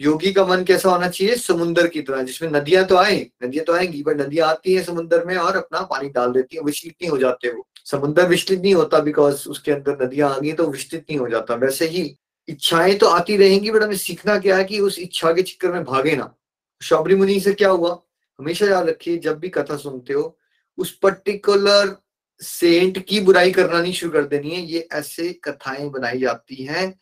योगी 0.00 0.32
का 0.32 0.44
मन 0.46 0.64
कैसा 0.64 0.90
होना 0.90 1.08
चाहिए? 1.08 1.34
समुन्द्र 1.34 1.86
की 1.86 2.02
तरह, 2.02 2.22
जिसमें 2.22 2.50
नदियाँ 2.50 2.84
तो 2.84 2.96
आए, 2.96 3.26
नदियाँ 3.44 3.64
तो 3.64 3.72
आएँगी 3.72 4.02
बट 4.02 4.20
नदियाँ 4.20 4.48
आती 4.48 4.74
है 4.74 4.82
समुन्द्र 4.82 5.24
में 5.24 5.36
और 5.36 5.56
अपना 5.56 5.80
पानी 5.82 6.08
डाल 6.08 6.32
देती 6.32 6.56
है, 6.56 6.62
विचलित 6.62 6.94
नहीं 7.02 7.10
हो 7.10 7.18
जाते 7.18 7.48
वो। 7.48 7.66
समुन्द्र 7.84 8.26
विचलित 8.26 8.60
नहीं 8.60 8.74
होता 8.74 8.98
बिकॉज़ 8.98 9.48
उसके 9.48 9.72
अंदर 9.72 10.04
नदियाँ 10.04 10.30
आ 10.34 10.38
गई 10.38 10.52
तो 10.52 10.66
विचलित 10.66 11.04
नहीं 11.10 11.18
हो 11.18 11.28
जाता। 11.28 11.54
वैसे 11.54 11.86
ही 11.86 12.16
इच्छाएँ 12.48 12.94
तो 12.94 13.06
आती 13.06 13.36
रहेंगी 13.36 13.70
बट 13.70 13.82
हमें 13.82 13.96
सीखना 13.96 14.38
क्या 14.38 14.56
है 14.56 14.64
कि 14.64 14.80
उस 14.80 14.98
इच्छा 14.98 15.32
के 15.32 15.42
चक्कर 15.42 15.72
में 15.72 15.84
भागे 15.84 16.16
ना। 16.16 16.34
शबरी 16.82 17.14
मुनि 17.14 17.40
से 17.40 17.52
क्या 17.52 17.70
हुआ? 17.70 18.02
हमेशा 18.38 18.66
याद 18.66 18.88
रखिए, 18.88 19.18
जब 19.18 19.38
भी 19.38 19.48
कथा 19.48 19.76
सुनते 19.76 20.12
हो, 20.12 20.38
उस 20.78 20.90
पर्टिकुलर 20.98 21.96
सेंट 22.40 22.98
की 22.98 23.20
बुराई 23.20 23.50
करना 23.52 23.80
नहीं 23.82 23.92
शुरू 23.92 24.12
कर 24.12 24.24
देनी 24.24 24.50
है। 24.50 24.62
ये 24.62 24.88
ऐसे 24.92 25.32
कथाएँ 25.44 25.88
बनाई 25.88 26.18
जाती 26.18 26.64
हैं 26.64 27.00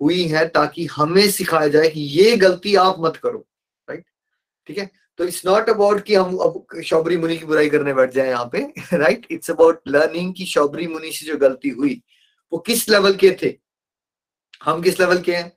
हुई 0.00 0.22
है 0.28 0.46
ताकि 0.48 0.86
हमें 0.92 1.28
सिखाया 1.30 1.68
जाए 1.68 1.88
कि 1.88 2.00
ये 2.00 2.36
गलती 2.36 2.74
आप 2.76 2.96
मत 3.00 3.16
करो 3.16 3.38
राइट 3.88 4.04
ठीक 4.68 4.78
है? 4.78 4.90
तो 5.18 5.24
इट्स 5.24 5.44
नॉट 5.46 5.68
अबाउट 5.70 6.02
कि 6.04 6.14
हम 6.14 6.36
अब 6.36 6.80
शौबरी 6.84 7.16
मुनि 7.16 7.36
की 7.38 7.44
बुराई 7.46 7.68
करने 7.70 7.94
बैठ 7.94 8.12
जाए 8.14 8.28
यहाँ 8.28 8.48
पे 8.52 8.60
राइट 8.92 9.26
इट्स 9.30 9.50
अबाउट 9.50 9.80
लर्निंग 9.88 10.32
की 10.34 10.46
शौबरी 10.46 10.86
मुनि 10.86 11.12
से 11.12 11.26
जो 11.26 11.36
गलती 11.38 11.68
हुई, 11.68 12.02
वो 12.52 12.58
किस 12.58 12.88
लेवल 12.88 13.14
के 13.16 13.30
थे? 13.42 13.54
हम 14.64 14.82
किस 14.82 15.00
लेवल 15.00 15.20
के 15.22 15.34
हैं? 15.34 15.52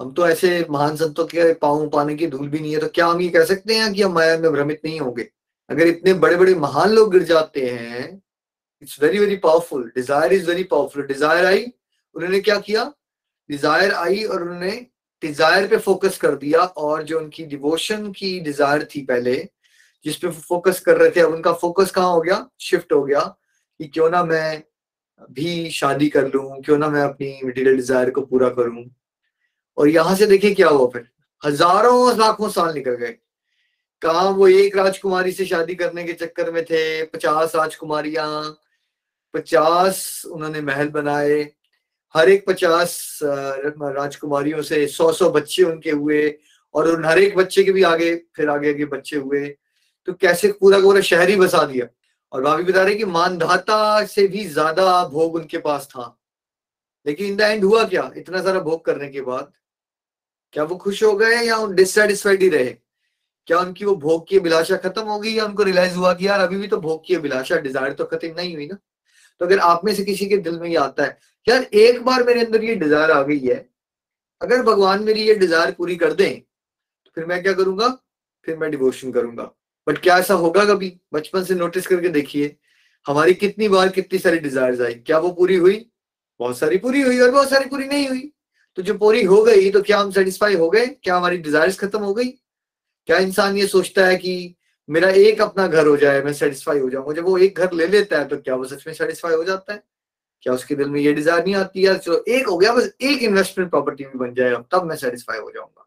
हम 0.00 0.12
तो 0.12 0.26
ऐसे 0.28 0.66
महान 0.70 0.96
संतों 0.96 1.24
के 1.26 1.52
पाँव 1.54 1.88
पाने 1.90 2.14
की 2.16 2.26
धूल 2.26 2.48
भी 2.48 2.60
नहीं 2.60 2.72
है 2.74 2.80
तो 2.80 2.88
क्या 2.94 3.06
हम 3.06 3.20
ये 3.20 3.28
कह 3.30 3.44
सकते 3.44 3.74
हैं 3.74 3.92
कि 3.92 4.02
हम 4.02 4.12
माया 4.14 4.38
में 4.38 4.50
भ्रमित 4.52 4.80
नहीं 4.84 5.00
होंगे? 5.00 5.28
अगर 5.70 5.86
इतने 5.86 6.12
बड़े 6.14 6.36
बड़े 6.36 6.54
महान 6.56 6.90
लोग 6.90 7.12
गिर 7.12 7.22
जाते 7.24 7.66
हैं 7.66 8.22
it's 8.82 9.02
very 9.02 9.18
very 9.18 9.36
powerful 9.36 9.90
desire 9.94 10.32
is 10.32 10.46
very 10.48 10.64
powerful 10.64 11.06
desire 11.06 11.44
आई, 11.46 11.66
उन्होंने 12.16 12.40
क्या 12.40 12.58
किया? 12.60 12.92
डिज़ायर 13.50 13.92
आई 13.92 14.22
और 14.24 14.42
उन्होंने 14.42 14.74
डिज़ायर 15.22 15.66
पे 15.68 15.76
फोकस 15.78 16.18
कर 16.18 16.34
दिया 16.36 16.60
और 16.60 17.02
जो 17.02 17.18
उनकी 17.18 17.44
डिवोशन 17.46 18.10
की 18.12 18.38
डिज़ायर 18.40 18.84
थी 18.94 19.02
पहले 19.04 19.36
जिसपे 20.04 20.30
फोकस 20.30 20.80
कर 20.80 20.96
रहे 20.96 21.10
थे 21.10 21.20
अब 21.20 21.32
उनका 21.32 21.52
फोकस 21.54 21.90
कहाँ 21.90 22.12
हो 22.12 22.20
गया 22.20 22.46
शिफ्ट 22.60 22.92
हो 22.92 23.02
गया 23.02 23.20
कि 23.80 23.86
क्यों 23.88 24.10
ना 24.10 24.22
मैं 24.24 24.62
भी 25.30 25.70
शादी 25.70 26.08
कर 26.08 26.28
लूँ 26.28 26.60
क्यों 26.62 26.78
ना 26.78 26.88
मैं 26.88 27.02
अपनी 27.02 27.40
मटेरियल 27.44 27.76
डिज़ायर 27.76 28.10
को 28.10 28.20
पूरा 28.22 28.48
करूँ 28.50 28.84
और 29.78 29.88
यहाँ 29.88 30.14
से 30.16 30.26
देखिए 30.26 30.54
क्या 30.54 30.68
हुआ 30.68 30.88
फिर 30.88 31.08
हज़ारों 31.42 32.16
लाखों 32.18 32.48
साल 32.48 32.74
निकल 32.74 32.94
गए 32.94 33.16
कहा 34.02 34.28
वो 34.30 34.48
एक 34.48 34.76
राजकुमारी 34.76 35.32
से 35.32 35.44
शादी 35.44 35.74
करने 35.74 36.04
के 36.04 36.12
चक्कर 36.12 36.50
में 36.52 36.62
थे 36.64 37.04
पचास 37.06 37.54
राजकुमारियाँ 37.56 38.28
पचास 39.34 40.00
उन्होंने 40.26 40.60
महल 40.60 40.88
बनाए 40.88 41.42
हर 42.14 42.28
एक 42.30 42.44
पचास 42.46 43.18
राजकुमारियों 43.24 44.62
से 44.62 44.86
सौ 44.88 45.10
सौ 45.12 45.30
बच्चे 45.30 45.62
उनके 45.62 45.90
हुए 45.90 46.22
और 46.74 46.88
उन 46.88 47.04
हर 47.04 47.18
एक 47.18 47.36
बच्चे 47.36 47.64
के 47.64 47.72
भी 47.72 47.82
आगे, 47.82 48.14
फिर 48.36 48.48
आगे 48.50 48.70
आगे 48.70 48.84
बच्चे 48.86 49.16
हुए। 49.16 49.46
तो 50.08 50.12
कैसे 50.14 50.50
पूरा 50.52 50.78
पूरा 50.80 51.00
शहर 51.02 51.28
ही 51.28 51.36
बसा 51.36 51.64
दिया। 51.66 51.86
और 52.32 52.42
भाभी 52.42 52.62
बता 52.64 52.82
रहे 52.82 52.94
कि 52.94 53.04
मानधाता 53.06 54.04
से 54.06 54.26
भी 54.28 54.44
ज़्यादा 54.46 55.04
भोग 55.08 55.34
उनके 55.34 55.58
पास 55.58 55.86
था। 55.90 56.16
लेकिन 57.06 57.26
इन 57.26 57.36
द 57.36 57.40
एंड 57.40 57.64
हुआ 57.64 57.84
क्या? 57.84 58.10
इतना 58.16 58.42
सारा 58.42 58.60
भोग 58.60 58.84
करने 58.84 59.08
के 59.08 59.20
बाद 59.22 59.52
क्या 60.54 60.64
वो 60.64 60.76
खुश 60.76 61.02
हो 61.02 61.12
गए 61.16 61.42
या 61.46 61.64
डिससेटिस्फाइड 61.68 62.42
ही 62.42 62.48
रहे? 62.48 62.74
क्या 63.48 63.58
उनकी 63.60 63.84
वो 63.84 63.94
भोग 63.96 64.26
की 64.28 64.38
अभिलाषा 64.38 64.76
खत्म 64.78 65.02
हो 65.02 65.18
गई 65.18 65.32
या 65.32 65.44
उनको 65.44 65.62
रियलाइज़ 65.62 65.94
हुआ 65.94 66.12
कि 66.14 66.26
यार 66.26 66.40
अभी 66.40 66.56
भी 66.56 66.68
तो 66.68 66.76
भोग 66.80 67.04
की 67.06 67.14
अभिलाषा 67.14 67.56
डिज़ायर 67.58 67.92
तो 67.92 68.04
खत्म 68.06 68.32
नहीं 68.36 68.54
हुई 68.54 68.66
ना? 68.66 68.76
तो 69.40 69.46
अगर 69.46 69.58
आप 69.60 69.84
में 69.84 69.94
से 69.94 70.04
किसी 70.04 70.26
के 70.26 70.36
दिल 70.38 70.58
में 70.60 70.68
ये 70.68 70.76
आता 70.78 71.04
है, 71.04 71.18
यार, 71.46 71.62
एक 71.62 72.02
बार 72.04 72.22
मेरे 72.24 72.44
अंदर 72.44 72.64
ये 72.64 72.74
डिज़ायर 72.76 73.10
आ 73.10 73.22
गई 73.22 73.38
है, 73.38 73.56
अगर 74.40 74.62
भगवान 74.62 75.02
मेरी 75.04 75.22
ये 75.22 75.34
डिज़ायर 75.34 75.72
पूरी 75.72 75.96
कर 75.96 76.12
दें 76.14 76.40
तो 76.40 77.10
फिर 77.14 77.24
मैं 77.26 77.42
क्या 77.42 77.52
करूँगा? 77.52 77.88
फिर 78.46 78.56
मैं 78.56 78.70
डिवोशन 78.70 79.12
करूँगा. 79.12 79.50
बट 79.86 79.98
क्या 79.98 80.18
ऐसा 80.18 80.34
होगा 80.34 80.64
कभी? 80.64 80.92
बचपन 81.14 81.44
से 81.44 81.54
नोटिस 81.54 81.86
करके 81.86 82.08
देखिए, 82.10 82.56
हमारी 83.06 83.34
कितनी 83.34 83.68
बार 83.68 83.88
कितनी 83.90 84.18
सारी 84.18 84.38
डिज़ायर 84.38 84.82
आई। 84.84 84.94
क्या 84.96 85.18
वो 85.18 85.30
पूरी 85.32 85.56
हुई? 85.56 85.84
बहुत 86.40 86.58
सारी 86.58 86.78
पूरी 86.78 87.00
हुई 87.02 87.18
और 87.20 87.30
बहुत 87.30 87.50
सारी 87.50 87.68
पूरी 87.68 87.86
नहीं 87.86 88.08
हुई। 88.08 88.30
तो 88.78 88.82
जो 88.82 88.94
पूरी 88.98 89.22
हो 89.24 89.42
गई 89.44 89.70
तो 89.70 89.82
क्या 89.82 89.98
हम 89.98 90.10
सेटिस्फाई 90.10 90.54
हो 90.54 90.68
गए? 90.70 90.86
क्या 90.86 91.16
हमारी 91.16 91.38
डिज़ायर 91.38 91.72
खत्म 91.80 91.98
हो 92.00 92.14
गई? 92.14 92.28
क्या 93.08 93.18
इंसान 93.18 93.56
ये 93.56 93.66
सोचता 93.66 94.06
है 94.06 94.16
कि 94.16 94.54
मेरा 94.88 95.08
एक 95.10 95.40
अपना 95.42 95.66
घर 95.66 95.86
हो 95.86 95.96
जाए, 95.96 96.22
मैं 96.22 96.32
सेटिस्फाई 96.32 96.78
हो 96.78 96.90
जाऊँगा 96.90 97.12
जब 97.12 97.24
वो 97.24 97.38
एक 97.38 97.58
घर 97.58 97.72
ले 97.72 97.86
लेता 97.86 98.18
है 98.18 98.28
तो 98.28 98.36
क्या 98.36 98.54
वो 98.54 98.64
सच 98.64 98.86
में 98.86 98.94
सेटिस्फाई 98.94 99.34
हो 99.34 99.44
जाता 99.44 99.72
है? 99.72 99.82
क्या 100.42 100.52
उसके 100.52 100.74
दिल 100.74 100.88
में 100.88 101.00
ये 101.00 101.12
डिज़ायर 101.12 101.44
नहीं 101.44 101.54
आती 101.54 101.82
है 101.82 101.98
चलो, 101.98 102.24
एक 102.28 102.46
हो 102.46 102.56
गया, 102.58 102.72
बस 102.74 102.90
एक 103.00 103.22
इन्वेस्टमेंट 103.22 103.70
प्रॉपर्टी 103.70 104.04
भी 104.04 104.18
बन 104.18 104.34
जाए 104.34 104.54
तब 104.72 104.84
मैं 104.84 104.96
सेटिस्फाई 104.96 105.38
हो 105.38 105.50
जाऊँगा। 105.50 105.86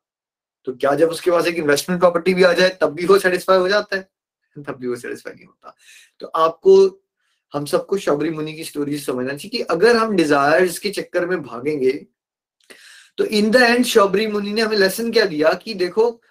तो 0.66 0.74
क्या 0.74 0.96
जब 0.96 1.10
उसके 1.10 1.32
पास 1.32 1.48
एक 1.48 1.56
इन्वेस्टमेंट 1.56 2.00
प्रॉपर्टी 2.02 2.34
भी 2.34 2.44
आ 2.44 2.54
जाए, 2.54 2.70
तब 2.82 2.94
भी 2.94 3.06
वो 3.06 3.20
सेटिस्फाई 3.20 3.58
हो 3.58 3.68
जाता 3.68 3.96
है? 3.96 4.10
तब 4.64 4.78
भी 4.80 4.88
वो 4.88 4.96
सेटिस्फाई 4.96 5.34
नहीं 5.34 5.46
होता। 5.46 5.76
तो 6.20 6.28
आपको, 6.28 7.04
हम 7.54 7.66
सबको 7.66 7.98
शबरी 7.98 8.30
मुनि 8.30 8.54
की 8.54 8.64
स्टोरी 8.64 8.98
समझना 8.98 9.34
चाहिए 9.34 9.50
कि 9.50 9.62
अगर 9.62 9.96
हम 9.96 10.16
डिजायर्स 10.16 10.80
के 10.80 10.90
चक्कर 10.90 11.26
में 11.26 11.42
भागेंगे 11.44 11.92
तो 13.18 13.26
इन 13.26 13.52
द 13.52 13.56
एंड 13.56 13.86
शबरी 13.86 14.28
मुनि 14.28 14.54
ने 14.54 14.62
हमें 14.62 14.78
लेसन 14.78 15.12
क्या 15.12 15.26
दिया 15.26 15.54
कि 15.54 15.74
देखो 15.74 16.22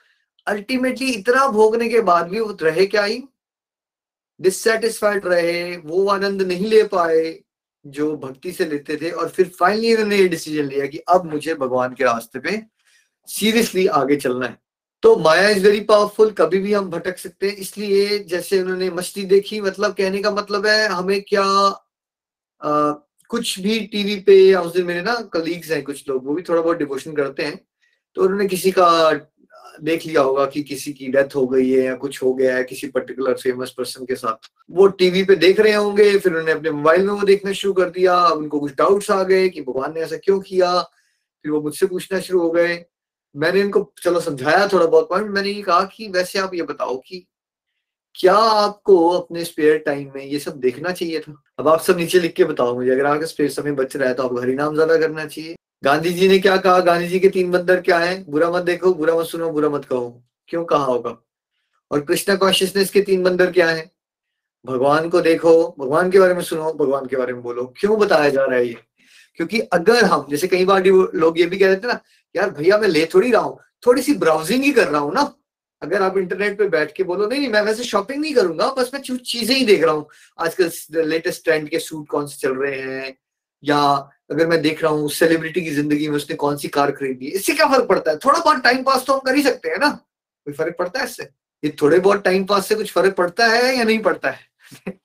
अल्टीमेटली 0.46 1.10
इतना 1.10 1.46
भोगने 1.48 1.88
के 1.88 2.00
बाद 2.00 2.28
भी 2.28 2.40
वो 2.40 2.56
रहे 2.62 2.86
क्या 2.86 3.04
ही? 3.04 3.22
डिससेटिस्फाइड 4.40 5.26
रहे 5.26 5.76
वो 5.76 6.06
आनंद 6.08 6.42
नहीं 6.42 6.66
ले 6.66 6.82
पाए 6.84 7.38
जो 7.84 8.16
भक्ति 8.16 8.52
से 8.52 8.64
लेते 8.64 8.96
थे 8.96 9.10
और 9.10 9.28
फिर 9.28 9.48
फाइनली 9.58 9.92
उन्होंने 9.94 10.16
ये 10.16 10.28
डिसीज़न 10.28 10.64
लिया 10.64 10.86
कि 10.86 10.98
अब 11.08 11.24
मुझे 11.32 11.54
भगवान 11.54 11.94
के 11.94 12.04
रास्ते 12.04 12.38
पे 12.38 12.62
सीरियसली 13.28 13.86
आगे 13.86 14.16
चलना 14.16 14.46
है। 14.46 14.58
तो 15.02 15.16
माया 15.16 15.48
इज़ 15.48 15.64
वेरी 15.64 15.80
पावरफुल 15.80 16.30
कभी 16.30 16.58
भी 16.58 16.72
हम 16.72 16.90
भटक 16.90 17.18
सकते 17.18 17.48
हैं। 17.48 17.56
इसलिए 17.56 18.18
जैसे 18.18 18.60
उन्होंने 18.62 18.90
मछली 18.90 19.24
देखी 19.24 19.60
मतलब 19.60 19.94
कहने 19.94 20.22
का 20.22 20.30
मतलब 20.30 20.66
है 20.66 20.88
हमें 20.88 21.22
क्या 21.22 21.44
आ, 22.62 22.92
कुछ 23.30 23.58
भी 23.60 23.78
टीवी 23.86 24.18
पे 24.20 24.34
या 24.34 24.60
उस 24.60 24.72
दिन 24.72 24.86
मेरे 24.86 25.02
ना 25.02 25.14
कलीग्स 25.32 25.70
हैं 25.70 25.82
कुछ 25.84 26.08
लोग 26.08 26.26
वो 26.26 26.34
भी 26.34 26.42
थोड़ा 26.42 26.60
बहुत 26.62 26.76
डिवोशन 26.76 27.14
करते 27.14 27.42
हैं। 27.42 27.60
तो 28.16 28.22
उन्होंने 28.22 28.46
किसी 28.46 28.70
का 28.70 28.86
देख 29.80 30.06
लिया 30.06 30.20
होगा 30.22 30.44
कि 30.46 30.62
किसी 30.62 30.92
की 30.92 31.08
डेथ 31.08 31.34
हो 31.36 31.46
गई 31.46 31.70
है 31.70 31.82
या 31.82 31.94
कुछ 31.96 32.22
हो 32.22 32.32
गया 32.34 32.56
है 32.56 32.64
किसी 32.64 32.88
पर्टिकुलर 32.88 33.34
फ़ेमस 33.34 33.70
पर्सन 33.78 34.04
के 34.04 34.14
साथ। 34.16 34.48
वो 34.70 34.86
टीवी 34.88 35.22
पे 35.24 35.36
देख 35.36 35.60
रहे 35.60 35.72
होंगे, 35.74 36.18
फिर 36.18 36.32
उन्होंने 36.32 36.52
अपने 36.52 36.70
मोबाइल 36.72 37.06
में 37.06 37.12
वो 37.12 37.22
देखना 37.24 37.52
शुरू 37.52 37.72
कर 37.74 37.90
दिया, 37.90 38.18
उनको 38.26 38.60
कुछ 38.60 38.74
डाउट्स 38.74 39.10
आ 39.10 39.22
गए 39.24 39.48
कि 39.48 39.60
भगवान 39.62 39.94
ने 39.94 40.00
ऐसा 40.00 40.16
क्यों 40.16 40.40
किया, 40.40 40.80
फिर 40.82 41.52
वो 41.52 41.60
मुझसे 41.62 41.86
पूछना 41.86 42.20
शुरू 42.20 42.40
हो 42.40 42.50
गए। 42.50 42.84
मैंने 43.34 43.60
इनको 43.60 43.92
चलो 44.02 44.20
समझाया 44.20 44.66
थोड़ा 44.68 44.86
बहुत 44.86 45.08
पॉइंट 45.08 45.30
मैंने 45.30 45.50
ये 45.50 45.62
कहा 45.62 45.82
कि 45.86 46.08
वैसे 46.10 46.38
आप 46.38 46.54
ये 46.54 46.62
बताओ 46.64 46.96
कि 46.98 47.26
क्या 48.14 48.34
आपको 48.34 48.96
अपने 49.10 49.44
स्पेयर 49.44 49.78
टाइम 49.78 50.10
में 50.14 50.24
ये 50.24 50.38
सब 50.38 50.60
देखना 50.60 50.90
चाहिए 50.92 51.20
था? 51.20 51.34
अब 51.58 51.68
आप 51.68 51.80
सब 51.80 51.96
नीचे 51.98 52.20
लिख 52.20 52.34
के 52.34 52.44
बताओ 52.44 52.74
मुझे, 52.74 52.90
अगर 52.90 53.06
आपका 53.06 53.26
स्पेयर 53.26 53.50
समय 53.50 53.72
बच 53.74 53.96
रहा 53.96 54.08
है 54.08 54.14
तो 54.14 54.22
आपको 54.22 54.40
हरिनाम 54.40 54.74
ज़्यादा 54.74 54.96
करना 54.98 55.26
चाहिए। 55.26 55.54
गांधी 55.84 56.10
जी 56.10 56.28
ने 56.28 56.38
क्या 56.38 56.56
कहा? 56.56 56.80
गांधी 56.80 57.08
जी 57.08 57.20
के 57.20 57.28
तीन 57.28 57.50
बंदर 57.50 57.80
क्या 57.80 57.98
है? 57.98 58.24
बुरा 58.28 58.50
मत 58.50 58.62
देखो, 58.62 58.94
बुरा 58.94 59.16
मत 59.16 59.26
सुनो, 59.26 59.50
बुरा 59.50 59.68
मत 59.68 59.84
कहो। 59.84 60.24
क्यों 60.48 60.64
कहा 60.64 60.84
होगा? 60.84 61.16
और 61.90 62.00
कृष्णा 62.00 62.34
कॉन्शियसनेस 62.34 62.90
के 62.90 63.00
तीन 63.00 63.22
बंदर 63.22 63.52
क्या 63.52 63.68
है? 63.70 63.90
भगवान 64.66 65.08
को 65.08 65.20
देखो, 65.20 65.76
भगवान 65.78 66.10
के 66.10 66.18
बारे 66.18 66.34
में 66.34 66.42
सुनो, 66.42 66.72
भगवान 66.72 67.06
के 67.06 67.16
बारे 67.16 67.32
में 67.32 67.42
बोलो। 67.42 67.74
क्यों 67.80 67.98
बताया 67.98 68.28
जा 68.28 68.44
रहा 68.44 68.58
है 68.58 68.66
ये? 68.66 68.76
क्योंकि 69.34 69.60
अगर 69.60 70.04
हम, 70.04 70.26
जैसे 70.30 70.48
कई 70.48 70.64
बार 70.64 70.84
लोग 70.86 71.40
ये 71.40 71.46
भी 71.46 71.58
कह 71.58 71.68
देते 71.68 71.88
ना, 71.88 72.00
यार 72.36 72.50
भैया, 72.50 72.78
मैं 72.78 72.88
ले 72.88 73.06
थोड़ी 73.06 73.30
रहा 73.30 73.42
हूँ 73.42 73.58
थोड़ी 73.86 74.02
सी 74.02 74.14
ब्राउजिंग 74.14 74.64
ही 74.64 74.72
कर 74.72 74.88
रहा 74.88 75.00
हूँ 75.00 75.14
ना। 75.14 75.34
अगर 75.82 76.02
आप 76.02 76.18
इंटरनेट 76.18 76.58
पे 76.58 76.68
बैठ 76.68 76.92
के 76.92 77.02
बोलो, 77.02 77.26
नहीं 77.26 77.40
नहीं, 77.40 77.48
मैं 77.48 77.62
वैसे 77.62 77.84
शॉपिंग 77.84 78.20
नहीं 78.20 78.34
करूँगा, 78.34 78.74
बस 78.78 78.90
मैं 78.94 79.00
चीज़ें 79.00 79.56
ही 79.56 79.64
देख 79.64 79.82
रहा 79.82 79.92
हूँ। 79.92 80.06
आजकल 80.40 80.70
लेटेस्ट 81.08 81.44
ट्रेंड 81.44 81.68
के 81.68 81.78
सूट 81.78 82.08
कौन 82.08 82.26
से 82.26 82.36
चल 82.36 82.54
रहे 82.54 82.80
हैं? 82.80 83.16
या 83.64 84.10
अगर 84.30 84.46
मैं 84.46 84.60
देख 84.62 84.82
रहा 84.82 84.92
हूँ 84.92 85.08
सेलिब्रिटी 85.10 85.62
की 85.62 85.70
ज़िंदगी 85.70 86.08
में 86.08 86.16
उसने 86.16 86.36
कौन 86.36 86.56
सी 86.56 86.68
कार 86.68 86.90
खरीदी 86.92 87.26
इससे 87.26 87.54
क्या 87.54 87.66
फ़र्क 87.66 87.88
पड़ता 87.88 88.10
है? 88.10 88.16
थोड़ा 88.18 88.38
बहुत 88.38 88.62
टाइम 88.64 88.82
पास 88.82 89.04
तो 89.06 89.12
हम 89.12 89.20
कर 89.20 89.34
ही 89.34 89.42
सकते 89.42 89.68
हैं 89.68 89.78
ना? 89.78 89.88
कोई 90.46 90.54
फ़र्क 90.54 90.76
पड़ता 90.78 91.00
है 91.00 91.04
इससे? 91.06 91.28
ये 91.62 91.76
थोड़े 91.82 91.98
बहुत 91.98 92.24
टाइम 92.24 92.44
पास 92.44 92.66
से 92.68 92.74
कुछ 92.74 92.92
फ़र्क 92.92 93.14
पड़ता 93.16 93.46
है 93.46 93.76
या 93.76 93.84
नहीं 93.84 93.98
पड़ता 93.98 94.30
है? 94.30 94.40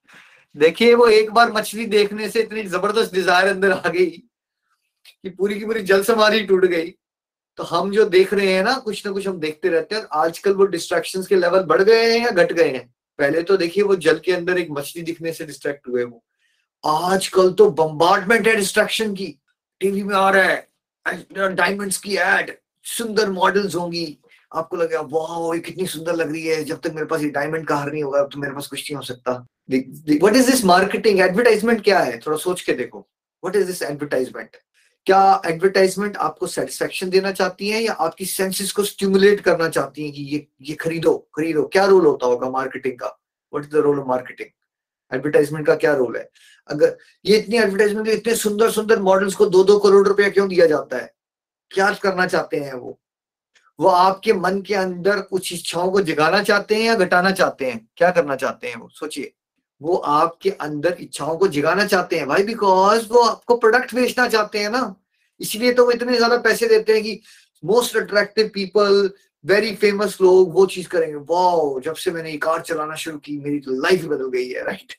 देखिए, 0.56 0.94
वो 0.94 1.08
एक 1.08 1.32
बार 1.32 1.52
मछली 1.52 1.86
देखने 1.86 2.30
से 2.30 2.42
इतनी 2.42 2.64
ज़बरदस्त 2.64 3.14
डिज़ायर 3.14 3.48
अंदर 3.48 3.72
आ 3.72 3.90
गई 3.90 4.06
कि 4.06 5.30
पूरी 5.30 5.60
की 5.60 5.66
पूरी 5.66 5.82
जल 5.84 6.04
समाधि 6.04 6.40
टूट 6.42 6.66
गई। 6.66 6.90
तो 7.60 7.64
हम 7.64 7.92
जो 7.92 8.06
देख 8.06 8.34
रहे 8.34 8.54
हैं 8.54 8.64
ना, 8.64 8.74
कुछ 8.76 9.06
ना 9.06 9.12
कुछ 9.12 9.28
हम 9.28 9.40
देखते 9.40 9.70
रहते 9.70 9.96
हैं 9.96 10.04
आजकल 10.14 10.54
वो 10.54 10.66
डिस्ट्रैक्शन 10.68 11.24
के 11.30 11.36
लेवल 11.36 11.64
बढ़ 11.66 11.82
गए 11.84 12.12
हैं 12.12 12.26
या 12.26 12.32
घट 12.32 12.54
गए 12.54 12.70
हैं? 12.70 12.88
पहले 13.20 13.42
तो 13.44 13.58
देखिए, 13.58 13.84
वो 13.84 13.96
जल 13.98 14.20
के 14.20 14.32
अंदर 14.32 14.58
एक 14.58 14.68
मछली 14.72 15.02
दिखने 15.04 15.34
से 15.34 15.46
डिस्ट्रैक्ट 15.46 15.88
हुए 15.88 16.04
वो 16.04 16.24
आजकल 16.84 17.52
तो 17.54 17.70
बम्बार्डमेंट 17.72 18.48
है 18.48 18.56
डिस्ट्रैक्शन 18.56 19.14
की। 19.16 19.36
टीवी 19.82 20.04
में 20.04 20.16
आ 20.16 20.30
रहा 20.30 20.44
है 20.44 21.54
डायमंड्स 21.56 21.98
की 21.98 22.16
एड 22.18 22.56
सुंदर 22.86 23.30
मॉडल्स 23.32 23.76
होंगी। 23.76 24.18
आपको 24.52 24.78
लगे 24.78 24.98
वाह 25.12 25.54
ये 25.56 25.60
कितनी 25.62 25.86
सुंदर 25.88 26.16
लग 26.16 26.32
रही 26.32 26.46
है। 26.46 26.64
जब 26.64 26.80
तक 26.82 26.92
मेरे 26.94 27.06
पास 27.08 27.22
ये 27.22 27.30
डायमंड 27.30 27.68
का 27.68 27.76
हार 27.76 27.92
नहीं 27.92 28.04
होगा 28.04 28.24
तो 28.24 28.40
मेरे 28.40 28.54
पास 28.54 28.68
कुछ 28.68 28.82
नहीं 28.82 28.96
हो 28.96 29.02
सकता। 29.04 29.32
What 29.72 30.36
is 30.36 30.50
this 30.52 30.64
marketing 30.66 31.20
advertisement 31.20 31.84
क्या 31.84 32.00
है? 32.00 32.18
थोड़ा 32.20 32.38
सोच 32.38 32.62
के 32.62 32.74
देखो। 32.74 33.00
व्हाट 33.00 33.56
इज़ 33.56 33.68
दिस 33.68 33.82
एडवर्टाइजमेंट 33.82 34.58
क्या 35.08 35.42
एडवर्टाइजमेंट 35.46 36.18
आपको 36.18 36.48
सेटिस्फेक्शन 36.48 37.10
देना 37.10 37.32
चाहती 37.32 37.70
है 37.70 37.82
या 37.84 37.94
आपकी 38.06 38.26
सेंसेस 38.26 38.72
को 38.72 38.84
स्टिमुलेट 38.84 39.40
करना 39.42 39.70
चाहती 39.70 40.06
है 40.06 40.12
कि 40.12 40.24
ये 40.24 40.46
ये 40.62 40.76
खरीदो 40.76 41.18
खरीदो? 41.36 41.64
क्या 41.68 41.86
रोल 41.86 42.06
होता 42.06 42.26
होगा 42.26 42.50
मार्केटिंग 42.50 42.98
का? 43.00 43.08
What 43.54 43.66
is 43.66 43.72
the 43.72 43.84
role 43.84 44.00
of 44.00 44.08
marketing 44.08 44.50
advertisement 45.14 45.66
का 45.68 45.76
क्या 45.76 45.94
रोल 45.94 46.18
है? 46.18 46.30
अगर 46.70 46.98
ये 47.26 47.38
इतनी 47.38 47.58
एडवर्टाइजमेंट 47.58 48.08
इतने 48.08 48.36
सुंदर 48.36 48.72
सुंदर 48.72 49.00
मॉडल्स 49.00 49.36
को 49.36 49.46
दो 49.46 49.64
दो 49.64 49.78
करोड़ 49.80 50.08
रुपया 50.08 50.30
क्यों 50.30 50.48
दिया 50.50 50.66
जाता 50.68 50.98
है? 50.98 51.14
क्या 51.72 51.92
करना 51.94 52.26
चाहते 52.28 52.58
हैं 52.58 52.74
वो? 52.74 52.98
वो 53.80 53.88
आपके 53.88 54.34
मन 54.34 54.62
के 54.62 54.74
अंदर 54.76 55.22
कुछ 55.22 55.54
इच्छाओं 55.54 55.92
को 55.92 56.02
जगाना 56.02 56.42
चाहते 56.44 56.76
हैं 56.76 56.84
या 56.84 56.96
घटाना 56.96 57.32
चाहते 57.32 57.66
हैं? 57.66 57.88
क्या 57.98 58.12
करना 58.12 58.36
चाहते 58.36 58.68
हैं 58.68 58.76
वो? 58.76 58.90
सोचिए। 58.90 59.32
वो 59.82 59.96
आपके 59.96 60.50
अंदर 60.62 60.98
इच्छाओं 61.00 61.38
को 61.38 61.48
जगाना 61.48 61.86
चाहते 61.86 62.18
हैं। 62.18 62.28
भाई 62.28 62.44
बिकॉज़ 62.44 63.08
वो 63.10 63.22
आपको 63.22 63.58
प्रोडक्ट 63.58 63.94
बेचना 63.96 64.28
चाहते 64.28 64.60
हैं 64.60 64.70
ना। 64.70 64.96
इसलिए 65.40 65.74
तो 65.74 65.86
वो 65.86 65.92
इतने 65.92 66.18
ज़्यादा 66.18 66.38
पैसे 66.38 66.68
देते 66.68 66.94
हैं 66.94 67.04
कि 67.04 67.20
most 67.64 67.98
attractive 67.98 68.52
people 68.54 69.10
very 69.46 69.74
famous 69.76 70.18
लोग 70.22 70.54
वो 70.54 70.66
चीज़ 70.66 70.88
करेंगे। 70.88 71.16
वाओ 71.30 71.80
जब 71.80 71.96
से 71.96 72.12
मैंने 72.12 72.32
ये 72.32 72.38
कार 72.38 72.62
चलाना 72.62 72.96
शुरू 72.96 73.18
की, 73.18 73.38
मेरी 73.40 73.60
तो 73.60 73.82
लाइफ 73.82 74.06
बदल 74.06 74.30
गई 74.30 74.50
है 74.50 74.64
राइट 74.66 74.94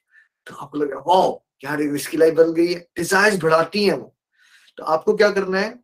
तो 0.47 0.55
आपको 0.55 0.79
लग 0.79 0.91
रहा 0.91 0.99
है, 0.99 1.05
वाओ 1.07 1.43
यार 1.65 1.81
इसकी 1.81 2.17
लाइफ 2.17 2.35
बदल 2.35 2.53
गई 2.53 2.73
है। 2.73 2.81
डिजायर्स 2.97 3.43
बढ़ाती 3.43 3.85
हैं 3.85 3.95
वो। 3.95 4.17
तो 4.77 4.85
आपको 4.85 5.15
क्या 5.15 5.31
करना 5.31 5.59
है? 5.59 5.79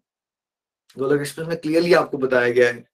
गोलक 0.99 1.21
एक्सप्रेस 1.21 1.49
में 1.49 1.57
क्लियरली 1.57 1.93
आपको 1.95 2.19
बताया 2.19 2.49
गया 2.49 2.69
है। 2.69 2.89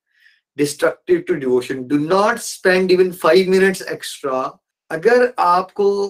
Destructive 0.57 1.21
to 1.21 1.35
devotion 1.35 1.85
do 1.85 1.99
not 1.99 2.37
spend 2.37 2.91
even 2.91 3.13
five 3.13 3.51
minutes 3.51 3.83
extra 3.83 4.59
अगर 4.91 5.35
आपको 5.39 6.09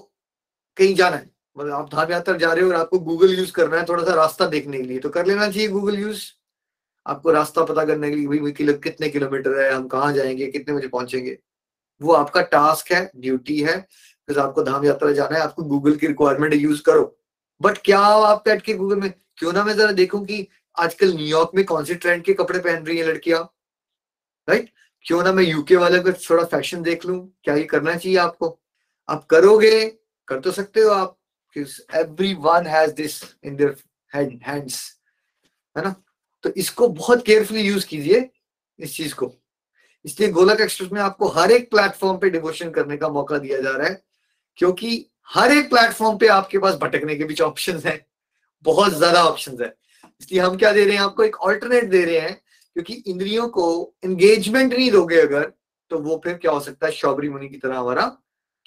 कहीं 0.76 0.94
जाना 0.94 1.16
है 1.16 1.30
मतलब 1.58 1.72
आप 1.72 1.90
धाम 1.94 2.12
यात्रा 2.12 2.36
जा 2.36 2.52
रहे 2.52 2.64
हो 2.64 2.70
और 2.70 2.76
आपको 2.76 2.98
गूगल 2.98 3.38
यूज़ 3.38 3.52
करना 3.52 3.76
है 3.76 3.84
थोड़ा 3.84 4.04
सा 4.04 4.14
रास्ता 4.14 4.46
देखने 4.46 4.76
के 4.76 4.82
लिए 4.82 4.98
तो 4.98 5.08
कर 5.08 5.26
लेना 5.26 5.50
चाहिए 5.50 5.68
गूगल 5.68 5.98
यूज़ 5.98 6.24
आपको 7.06 7.30
रास्ता 7.30 7.64
पता 7.64 7.84
करने 7.84 8.10
के 8.10 8.16
लिए, 8.16 8.26
भाई, 8.26 8.52
किलो, 8.52 8.72
कितने 8.72 9.08
किलोमीटर 9.08 9.58
है, 9.60 9.72
हम 9.72 9.88
कहाँ 9.88 10.12
जाएँगे, 10.12 10.46
कितने 10.46 10.74
बजे 10.74 10.88
पहुँचेंगे। 10.88 11.38
वो 12.02 12.12
आपका 12.12 12.42
टास्क 12.42 12.92
है 12.92 13.10
ड्यूटी 13.16 13.60
है। 13.60 13.86
बिकॉज़ 14.28 14.44
आपको 14.46 14.62
धाम 14.62 14.84
यात्रा 14.84 15.12
जाना 15.12 15.36
है, 15.36 15.42
आपको 15.42 15.62
गूगल 15.62 15.96
की 15.96 16.06
रिक्वायरमेंट 16.06 16.54
यूज़ 16.54 16.82
करो। 16.82 17.16
बट 17.60 17.78
क्या 17.84 17.98
आप 17.98 18.42
बैठ 18.46 18.62
के 18.62 18.74
गूगल 18.74 18.96
में? 18.96 19.12
क्यों 19.36 19.52
ना 19.52 19.64
मैं 19.64 19.74
जरा 19.76 19.92
देखूँ 19.92 20.24
कि 20.26 20.46
आजकल 20.76 21.12
न्यूयॉर्क 21.14 21.50
में 21.54 21.64
कौन 21.64 21.84
से 21.84 21.94
ट्रेंड 21.94 22.22
के 22.24 22.34
कपड़े 22.34 22.58
पहन 22.58 22.86
रही 22.86 22.98
है 22.98 23.06
लड़कियाँ? 23.06 23.42
राइट 24.48 24.70
क्यों 25.04 25.22
ना 25.22 25.32
मैं 25.32 25.44
यूके 25.44 25.76
वाले 25.76 25.98
को 26.00 26.12
थोड़ा 26.12 26.44
फ़ैशन 26.44 26.82
देख 26.82 27.04
लूँ? 27.06 27.18
क्या 27.44 27.54
ये 27.54 27.64
करना 27.64 27.94
चाहिए 27.94 28.18
आपको? 28.18 28.58
आप 29.08 29.26
करोगे? 29.26 29.86
कर 30.28 30.40
तो 30.40 30.50
सकते 30.52 30.80
हो 30.80 30.90
आप। 30.90 31.18
Everyone 32.34 32.66
has 32.66 32.92
this 32.94 33.22
in 33.44 33.56
their 33.56 33.76
hands 34.14 34.80
है 35.76 35.84
ना? 35.84 35.94
तो 36.44 36.50
इसको 36.50 36.88
बहुत 36.88 37.24
केयरफुली 37.26 37.60
यूज़ 37.60 37.86
कीजिए, 37.86 38.30
इस 38.78 38.96
चीज़ 38.96 39.14
को। 39.14 39.32
इसलिए 40.04 40.28
गोलक 40.30 40.60
एक्सप्रेस 40.60 40.90
में 40.92 41.00
आपको 41.00 41.28
हर 41.28 41.52
एक 41.52 41.70
प्लेटफॉर्म 41.70 42.18
पे 42.18 42.30
डिवोशन 42.30 42.70
करने 42.70 42.96
का 42.96 43.08
मौका 43.08 43.38
दिया 43.38 43.60
जा 43.60 43.70
रहा 43.70 43.88
है। 43.88 44.02
क्योंकि 44.58 45.06
हर 45.28 45.52
एक 45.52 45.68
प्लेटफॉर्म 45.70 46.18
पे 46.18 46.26
आपके 46.28 46.58
पास 46.58 46.74
भटकने 46.74 47.16
के 47.16 47.24
बीच 47.24 47.40
ऑप्शन 47.42 47.80
है। 47.86 48.04
बहुत 48.64 48.92
ज़्यादा 48.92 49.22
ऑप्शन 49.24 49.62
है। 49.62 49.74
इसलिए 50.20 50.40
हम 50.40 50.56
क्या 50.56 50.72
दे 50.72 50.84
रहे 50.84 50.96
हैं? 50.96 51.02
आपको 51.02 51.24
एक 51.24 51.36
ऑल्टरनेट 51.38 51.84
दे 51.84 52.04
रहे 52.04 52.18
हैं, 52.18 52.34
क्योंकि 52.76 52.94
इंद्रियों 53.06 53.48
को 53.48 53.94
एंगेजमेंट 54.04 54.74
नहीं 54.74 54.90
दोगे 54.90 55.20
अगर 55.20 55.52
तो 55.90 55.98
वो 55.98 56.20
फिर 56.24 56.34
क्या 56.34 56.52
हो 56.52 56.60
सकता 56.60 56.86
है? 56.86 56.92
शौबरी 56.92 57.28
मुनि 57.28 57.48
की 57.48 57.56
तरह 57.56 57.78
हमारा 57.78 58.06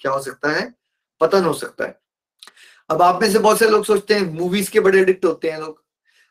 क्या 0.00 0.12
हो 0.12 0.20
सकता 0.22 0.50
है? 0.50 0.72
पतन 1.20 1.44
हो 1.44 1.52
सकता 1.54 1.84
है। 1.84 1.98
अब 2.90 3.02
आप 3.02 3.20
में 3.22 3.30
से 3.30 3.38
बहुत 3.38 3.58
से 3.58 3.68
लोग 3.68 3.84
सोचते 3.84 4.14
हैं 4.14 4.30
मूवीज़ 4.32 4.70
के 4.70 4.80
बड़े 4.80 5.00
एडिक्ट 5.00 5.24
होते 5.24 5.50
हैं 5.50 5.58
लोग। 5.60 5.82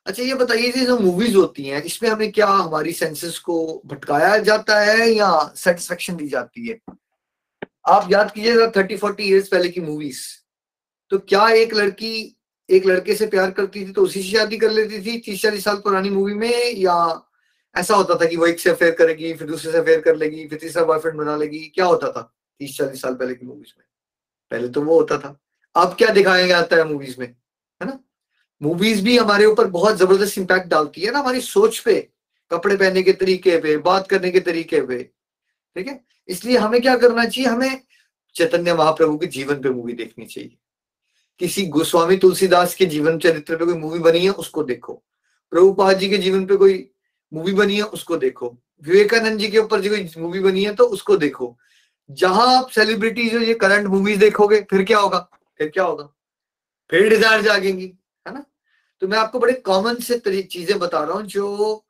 अच्छा 0.06 0.24
ये 0.24 0.34
बताइए 0.36 0.72
जो 0.72 0.98
मूवीज़ 1.00 1.36
होती 1.36 1.64
हैं, 1.64 1.82
इसमें 1.84 2.10
हमें 2.10 2.32
क्या 2.32 2.48
हमारी 2.48 2.94
सेंसेस 2.94 3.38
को 3.40 3.82
भटकाया 3.86 4.38
जाता 4.40 4.80
है 4.80 5.10
या 5.10 5.30
सेटिस्फेक्शन 5.56 6.16
दी 6.16 6.28
जाती 6.28 6.68
है? 6.68 6.80
आप 7.88 8.12
याद 8.12 8.32
कीजिएगा 8.32 8.72
थर्टी 8.78 8.98
फोर्टी 8.98 9.24
ईयर्स 9.24 9.48
पहले 9.48 9.70
की 9.70 9.82
मूवीज़ 9.82 10.22
तो 11.12 11.18
क्या 11.20 11.48
एक 11.50 11.74
लड़की 11.74 12.34
एक 12.70 12.86
लड़के 12.86 13.16
से 13.16 13.28
प्यार 13.28 13.52
करती 13.52 13.86
थी 13.86 13.92
तो 13.92 14.02
उसी 14.02 14.22
से 14.22 14.38
शादी 14.38 14.58
कर 14.58 14.72
लेती 14.72 15.00
थी 15.06 15.18
तीस, 15.20 15.42
चालीस 15.42 15.64
साल 15.64 15.76
पुरानी 15.76 16.10
मूवी 16.10 16.34
में, 16.34 16.76
या 16.76 17.24
ऐसा 17.76 17.96
होता 17.96 18.16
था 18.16 18.26
कि 18.26 18.36
वो 18.36 18.48
एक 18.48 18.60
से 18.60 18.70
अफेयर 18.70 18.92
करेगी, 18.92 19.34
फिर 19.34 19.48
दूसरे 19.48 19.72
से 19.72 19.78
अफेयर 19.78 20.02
कर 20.02 20.16
लेगी, 20.16 20.48
फिर 20.48 20.60
तीसरा 20.60 20.84
बॉयफ्रेंड 20.84 21.18
बना 21.18 21.36
लेगी? 21.38 21.60
क्या 21.76 21.86
होता 21.86 22.12
था 22.12 22.22
तीस, 22.60 22.78
चालीस 22.78 23.02
साल 23.02 23.14
पहले 23.14 23.36
की 23.36 23.46
मूवीज़ 23.46 23.74
में? 23.78 23.86
पहले 24.52 24.70
तो 24.70 24.82
वो 24.82 25.00
होता 25.00 25.18
था। 25.18 25.40
अब 25.76 25.96
क्या 25.96 26.10
दिखाया 26.10 26.48
जाता 26.48 26.76
है 26.76 26.84
मूवीज़ 26.84 27.16
में? 27.20 27.28
है 27.28 27.86
ना? 27.86 28.00
मूवीज़ 28.62 29.04
भी 29.04 29.18
हमारे 29.18 29.46
ऊपर 29.46 29.68
बहुत 29.68 29.98
ज़बरदस्त 29.98 30.38
इम्पैक्ट 30.38 30.68
डालती 30.68 31.02
है 31.02 31.12
ना 31.12 31.20
हमारी 31.20 31.42
सोच 31.42 31.80
पे, 31.80 32.10
कपड़े 32.52 32.78
पहनने 32.78 33.04
के 33.04 33.14
तरीके 33.14 33.58
पे, 33.60 33.78
बात 33.78 34.08
करने 34.08 34.32
के 34.32 34.40
तरीके 34.40 34.82
पे। 34.82 35.04
ठीक 35.76 35.88
है? 35.88 36.00
इसलिए 36.30 36.58
हमें 36.58 36.82
क्या 36.82 36.96
करना 36.98 37.26
चाहिए? 37.26 37.50
हमें 37.50 37.82
चैतन्य 38.36 38.74
महाप्रभु 38.74 39.18
के 39.18 39.28
जीवन 39.28 39.62
पे 39.62 39.70
मूवी 39.70 39.94
देखनी 39.94 40.26
चाहिए। 40.26 40.58
किसी 41.40 41.66
गोस्वामी 41.68 42.18
तुलसीदास 42.18 42.74
के 42.76 42.86
जीवन 42.86 43.18
चरित्र 43.20 43.56
पे 43.56 43.66
कोई 43.66 43.74
मूवी 43.76 44.00
बनी 44.00 44.24
है, 44.26 44.32
उसको 44.32 44.64
देखो। 44.64 44.94
प्रभुपाद 45.52 45.98
जी 46.00 46.10
के 46.10 46.18
जीवन 46.18 46.46
पे 46.46 46.56
कोई 46.56 46.90
मूवी 47.32 47.54
बनी 47.54 47.76
है, 47.76 47.84
उसको 47.84 48.18
देखो। 48.18 48.56
विवेकानंद 48.84 49.40
जी 49.40 49.48
के 49.48 49.58
ऊपर 49.58 49.82
जो 49.82 49.90
कोई 49.90 50.10
मूवी 50.18 50.40
बनी 50.40 50.64
है 50.64 50.74
तो 50.76 50.86
उसको 50.88 51.18
देखो। 51.18 51.56
जहाँ 52.10 52.48
आप 52.58 52.70
सेलिब्रिटीज 52.70 53.34
ये 53.36 53.54
करंट 53.54 53.88
मूवीज़ 53.88 54.20
देखोगे, 54.20 54.62
फिर 54.62 54.84
क्या 54.84 55.00
होगा? 55.00 55.20
फिर 55.60 55.70
क्या 55.70 55.84
होगा? 55.84 56.04
फिर 56.90 57.10
डिज़ायर 57.10 57.42
जागेंगी, 57.42 57.86
है 58.26 58.34
ना? 58.34 58.44
तो 59.02 59.08
मैं 59.08 59.18
आपको 59.18 59.40
बड़े 59.40 59.54
कॉमन 59.66 59.96
से 59.96 60.42
चीज़ें 60.44 60.78
बता 60.80 61.04
रहा 61.04 61.14
हूँ, 61.14 61.24
जो 61.24 61.86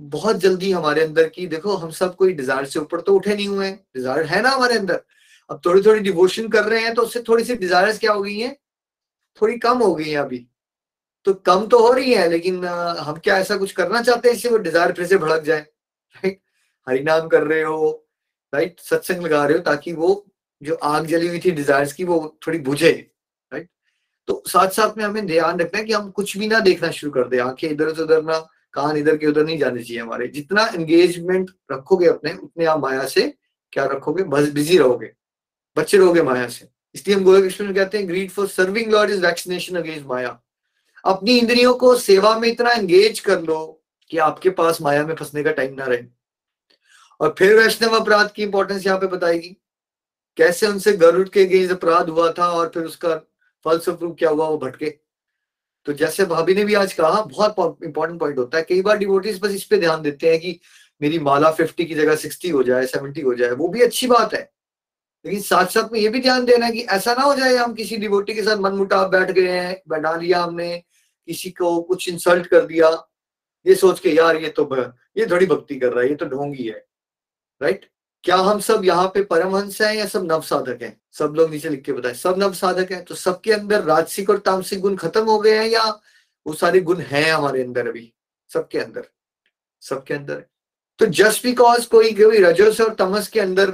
बहुत 0.00 0.36
जल्दी 0.36 0.70
हमारे 0.72 1.02
अंदर 1.02 1.28
की, 1.28 1.46
देखो, 1.46 1.76
हम 1.76 1.90
सब 1.90 2.14
कोई 2.16 2.32
डिज़ायर 2.34 2.64
से 2.66 2.78
ऊपर 2.78 3.00
तो 3.00 3.14
उठे 3.14 3.34
नहीं 3.34 3.48
हुए 3.48 3.66
हैं। 3.66 3.76
डिज़ायर 3.96 4.24
है 4.26 4.40
ना 4.42 4.50
हमारे 4.50 4.78
अंदर। 4.78 5.00
अब 5.50 5.60
थोड़ी 5.66 5.82
थोड़ी 5.82 6.00
डिवोशन 6.00 6.48
कर 6.48 6.64
रहे 6.64 6.82
हैं 6.82 6.94
तो 6.94 7.02
उससे 7.02 7.22
थोड़ी 7.28 7.44
सी 7.44 7.54
डिज़ायर 7.56 7.96
क्या 7.98 8.12
हो 8.12 8.22
गई 8.22 8.38
है? 8.38 8.56
थोड़ी 9.40 9.58
कम 9.58 9.78
हो 9.78 9.94
गई 9.94 10.08
है 10.08 10.16
अभी। 10.18 10.46
तो 11.26 11.34
कम 11.36 11.66
तो 11.66 11.78
हो 11.80 11.92
रही 11.92 12.12
है, 12.14 12.28
लेकिन 12.30 12.64
हम 12.64 13.18
क्या 13.24 13.38
ऐसा 13.38 13.56
कुछ 13.56 13.72
करना 13.72 14.00
चाहते 14.02 14.28
हैं 14.28 14.36
इससे 14.36 14.48
वो 14.48 14.58
डिज़ायर 14.58 14.92
फिर 14.92 15.06
से 15.06 15.16
भड़क 15.18 15.42
जाए? 15.42 15.60
राइट 16.14 16.40
हरिनाम 16.86 17.28
कर 17.28 17.42
रहे 17.42 17.62
हो 17.62 17.90
राइट 18.52 18.80
सत्संग 18.80 19.22
लगा 19.22 19.44
रहे 19.44 19.56
हो 19.56 19.62
ताकि 19.64 19.92
वो 19.92 20.24
जो 20.62 20.74
आग 20.84 21.06
जली 21.06 21.28
हुई 21.28 21.38
थी 21.44 21.50
डिजायर्स 21.52 21.92
की 21.92 22.04
वो 22.04 22.18
थोड़ी 22.46 22.58
बुझे 22.60 22.92
राइट 23.52 23.68
तो 24.28 24.42
साथ 24.48 24.68
साथ 24.70 24.96
में 24.98 25.04
हमें 25.04 25.26
ध्यान 25.26 25.58
रखना 25.60 25.78
है 25.78 25.84
कि 25.84 25.92
हम 25.92 26.10
कुछ 26.10 26.36
भी 26.36 26.46
ना 26.48 26.60
देखना 26.60 26.90
शुरू 26.90 27.12
कर 27.12 27.28
दे। 27.28 27.38
आँखें 27.38 27.68
इधर 27.68 27.88
उधर 28.02 28.22
ना 28.22 28.38
कान 28.76 28.96
इधर 28.96 29.16
के 29.16 29.26
उधर 29.26 29.44
नहीं 29.44 29.58
जाने 29.58 29.82
चाहिए 29.82 30.02
हमारे। 30.02 30.28
जितना 30.28 30.66
एंगेजमेंट 30.66 31.50
रखोगे 31.72 32.06
अपने, 32.06 32.32
उतने 32.32 32.64
आप 32.64 32.80
माया 32.80 33.06
से 33.06 33.34
क्या 33.72 33.84
रखोगे? 33.84 34.22
बस 34.22 34.50
बिज़ी 34.50 34.78
रहोगे। 34.78 35.12
बच्चे 35.78 35.98
रहोगे 35.98 36.22
माया 36.22 36.48
से। 36.48 36.68
इसलिए 36.94 37.16
हम 37.16 37.24
गोलक 37.24 37.42
कृष्ण 37.42 37.74
कहते 37.74 37.98
हैं 37.98 38.08
greed 38.08 38.30
for 38.30 38.48
serving 38.48 38.92
Lord 38.92 39.10
is 39.10 39.26
vaccination 39.26 39.76
against 39.76 40.06
maya. 40.06 40.40
अपनी 41.04 41.38
इंद्रियों 41.38 41.74
को 41.74 41.96
सेवा 41.96 42.38
में 42.38 42.48
इतना 42.48 42.70
एंगेज 42.70 43.20
कर 43.20 43.40
लो 43.40 43.82
कि 44.10 44.18
आपके 44.18 44.50
पास 44.50 44.82
माया 44.82 45.06
में 45.06 45.14
फंसने 45.14 45.42
का 45.42 45.50
टाइम 45.50 45.74
ना 45.74 45.84
रहे। 45.84 46.02
और 47.20 47.34
फिर 47.38 47.56
वैष्णव 47.56 48.00
अपराध 48.00 48.30
की 48.30 48.42
इंपॉर्टेंस 48.42 48.86
यहाँ 48.86 48.98
पे 48.98 49.06
बताएगी। 49.06 49.56
कैसे 50.36 50.66
उनसे 50.66 50.92
गरुड़ 50.92 51.28
के 51.28 51.44
अगेंस्ट 51.44 51.72
अपराध 51.72 52.08
हुआ 52.08 52.32
था 52.38 52.48
और 52.48 52.70
फिर 52.74 52.84
उसका 52.84 53.16
फलस्वरूप 53.64 54.16
क्या 54.18 54.30
हुआ, 54.30 54.48
वो 54.48 54.58
भटके। 54.58 55.05
तो 55.86 55.92
जैसे 55.92 56.24
भाभी 56.24 56.54
ने 56.54 56.64
भी 56.64 56.74
आज 56.74 56.92
कहा, 56.92 57.20
बहुत 57.22 57.78
इंपॉर्टेंट 57.84 58.18
पॉइंट 58.20 58.38
होता 58.38 58.58
है। 58.58 58.64
कई 58.64 58.82
बार 58.82 58.98
डिवोटीज 58.98 59.40
बस 59.42 59.50
इस 59.50 59.64
पे 59.64 59.78
ध्यान 59.78 60.02
देते 60.02 60.30
हैं 60.30 60.40
कि 60.40 60.58
मेरी 61.00 61.18
माला 61.18 61.50
फिफ्टी 61.52 61.84
की 61.84 61.94
जगह 61.94 62.16
सिक्सटी 62.16 62.48
हो 62.48 62.62
जाए 62.62 62.86
सेवेंटी 62.86 63.20
हो 63.20 63.34
जाए, 63.34 63.50
वो 63.50 63.68
भी 63.68 63.82
अच्छी 63.82 64.06
बात 64.06 64.34
है। 64.34 64.40
लेकिन 65.24 65.40
साथ 65.40 65.66
साथ 65.66 65.92
में 65.92 65.98
ये 66.00 66.08
भी 66.08 66.20
ध्यान 66.20 66.44
देना 66.44 66.70
कि 66.70 66.80
ऐसा 66.90 67.14
ना 67.14 67.22
हो 67.22 67.34
जाए 67.34 67.54
हम 67.56 67.74
किसी 67.74 67.96
डिवोटी 67.96 68.34
के 68.34 68.42
साथ 68.42 68.56
मनमुटाव 68.56 69.08
बैठ 69.10 69.30
गए 69.30 69.48
हैं, 69.50 69.82
बैठा 69.88 70.14
लिया 70.16 70.42
हमने, 70.42 70.76
किसी 71.28 71.50
को 71.50 71.80
कुछ 71.82 72.08
इंसल्ट 72.08 72.46
कर 72.46 72.66
दिया, 72.66 72.90
ये 73.66 73.74
सोच 73.74 74.00
के, 74.00 74.10
यार 74.10 74.36
ये 74.36 74.48
तो 74.50 74.68
ये 75.16 75.26
थोड़ी 75.26 75.46
भक्ति 75.46 75.76
कर 75.76 75.92
रहा 75.92 76.02
है, 76.02 76.08
ये 76.08 76.14
तो 76.14 76.26
ढोंगी 76.26 76.64
है। 76.64 76.84
राइट 77.60 77.86
क्या 78.26 78.36
हम 78.36 78.60
सब 78.60 78.84
यहाँ 78.84 79.06
पे 79.14 79.22
परमहंस 79.24 79.80
हैं 79.82 79.94
या 79.94 80.06
सब 80.06 80.24
नव 80.24 80.40
साधक 80.42 80.82
हैं? 80.82 80.96
सब 81.12 81.34
लोग 81.36 81.50
नीचे 81.50 81.68
लिख 81.68 81.82
के 81.82 81.92
बताए। 81.92 82.14
सब 82.14 82.38
नव 82.38 82.52
साधक 82.52 82.90
हैं 82.92 83.02
तो 83.04 83.14
सबके 83.14 83.52
अंदर 83.52 83.82
राजसिक 83.84 84.30
और 84.30 84.38
तामसिक 84.38 84.80
गुण 84.80 84.96
खत्म 84.96 85.24
हो 85.24 85.38
गए 85.40 85.58
हैं 85.58 85.66
या 85.66 85.84
वो 86.46 86.52
सारे 86.54 86.80
गुण 86.80 87.00
हैं 87.02 87.30
हमारे 87.32 87.62
अंदर 87.62 87.88
अभी? 87.88 88.12
सबके 88.50 88.78
अंदर। 88.78 89.04
सबके 89.82 90.14
अंदर। 90.14 90.42
तो 91.00 91.06
जस्ट 91.06 91.42
बिकॉज़ 91.44 91.88
कोई 91.88 92.12
कोई 92.14 92.38
रजस 92.38 92.80
और 92.80 92.94
तमस 92.94 93.28
के 93.28 93.40
अंदर 93.40 93.72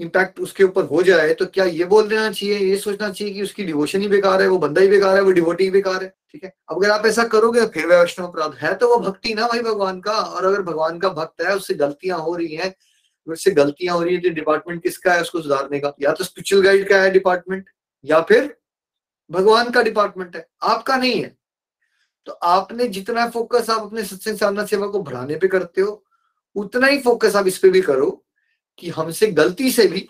इम्पैक्ट 0.00 0.40
उसके 0.40 0.64
ऊपर 0.64 0.84
हो 0.84 1.02
जाए 1.02 1.34
तो 1.34 1.46
क्या 1.46 1.64
ये 1.64 1.84
बोल 1.84 2.08
देना 2.08 2.30
चाहिए, 2.30 2.58
ये 2.58 2.76
सोचना 2.76 3.10
चाहिए 3.10 3.34
कि 3.34 3.42
उसकी 3.42 3.64
डिवोशन 3.64 4.00
ही 4.00 4.08
बेकार 4.08 4.42
है, 4.42 4.48
वो 4.48 4.58
बंदा 4.58 4.80
ही 4.80 4.88
बेकार 4.88 5.16
है, 5.16 5.22
वो 5.22 5.30
डिवोटी 5.32 5.64
ही 5.64 5.70
बेकार 5.70 6.02
है, 6.02 6.12
ठीक 6.32 6.44
है? 6.44 6.54
अब 6.70 6.76
अगर 6.76 6.90
आप 6.90 7.06
ऐसा 7.06 7.24
करोगे 7.24 7.66
फिर 7.66 7.86
वैष्णव 7.86 8.26
अपराध 8.26 8.54
है 8.60 8.74
तो 8.74 8.88
वो 8.88 8.98
भक्ति 9.00 9.34
ना 9.34 9.48
भाई 9.48 9.60
भगवान 9.62 10.00
का, 10.00 10.12
और 10.12 10.44
अगर 10.44 10.62
भगवान 10.62 10.98
का 10.98 11.08
भक्त 11.10 11.42
है, 11.42 11.56
उससे 11.56 11.74
गलतियाँ 11.74 12.18
हो 12.18 12.34
रही 12.36 12.54
हैं 12.54 12.74
उससे 13.26 13.50
गलतियाँ 13.50 13.96
हो 13.96 14.02
रही 14.02 14.14
है 14.14 14.20
तो 14.20 14.30
डिपार्टमेंट 14.30 14.82
किसका 14.82 15.14
है 15.14 15.20
उसको 15.20 15.40
सुधारने 15.42 15.80
का? 15.80 15.92
या 16.02 16.12
तो 16.12 16.24
स्पिरिचुअल 16.24 16.62
गाइड 16.62 16.88
का 16.88 16.96
है 16.96 17.10
डिपार्टमेंट 17.10 17.70
या 18.04 18.20
फिर 18.20 18.56
भगवान 19.30 19.70
का 19.70 19.82
डिपार्टमेंट 19.82 20.36
है, 20.36 20.46
आपका 20.62 20.96
नहीं 20.96 21.22
है। 21.22 21.36
तो 22.26 22.32
आपने 22.32 22.88
जितना 22.88 23.28
फोकस 23.30 23.70
आप 23.70 23.82
अपने 23.82 24.04
सत्संग 24.04 24.36
साधना 24.36 24.64
सेवा 24.64 24.86
को 24.86 25.02
बढ़ाने 25.02 25.36
पे 25.36 25.48
करते 25.48 25.80
हो, 25.80 26.04
उतना 26.56 26.86
ही 26.86 26.98
फोकस 26.98 27.36
आप 27.36 27.46
इस 27.46 27.58
पे 27.58 27.70
भी 27.70 27.80
करो 27.80 28.24
कि 28.78 28.90
हमसे 28.90 29.26
गलती 29.26 29.70
से 29.70 29.86
भी 29.86 30.08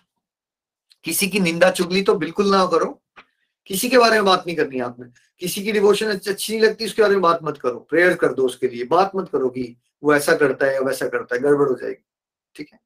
किसी 1.05 1.29
की 1.29 1.41
निंदा 1.41 1.71
चुगली 1.71 2.03
तो 2.03 2.15
बिल्कुल 2.15 2.51
ना 2.51 2.67
करो। 2.67 3.03
किसी 3.67 3.89
के 3.89 3.99
बारे 3.99 4.13
में 4.13 4.25
बात 4.25 4.45
नहीं 4.47 4.57
करनी 4.57 4.81
आपने। 4.81 5.07
किसी 5.41 5.63
की 5.65 5.73
डिवोशन 5.73 6.07
अच्छी 6.07 6.53
नहीं 6.53 6.63
लगती, 6.63 6.85
उसके 6.85 7.03
बारे 7.03 7.15
में 7.15 7.23
बात 7.23 7.41
मत 7.43 7.59
करो। 7.59 7.79
प्रेयर 7.79 8.15
कर 8.15 8.33
दो 8.33 8.47
उसके 8.47 8.69
लिए, 8.69 8.85
बात 8.85 9.13
मत 9.17 9.29
करो 9.33 9.49
कि 9.49 9.77
वो 10.03 10.15
ऐसा 10.15 10.37
करता 10.37 10.67
है 10.67 10.75
या 10.75 10.81
वैसा 10.81 11.09
करता 11.09 11.35
है, 11.35 11.43
गड़बड़ 11.43 11.69
हो 11.69 11.75
जाएगी। 11.75 12.05
ठीक 12.55 12.71
है? 12.73 12.81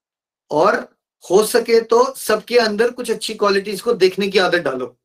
और 0.51 0.77
हो 1.25 1.43
सके 1.45 1.81
तो 1.83 2.05
सबके 2.15 2.59
अंदर 2.59 2.91
कुछ 2.91 3.11
अच्छी 3.11 3.35
क्वालिटीज 3.35 3.81
को 3.81 3.93
देखने 3.95 4.29
की 4.29 4.39
आदत 4.39 4.63
डालो। 4.63 4.97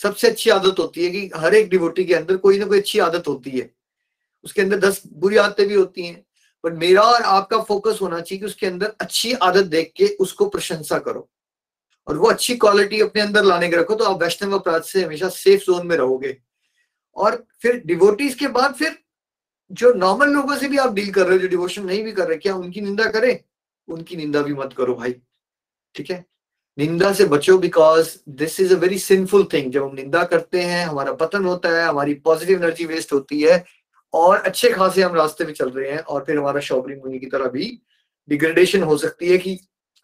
सबसे 0.00 0.28
अच्छी 0.28 0.50
आदत 0.50 0.78
होती 0.78 1.04
है 1.04 1.10
कि 1.10 1.30
हर 1.36 1.54
एक 1.54 1.68
डिवोटी 1.70 2.04
के 2.04 2.14
अंदर 2.14 2.36
कोई 2.36 2.58
ना 2.58 2.66
कोई 2.66 2.78
अच्छी 2.78 2.98
आदत 2.98 3.28
होती 3.28 3.50
है। 3.50 3.70
उसके 4.44 4.62
अंदर 4.62 4.78
दस 4.80 5.02
बुरी 5.08 5.36
आदतें 5.36 5.66
भी 5.68 5.74
होती 5.74 6.06
हैं 6.06 6.24
पर 6.64 6.72
मेरा 6.72 7.02
और 7.02 7.22
आपका 7.22 7.58
फोकस 7.62 7.98
होना 8.02 8.20
चाहिए 8.20 8.40
कि 8.40 8.46
उसके 8.46 8.66
अंदर 8.66 8.94
अच्छी 9.00 9.32
आदत 9.32 9.64
देख 9.66 9.92
के 9.96 10.06
उसको 10.16 10.48
प्रशंसा 10.48 10.98
करो। 10.98 11.28
और 12.06 12.16
वो 12.16 12.28
अच्छी 12.28 12.56
क्वालिटी 12.56 13.00
अपने 13.00 13.22
अंदर 13.22 13.44
लाने 13.44 13.68
के 13.68 13.76
रखो 13.76 13.94
तो 13.94 14.04
आप 14.04 14.22
वैष्णव 14.22 14.58
अपराध 14.58 14.82
से 14.82 15.04
हमेशा 15.04 15.28
सेफ़ 15.28 15.62
जोन 15.62 15.86
में 15.86 15.96
रहोगे। 15.96 16.36
और 17.16 17.44
फिर 17.62 17.82
डिवोटीज 17.86 18.34
के 18.34 18.48
बाद 18.48 18.74
फिर 18.74 18.98
जो 19.70 19.92
नॉर्मल 19.94 20.28
लोगों 20.28 20.56
से 20.56 20.68
भी 20.68 20.78
आप 20.78 20.92
डील 20.94 21.12
कर 21.12 21.26
रहे 21.26 21.36
हो, 21.36 21.42
जो 21.42 21.48
डिवोशन 21.48 21.84
नहीं 21.84 22.02
भी 22.04 22.12
कर 22.12 22.28
रहे, 22.28 22.36
क्या 22.38 22.54
उनकी 22.54 22.80
निंदा 22.80 23.04
करें? 23.10 23.38
उनकी 23.88 24.16
निंदा 24.16 24.42
भी 24.42 24.54
मत 24.54 24.72
करो 24.76 24.94
भाई, 24.94 25.14
ठीक 25.94 26.10
है? 26.10 26.24
निंदा 26.78 27.12
से 27.12 27.24
बचो 27.24 27.56
because 27.58 28.16
this 28.28 28.60
is 28.60 28.74
a 28.74 28.78
very 28.78 28.98
sinful 28.98 29.44
thing 29.52 29.70
जब 29.72 29.84
हम 29.84 29.94
निंदा 29.94 30.22
करते 30.24 30.62
हैं, 30.62 30.84
हमारा 30.86 31.12
पतन 31.12 31.44
होता 31.44 31.68
है, 31.68 31.86
हमारी 31.88 32.14
पॉजिटिव 32.14 32.58
एनर्जी 32.58 32.84
वेस्ट 32.84 33.12
होती 33.12 33.40
है, 33.40 33.64
और 34.14 34.36
अच्छे 34.38 34.70
खासे 34.70 35.02
हम 35.02 35.14
रास्ते 35.14 35.44
में 35.44 35.52
चल 35.52 35.70
रहे 35.70 35.90
हैं, 35.90 35.98
और 35.98 36.24
फिर 36.24 36.38
हमारा 36.38 36.60
शॉपरिंग 36.60 37.00
मुनि 37.04 37.18
की 37.18 37.26
तरह 37.26 37.48
भी 37.48 37.78
डिग्रेडेशन 38.28 38.82
हो 38.82 38.96
सकती 38.96 39.28
है 39.28 39.38
कि, 39.38 39.54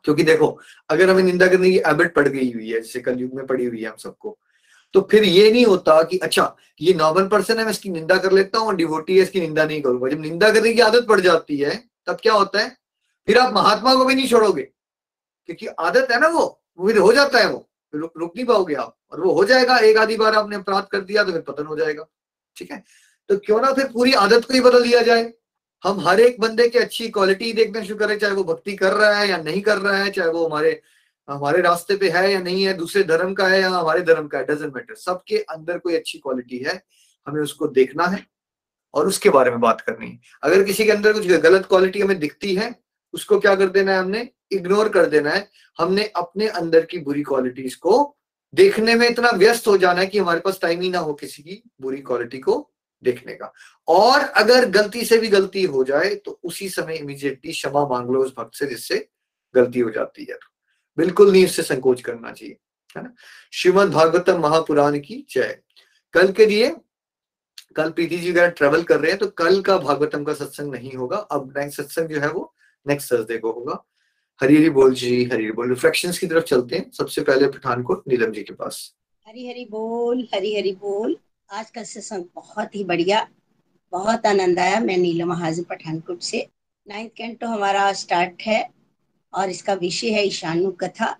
क्योंकि 0.04 0.22
देखो, 0.22 0.58
अगर 0.90 1.10
हमें 1.10 1.22
निंदा 1.22 1.46
करने 1.46 1.70
की 1.70 1.78
एबिट 1.78 2.14
पड़ 2.14 2.28
गई 2.28 2.50
हुई 2.52 2.70
है, 2.70 2.80
जैसे 2.80 3.00
कलयुग 3.00 3.34
में 3.34 3.46
पड़ी 3.46 3.64
हुई 3.64 3.82
है 3.82 3.88
हम 3.88 3.96
सबको 3.96 4.38
तो 4.94 5.00
फिर 5.10 5.24
ये 5.24 5.50
नहीं 5.52 5.64
होता 5.66 6.02
कि 6.02 6.18
अच्छा 6.18 6.44
ये 6.80 6.94
नॉर्मल 6.94 7.26
पर्सन 7.28 7.58
है, 7.58 7.64
मैं 7.64 7.70
इसकी 7.72 7.90
निंदा 7.90 8.16
कर 8.16 8.32
लेता 8.32 8.58
हूँ, 8.58 8.66
और 8.68 8.76
डिवोटी 8.76 9.16
है, 9.16 9.22
इसकी 9.22 9.40
निंदा 9.40 9.64
नहीं 9.64 9.80
करूँगा। 9.82 10.08
जब 10.08 10.20
निंदा 10.20 10.50
करने 10.50 10.72
की 10.72 10.80
आदत 10.80 11.06
पड़ 11.08 11.20
जाती 11.20 11.56
है, 11.56 11.76
तब 12.06 12.18
क्या 12.22 12.32
होता 12.32 12.60
है? 12.60 12.76
फिर 13.30 13.38
आप 13.38 13.52
महात्मा 13.54 13.94
को 13.94 14.04
भी 14.04 14.14
नहीं 14.14 14.28
छोड़ोगे। 14.28 14.62
क्योंकि 15.46 15.66
आदत 15.66 16.08
है 16.10 16.20
ना 16.20 16.28
वो 16.28 16.62
वो 16.78 16.86
फिर 16.86 16.98
हो 16.98 17.12
जाता 17.12 17.38
है 17.38 17.48
वो। 17.48 17.66
रुक 17.94 18.32
नहीं 18.36 18.46
पाओगे 18.46 18.74
आप। 18.74 18.96
और 19.12 19.20
वो 19.20 19.32
हो 19.32 19.44
जाएगा, 19.44 19.78
एक 19.78 19.96
आधी 19.96 20.16
बार 20.16 20.34
आपने 20.34 20.56
अपराध 20.56 20.86
कर 20.86 21.00
दिया 21.00 21.24
तो 21.24 21.32
फिर 21.32 21.40
पतन 21.40 21.66
हो 21.66 21.76
जाएगा। 21.76 22.06
ठीक 22.56 22.70
है? 22.72 22.84
तो 23.28 23.36
क्यों 23.36 23.60
ना 23.62 23.72
फिर 23.72 23.88
पूरी 23.88 24.12
आदत 24.12 24.44
को 24.44 24.54
ही 24.54 24.60
बदल 24.60 24.82
दिया 24.82 25.02
जाए। 25.02 25.32
हम 25.84 26.00
हर 26.00 26.20
एक 26.20 26.40
बंदे 26.40 26.68
की 26.68 26.78
अच्छी 26.78 27.08
क्वालिटी 27.08 27.52
देखना 27.52 27.82
शुरू 27.82 27.98
करें, 27.98 28.18
चाहे 28.18 28.34
वो 28.34 28.44
भक्ति 28.44 28.76
कर 28.76 28.92
रहा 28.92 29.12
है 29.14 29.28
या 29.28 29.36
नहीं 29.36 29.60
कर 29.62 29.78
रहा 29.78 29.96
है, 29.96 30.10
चाहे 30.10 30.28
वो 30.28 30.46
हमारे 30.46 30.80
हमारे 31.28 31.60
रास्ते 31.62 31.96
पे 31.96 32.10
है 32.10 32.32
या 32.32 32.40
नहीं 32.40 32.62
है, 32.64 32.74
दूसरे 32.74 33.02
धर्म 33.02 33.34
का 33.34 33.46
है 33.48 33.60
या 33.60 33.68
हमारे 33.68 34.00
धर्म 34.00 34.28
का 34.28 34.38
है 34.38 34.44
डजेंट 34.44 34.74
मैटर 34.74 34.94
सबके 34.94 35.38
अंदर 35.38 35.78
कोई 35.78 35.96
अच्छी 35.96 36.18
क्वालिटी 36.18 36.58
है, 36.58 36.82
हमें 37.26 37.42
उसको 37.42 37.68
देखना 37.68 38.06
है 38.06 38.26
और 38.94 39.06
उसके 39.06 39.30
बारे 39.30 39.50
में 39.50 39.60
बात 39.60 39.80
करनी 39.80 40.06
है। 40.06 40.20
अगर 40.42 40.62
किसी 40.64 40.84
के 40.84 40.90
अंदर 40.90 41.12
कुछ 41.12 41.26
गलत 41.26 41.66
क्वालिटी 41.66 42.00
हमें 42.00 42.18
दिखती 42.18 42.54
है 42.54 42.89
उसको 43.14 43.38
क्या 43.40 43.54
कर 43.54 43.68
देना 43.68 43.92
है 43.92 43.98
हमने? 43.98 44.28
इग्नोर 44.52 44.88
कर 44.88 45.06
देना 45.06 45.30
है। 45.30 45.48
हमने 45.78 46.04
अपने 46.16 46.48
अंदर 46.48 46.84
की 46.84 46.98
बुरी 47.00 47.22
क्वालिटीज 47.22 47.74
को 47.76 48.16
देखने 48.54 48.94
में 48.94 49.08
इतना 49.08 49.30
व्यस्त 49.30 49.66
हो 49.68 49.76
जाना 49.78 50.00
है 50.00 50.06
कि 50.06 50.18
हमारे 50.18 50.40
पास 50.40 50.58
टाइम 50.62 50.80
ही 50.80 50.90
ना 50.90 50.98
हो 50.98 51.14
किसी 51.14 51.42
की 51.42 51.62
बुरी 51.80 52.00
क्वालिटी 52.02 52.38
को 52.38 52.70
देखने 53.02 53.34
का। 53.34 53.52
और 53.88 54.20
अगर 54.20 54.68
गलती 54.70 55.04
से 55.04 55.18
भी 55.18 55.28
गलती 55.28 55.62
हो 55.64 55.84
जाए 55.84 56.14
तो 56.16 56.38
उसी 56.44 56.68
समय 56.68 56.96
इमीडिएटली 56.96 57.52
क्षमा 57.52 57.86
मांग 57.88 58.10
लो 58.10 58.24
उस 58.24 58.34
भक्त 58.38 58.54
से, 58.54 58.66
जिससे 58.66 59.06
गलती 59.54 59.80
हो 59.80 59.90
जाती 59.90 60.26
है। 60.30 60.38
बिल्कुल 60.98 61.32
नहीं 61.32 61.44
उससे 61.44 61.62
संकोच 61.62 62.00
करना 62.02 62.32
चाहिए, 62.32 62.56
है 62.96 63.02
ना? 63.02 63.12
श्रीमद 63.52 63.90
भागवतम 63.90 64.40
महापुराण 64.40 64.98
की 64.98 65.24
जय। 65.30 65.58
कल 66.14 66.32
के 66.32 66.46
लिए, 66.46 66.74
कल 67.76 67.90
प्रीति 67.90 68.18
जी 68.18 68.30
अगर 68.30 68.50
ट्रेवल 68.50 68.82
कर 68.82 69.00
रहे 69.00 69.10
हैं 69.10 69.18
तो 69.18 69.26
कल 69.28 69.60
का 69.62 69.76
भागवतम 69.78 70.24
का 70.24 70.34
सत्संग 70.34 70.72
नहीं 70.72 70.92
होगा। 70.92 71.16
अब 71.16 71.52
नेक्स्ट 71.58 71.80
सत्संग 71.80 72.08
जो 72.08 72.20
है 72.20 72.30
वो 72.30 72.52
नेक्स्ट 72.86 73.12
थर्सडे 73.12 73.38
को 73.38 73.52
होगा। 73.52 73.84
हरी 74.40 74.56
हरी 74.56 74.70
बोल 74.70 74.94
जी, 74.94 75.24
हरी 75.24 75.50
बोल। 75.52 75.68
रिफ्लेक्शंस 75.68 76.18
की 76.18 76.26
तरफ़ 76.26 76.44
चलते 76.44 76.76
हैं। 76.76 76.90
सबसे 76.90 77.20
पहले 77.20 77.46
पठानकोट, 77.46 78.02
नीलम 78.08 78.32
जी 78.32 78.42
के 78.42 78.52
पास। 78.52 78.94
हरी 79.26 79.48
हरी 79.48 79.64
बोल, 79.64 80.28
हरी 80.34 80.54
हरी 80.56 80.72
बोल। 80.72 81.16
आज 81.50 81.70
का 81.70 81.82
सत्संग 81.82 82.24
बहुत 82.34 82.74
ही 82.74 82.84
बढ़िया, 82.84 83.26
बहुत 83.92 84.26
आनंद 84.26 84.58
आया 84.58 84.80
मैं 84.80 84.96
नीलम 84.96 85.32
हाजिर 85.32 85.64
पठानकोट 85.64 86.20
से। 86.20 86.46
नाइन्थ 86.86 87.12
कैंटो 87.16 87.46
हमारा 87.46 87.92
स्टार्ट 87.92 88.42
है 88.42 88.68
और 89.32 89.50
इसका 89.50 89.74
विषय 89.74 90.10
है 90.10 90.26
ईशानु 90.26 90.70
कथा। 90.72 91.16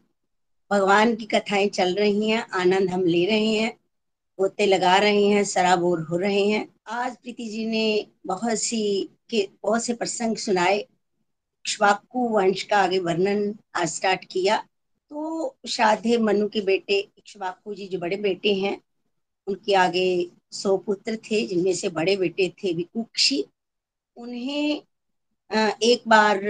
भगवान 0.71 1.15
की 1.15 1.25
कथाएँ 1.25 1.69
चल 1.69 1.95
रही 1.95 2.31
हैं, 2.31 2.47
आनंद 2.49 2.91
हम 2.91 3.05
ले 3.05 3.25
रहे 3.27 3.47
हैं 3.47 3.77
गोते 4.39 4.67
लगा 4.67 4.97
रहे 4.97 5.25
हैं, 5.25 5.45
सराबोर 5.45 6.01
हो 6.01 6.17
रहे 6.17 6.45
हैं। 6.45 6.67
आज 6.89 7.17
प्रीति 7.17 7.49
जी 7.49 7.67
ने 7.67 8.07
बहुत 8.27 8.59
सी 8.59 9.11
के, 9.31 9.49
बहुत 9.63 9.85
से 9.85 9.95
प्रसंग 9.95 10.37
सुनाए। 10.37 10.87
इक्ष्वाकु 11.67 12.29
वंश 12.29 12.63
का 12.63 12.79
आगे 12.79 12.99
वर्णन 12.99 13.55
आज 13.77 13.89
स्टार्ट 13.89 14.25
किया। 14.31 14.57
तो 15.11 15.57
श्राद्धे 15.69 16.17
मनु 16.19 16.49
के 16.49 16.61
बेटे 16.61 16.99
इक्ष्वाकु 17.19 17.75
जी 17.75 17.87
जो 17.89 17.99
बड़े 17.99 18.17
बेटे 18.17 18.55
हैं, 18.55 18.81
उनके 19.47 19.75
आगे 19.75 20.31
सौ 20.53 20.77
पुत्र 20.77 21.17
थे, 21.17 21.47
जिनमें 21.47 21.75
से 21.75 21.89
बड़े 21.91 22.17
बेटे 22.17 22.49
थे 22.63 22.73
विकुक्षी। 22.75 23.45
उन्हें 24.17 24.83
एक 25.83 26.03
बार 26.09 26.45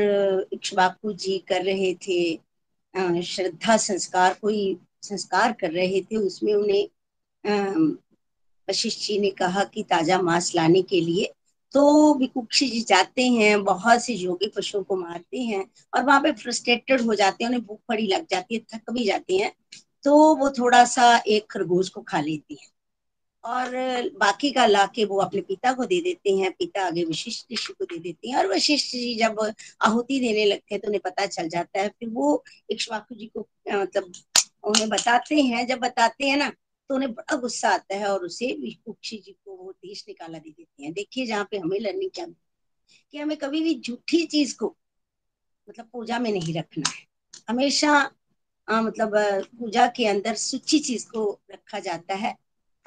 इक्ष्वाकु 0.53 1.13
जी 1.15 1.39
कर 1.49 1.65
रहे 1.65 1.93
थे 2.07 3.23
श्रद्धा 3.25 3.77
संस्कार, 3.79 4.35
कोई 4.43 4.77
संस्कार 5.03 5.53
कर 5.61 5.71
रहे 5.73 6.01
थे, 6.03 6.17
उसमें 6.17 6.55
उन्हें 6.55 6.89
वशिष्ठ 8.69 9.07
जी 9.07 9.19
ने 9.19 9.31
कहा 9.33 9.65
कि 9.65 9.83
ताज़ा 9.83 10.21
मांस 10.23 10.55
लाने 10.55 10.83
के 10.83 11.01
लिए 11.01 11.33
तो 11.73 12.14
विकुक्षी 12.14 12.66
जी 12.68 12.81
जाते 12.83 13.27
हैं, 13.29 13.62
बहुत 13.64 14.03
से 14.05 14.14
योगी 14.14 14.47
पशुओं 14.57 14.83
को 14.83 14.97
मारते 14.97 15.41
हैं 15.41 15.64
और 15.93 16.05
वहाँ 16.05 16.21
पे 16.21 16.33
फ्रस्ट्रेटेड 16.35 17.01
हो 17.01 17.14
जाते 17.14 17.45
हैं, 17.45 17.49
उन्हें 17.51 17.64
भूख 17.66 17.81
पड़ी 17.89 18.07
लग 18.07 18.27
जाती 18.31 18.55
है, 18.55 18.61
थक 18.75 18.91
भी 18.93 19.05
जाते 19.07 19.37
हैं 19.37 19.53
तो 20.05 20.35
वो 20.37 20.49
थोड़ा 20.51 20.85
सा 20.87 21.16
एक 21.29 21.51
खरगोश 21.51 21.89
को 21.89 22.01
खा 22.03 22.21
लेती 22.21 22.55
हैं। 22.55 22.68
और 23.45 23.71
बाकी 24.21 24.51
का 24.53 24.64
लाके 24.66 25.05
वो 25.05 25.18
अपने 25.21 25.41
पिता 25.41 25.73
को 25.73 25.85
दे 25.87 26.01
देते 26.01 26.31
हैं, 26.37 26.51
पिता 26.53 26.87
आगे 26.87 27.05
वशिष्ठ 27.05 27.53
ऋषि 27.53 27.73
को 27.73 27.85
दे 27.85 27.99
देते 27.99 28.29
हैं 28.31 28.37
और 28.39 28.47
वशिष्ठ 28.47 28.93
जी 28.93 29.14
जब 29.18 29.41
आहुति 29.83 30.18
देने 30.21 30.45
लगते 30.45 30.75
हैं 30.75 30.81
तो 30.81 30.89
उन्हें 30.89 31.01
पता 31.05 31.27
चल 31.27 31.49
जाता 31.49 31.81
है, 31.81 31.89
फिर 31.91 32.09
वो 32.09 32.43
इक्ष्वाकु 32.71 33.14
जी 33.14 33.27
को 33.29 33.47
मतलब 33.73 34.12
उन्हें 34.64 34.89
बताते 34.89 35.41
हैं, 35.41 35.66
जब 35.66 35.79
बताते 35.79 36.29
हैं 36.29 36.37
ना 36.37 36.51
तो 36.91 36.95
उन्हें 36.95 37.12
बड़ा 37.14 37.36
गुस्सा 37.36 37.68
आता 37.68 37.97
है 37.97 38.07
और 38.07 38.24
उसे 38.24 38.47
विकुक्षी 38.47 39.16
जी 39.16 39.32
को 39.32 39.57
वो 39.57 39.72
देश 39.72 40.05
निकाला 40.09 40.38
दे 40.38 40.51
देते 40.51 40.84
हैं। 40.84 40.93
देखिए 40.93 41.26
जहाँ 41.26 41.49
पे 41.51 41.59
हमें 41.59 41.80
लर्निंग 41.80 42.11
क्या 42.14 42.26
कि 43.12 43.18
हमें 43.18 43.36
कभी 43.36 43.61
भी 43.61 43.80
झूठी 43.80 44.26
चीज़ 44.26 44.57
को 44.57 44.76
मतलब 45.68 45.88
पूजा 45.93 46.18
में 46.18 46.32
नहीं 46.32 46.55
रखना 46.55 46.91
है। 46.91 47.07
हमेशा 47.49 48.11
आ, 48.68 48.82
मतलब 48.82 49.12
पूजा 49.59 49.86
के 49.86 50.07
अंदर 50.07 50.34
सुची 50.34 50.78
चीज़ 50.78 51.07
को 51.09 51.41
रखा 51.53 51.78
जाता 51.78 52.14
है 52.14 52.36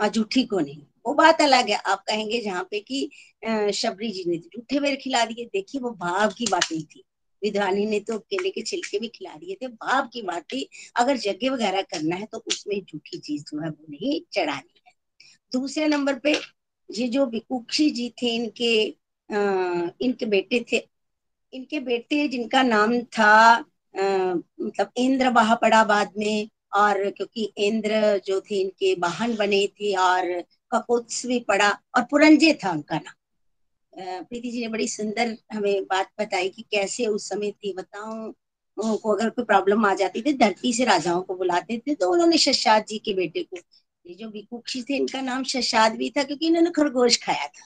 झूठी 0.09 0.43
को 0.43 0.59
नहीं। 0.59 0.81
वो 1.05 1.13
बात 1.13 1.41
अलग 1.41 1.69
है। 1.69 1.75
आप 1.75 2.03
कहेंगे 2.07 2.41
जहाँ 2.41 2.67
पे 2.71 2.79
कि 2.79 3.09
शबरी 3.73 4.11
जी 4.11 4.23
ने 4.27 4.37
झूठे 4.37 4.79
मेरे 4.79 4.95
खिला 4.95 5.25
दिए। 5.25 5.45
देखिए 5.45 5.81
वो 5.81 5.91
भाव 5.91 6.33
की 6.37 6.45
बात 6.51 6.63
थी। 6.63 7.03
विधानी 7.43 7.85
ने 7.85 7.99
तो 7.99 8.17
केले 8.19 8.49
के 8.49 8.61
छिलके 8.61 8.99
भी 8.99 9.07
खिला 9.07 9.35
दिए 9.35 9.55
थे। 9.61 9.67
भाव 9.67 10.07
की 10.13 10.21
बात 10.21 10.43
थी 10.43 10.67
अगर 10.95 11.19
यज्ञ 11.25 11.49
वगैरह 11.49 11.81
करना 11.83 12.15
है 12.15 12.25
तो 12.25 12.43
उसमें 12.47 12.79
झूठी 12.81 13.17
चीज़ 13.19 13.43
जो 13.43 13.61
है 13.61 13.69
वो 13.69 13.85
नहीं 13.89 14.19
चढ़ानी 14.31 14.81
है। 14.87 14.93
दूसरे 15.51 15.87
नंबर 15.87 16.19
पे 16.19 16.33
ये 16.89 17.07
जो 17.07 17.25
विकुक्षी 17.25 17.89
जी 17.91 18.09
थे 18.21 18.35
इनके 18.35 18.73
आ, 19.29 19.37
इनके 20.01 20.25
बेटे 20.25 20.65
थे 20.71 20.81
इनके 21.53 21.79
बेटे 21.79 22.27
जिनका 22.27 22.61
नाम 22.63 22.99
था 23.17 23.59
मतलब 23.95 24.91
इंद्र 24.97 25.29
बहा 25.29 25.55
पड़ा 25.55 25.83
बाद 25.83 26.13
में 26.17 26.49
और 26.75 27.09
क्योंकि 27.09 27.43
इंद्र 27.57 28.21
जो 28.25 28.39
थे 28.41 28.59
इनके 28.61 28.93
वाहन 28.93 29.35
बने 29.35 29.65
थे 29.71 29.93
और 29.95 30.41
ककोत्स 30.71 31.25
भी 31.25 31.39
पड़ा 31.39 31.69
और 31.95 32.03
पुरंजे 32.03 32.53
था 32.63 32.71
उनका 32.71 32.95
नाम। 32.95 33.13
प्रीति 33.95 34.51
जी 34.51 34.61
ने 34.61 34.67
बड़ी 34.67 34.87
सुंदर 34.87 35.35
हमें 35.53 35.83
बात 35.85 36.09
बताई 36.19 36.49
कि 36.49 36.61
कैसे 36.71 37.05
उस 37.07 37.29
समय 37.29 37.51
देवताओं 37.51 38.31
को 38.77 39.13
अगर 39.13 39.29
कोई 39.29 39.45
प्रॉब्लम 39.45 39.85
आ 39.85 39.93
जाती 39.93 40.21
थी, 40.21 40.33
धरती 40.33 40.73
से 40.73 40.85
राजाओं 40.85 41.21
को 41.21 41.35
बुलाते 41.35 41.77
थे 41.77 41.95
तो 41.95 42.11
उन्होंने 42.11 42.37
शशाद 42.37 42.85
जी 42.89 42.97
के 42.97 43.13
बेटे 43.13 43.43
को, 43.43 43.57
ये 44.05 44.15
जो 44.15 44.29
विकुक्षी 44.29 44.81
थे, 44.83 44.95
इनका 44.95 45.21
नाम 45.21 45.43
शशाद 45.43 45.95
भी 45.97 46.09
था, 46.09 46.23
क्योंकि 46.23 46.47
इन्होंने 46.47 46.71
खरगोश 46.71 47.17
खाया 47.23 47.47
था। 47.47 47.65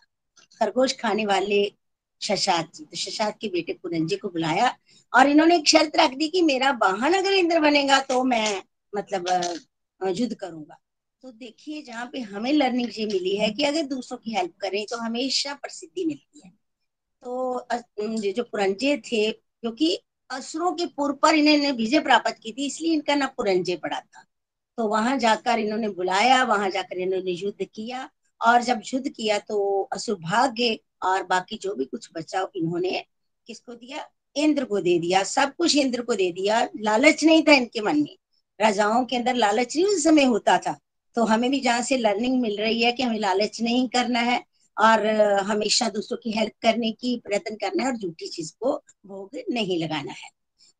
खरगोश 0.61 0.95
खाने 0.99 1.25
वाले 1.25 1.71
शशाद 2.21 2.69
जी 2.75 2.84
तो 2.84 2.97
शशाद 2.97 3.34
के 3.41 3.47
बेटे 3.47 3.73
पुरंजे 3.73 4.15
को 4.17 4.30
बुलाया 4.30 4.75
और 5.13 5.28
इन्होंने 5.30 5.55
एक 5.55 5.67
शर्त 5.67 5.95
रख 5.95 6.13
दी 6.17 6.28
कि 6.28 6.41
मेरा 6.41 6.71
वाहन 6.82 7.13
अगर 7.13 7.34
इंद्र 7.34 7.59
बनेगा 7.59 7.99
तो 8.01 8.23
मैं 8.23 8.61
मतलब 8.93 9.28
युद्ध 10.01 10.34
करूँगा। 10.36 10.78
तो 11.24 11.32
देखिए, 11.32 11.82
जहाँ 11.82 12.05
पे 12.13 12.20
हमें 12.22 12.51
लर्निंग 12.53 12.89
ये 12.97 13.05
मिली 13.05 13.36
है 13.38 13.49
कि 13.49 13.63
अगर 13.63 13.84
दूसरों 13.86 14.18
की 14.18 14.32
हेल्प 14.32 14.53
करें 14.61 14.86
तो 14.86 14.97
हमेशा 14.97 15.53
प्रसिद्धि 15.53 16.05
मिलती 16.05 16.41
है। 16.45 16.51
तो 17.24 17.68
जो 18.32 18.43
पुरंजे 18.43 18.97
थे, 18.97 19.32
क्योंकि 19.32 19.97
असुरों 20.30 20.72
के 20.72 20.86
पूर्व 20.88 21.15
पर 21.15 21.36
इन्होंने 21.36 21.72
विजय 21.72 21.99
प्राप्त 21.99 22.36
की 22.43 22.51
थी, 22.51 22.65
इसलिए 22.65 22.93
इनका 22.93 23.15
नाम 23.15 23.30
पुरंजे 23.38 23.76
पड़ा 23.76 23.99
था। 23.99 24.24
तो 24.78 24.88
वहाँ 24.88 25.18
जाकर 25.18 25.59
इन्होंने 25.59 25.89
बुलाया, 25.89 26.43
वहाँ 26.43 26.70
जाकर 26.70 26.97
इन्होंने 26.97 27.32
युद्ध 27.32 27.65
किया, 27.65 28.09
और 28.41 28.61
जब 28.63 28.82
युद्ध 28.93 29.09
किया 29.09 29.39
तो 29.39 29.82
असुर 29.93 30.15
भाग 30.15 30.53
गए, 30.53 30.80
और 31.03 31.24
बाकी 31.24 31.57
जो 31.57 31.76
भी 31.76 31.86
कुछ 31.86 32.09
बचा, 32.15 32.47
इन्होंने 32.55 33.03
किसको 33.47 33.74
दिया? 33.74 34.07
इंद्र 34.36 34.65
को 34.65 34.80
दे 34.80 34.97
दिया। 34.99 35.24
सब 35.24 35.55
कुछ 35.55 35.76
इंद्र 35.76 36.01
को 36.01 36.15
दे 36.15 36.32
दिया। 36.32 36.68
लालच 36.80 37.24
नहीं 37.24 37.43
था 37.43 37.53
इनके 37.53 37.82
मन 37.82 38.01
में। 38.01 38.18
राजाओं 38.59 39.05
के 39.05 39.15
अंदर 39.15 39.36
लालच 39.36 39.76
नहीं, 39.76 39.86
उस 39.86 40.03
समय 40.03 40.24
होता 40.26 40.57
था। 40.57 40.80
तो 41.18 41.24
हमें 41.24 41.49
भी 41.51 41.59
जहाँ 41.59 41.82
से 41.82 41.97
लर्निंग 41.97 42.41
मिल 42.41 42.57
रही 42.57 42.82
है 42.82 42.91
कि 42.91 43.03
हमें 43.03 43.20
लालच 43.20 43.61
नहीं 43.61 43.88
करना 43.89 44.20
है 44.20 44.43
और 44.78 45.05
हमेशा 45.41 45.89
दूसरों 45.89 46.18
की 46.18 46.32
हेल्प 46.32 46.53
करने 46.61 46.91
की 46.91 47.15
प्रयत्न 47.26 47.55
करना 47.55 47.84
है 47.84 47.89
और 47.89 47.97
झूठी 47.97 48.28
चीज़ 48.28 48.53
को 48.59 48.76
भोग 49.05 49.39
नहीं 49.51 49.84
लगाना 49.84 50.11
है। 50.11 50.30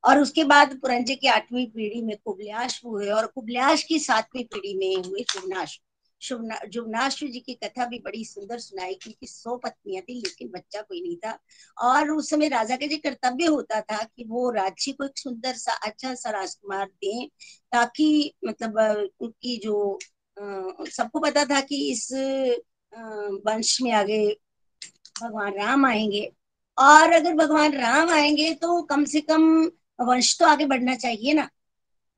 और 0.04 0.20
उसके 0.20 0.44
बाद 0.44 0.78
पुरंजे 0.80 1.16
की 1.16 1.28
आठवीं 1.28 1.66
पीढ़ी 1.68 2.02
में 2.02 2.16
कुबल्याश 2.26 2.82
हुए 2.86 3.10
और 3.10 3.28
कुबल्याश 3.28 3.84
की 3.84 4.00
सातवीं 4.00 4.44
पीढ़ी 4.44 4.74
में 4.78 5.10
हुए 5.10 5.24
शुभनाश। 5.32 5.80
जुगनाश्व 6.22 7.28
जी 7.28 7.40
की 7.40 7.54
कथा 7.54 7.86
भी 7.86 8.00
बड़ी 8.00 8.24
सुंदर 8.26 8.60
सुनाई 8.60 8.94
क्योंकि 8.94 9.28
सौ 9.28 9.58
पत्नियाँ 9.58 10.02
थी, 10.04 10.14
लेकिन 10.14 10.48
बच्चा 10.48 10.82
कोई 10.82 11.02
नहीं 11.02 11.18
था। 11.18 11.38
और 11.78 12.12
उस 12.12 12.30
समय 12.30 12.48
राजा 12.48 12.76
का 12.76 12.88
जो 12.88 12.98
कर्तव्य 12.98 13.46
होता 13.46 13.82
था 13.82 14.04
कि 14.04 14.24
वो 14.24 14.50
राज्य 14.52 14.92
को 14.92 15.06
एक 15.06 15.18
सुंदर 15.18 15.54
सा 15.54 15.72
अच्छा 15.72 16.14
सा 16.16 16.30
राजकुमार 16.30 16.86
दें 16.86 17.28
ताकि 17.72 18.34
मतलब 18.46 18.80
उनकी 19.20 19.58
जो 19.58 20.00
सबको 20.38 21.20
पता 21.20 21.44
था 21.46 21.60
कि 21.62 21.78
इस 21.92 22.12
वंश 23.46 23.78
में 23.82 23.92
आगे 23.92 24.26
भगवान 25.22 25.54
राम 25.54 25.86
आएँगे। 25.86 26.32
और 26.78 27.12
अगर 27.14 27.34
भगवान 27.36 27.74
राम 27.74 28.10
आएँगे 28.10 28.54
तो 28.54 28.82
कम 28.82 29.06
से 29.06 29.22
कम 29.22 29.44
वंश 30.02 30.38
तो 30.40 30.46
आगे 30.46 30.66
बढ़ना 30.66 30.96
चाहिए 30.96 31.34
ना। 31.34 31.50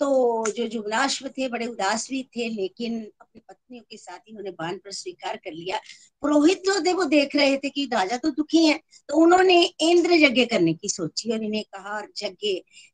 तो 0.02 0.46
जो 0.48 0.68
जुगनाश्व 0.68 1.28
थे, 1.30 1.48
बड़े 1.50 1.66
उदास 1.66 2.08
भी 2.10 2.22
थे, 2.36 2.48
लेकिन 2.50 3.00
अपनी 3.22 3.42
पत्नियों 3.50 3.84
के 3.90 3.98
साथ 3.98 4.18
ही 4.20 4.32
उन्होंने 4.32 4.52
बान 4.52 4.78
पर 4.78 4.92
स्वीकार 4.92 5.38
कर 5.38 5.52
लिया। 5.52 5.80
पुरोहित 6.22 6.62
जो 6.66 6.80
थे, 6.86 6.94
वो 6.94 7.04
देख 7.06 7.36
रहे 7.36 7.58
थे 7.58 7.70
कि 7.70 7.86
राजा 7.94 8.18
तो 8.18 8.30
दुखी 8.32 8.66
हैं। 8.66 8.80
तो 9.10 9.18
उन्होंने 9.18 9.62
इंद्र 9.82 10.14
यज्ञ 10.14 10.46
करने 10.46 10.74
की 10.74 10.90
सोची 10.90 11.32
और 11.32 11.44
इन्हें 11.44 11.64
कहा 11.66 11.96
और 11.96 12.12
यज्ञ 12.24 12.54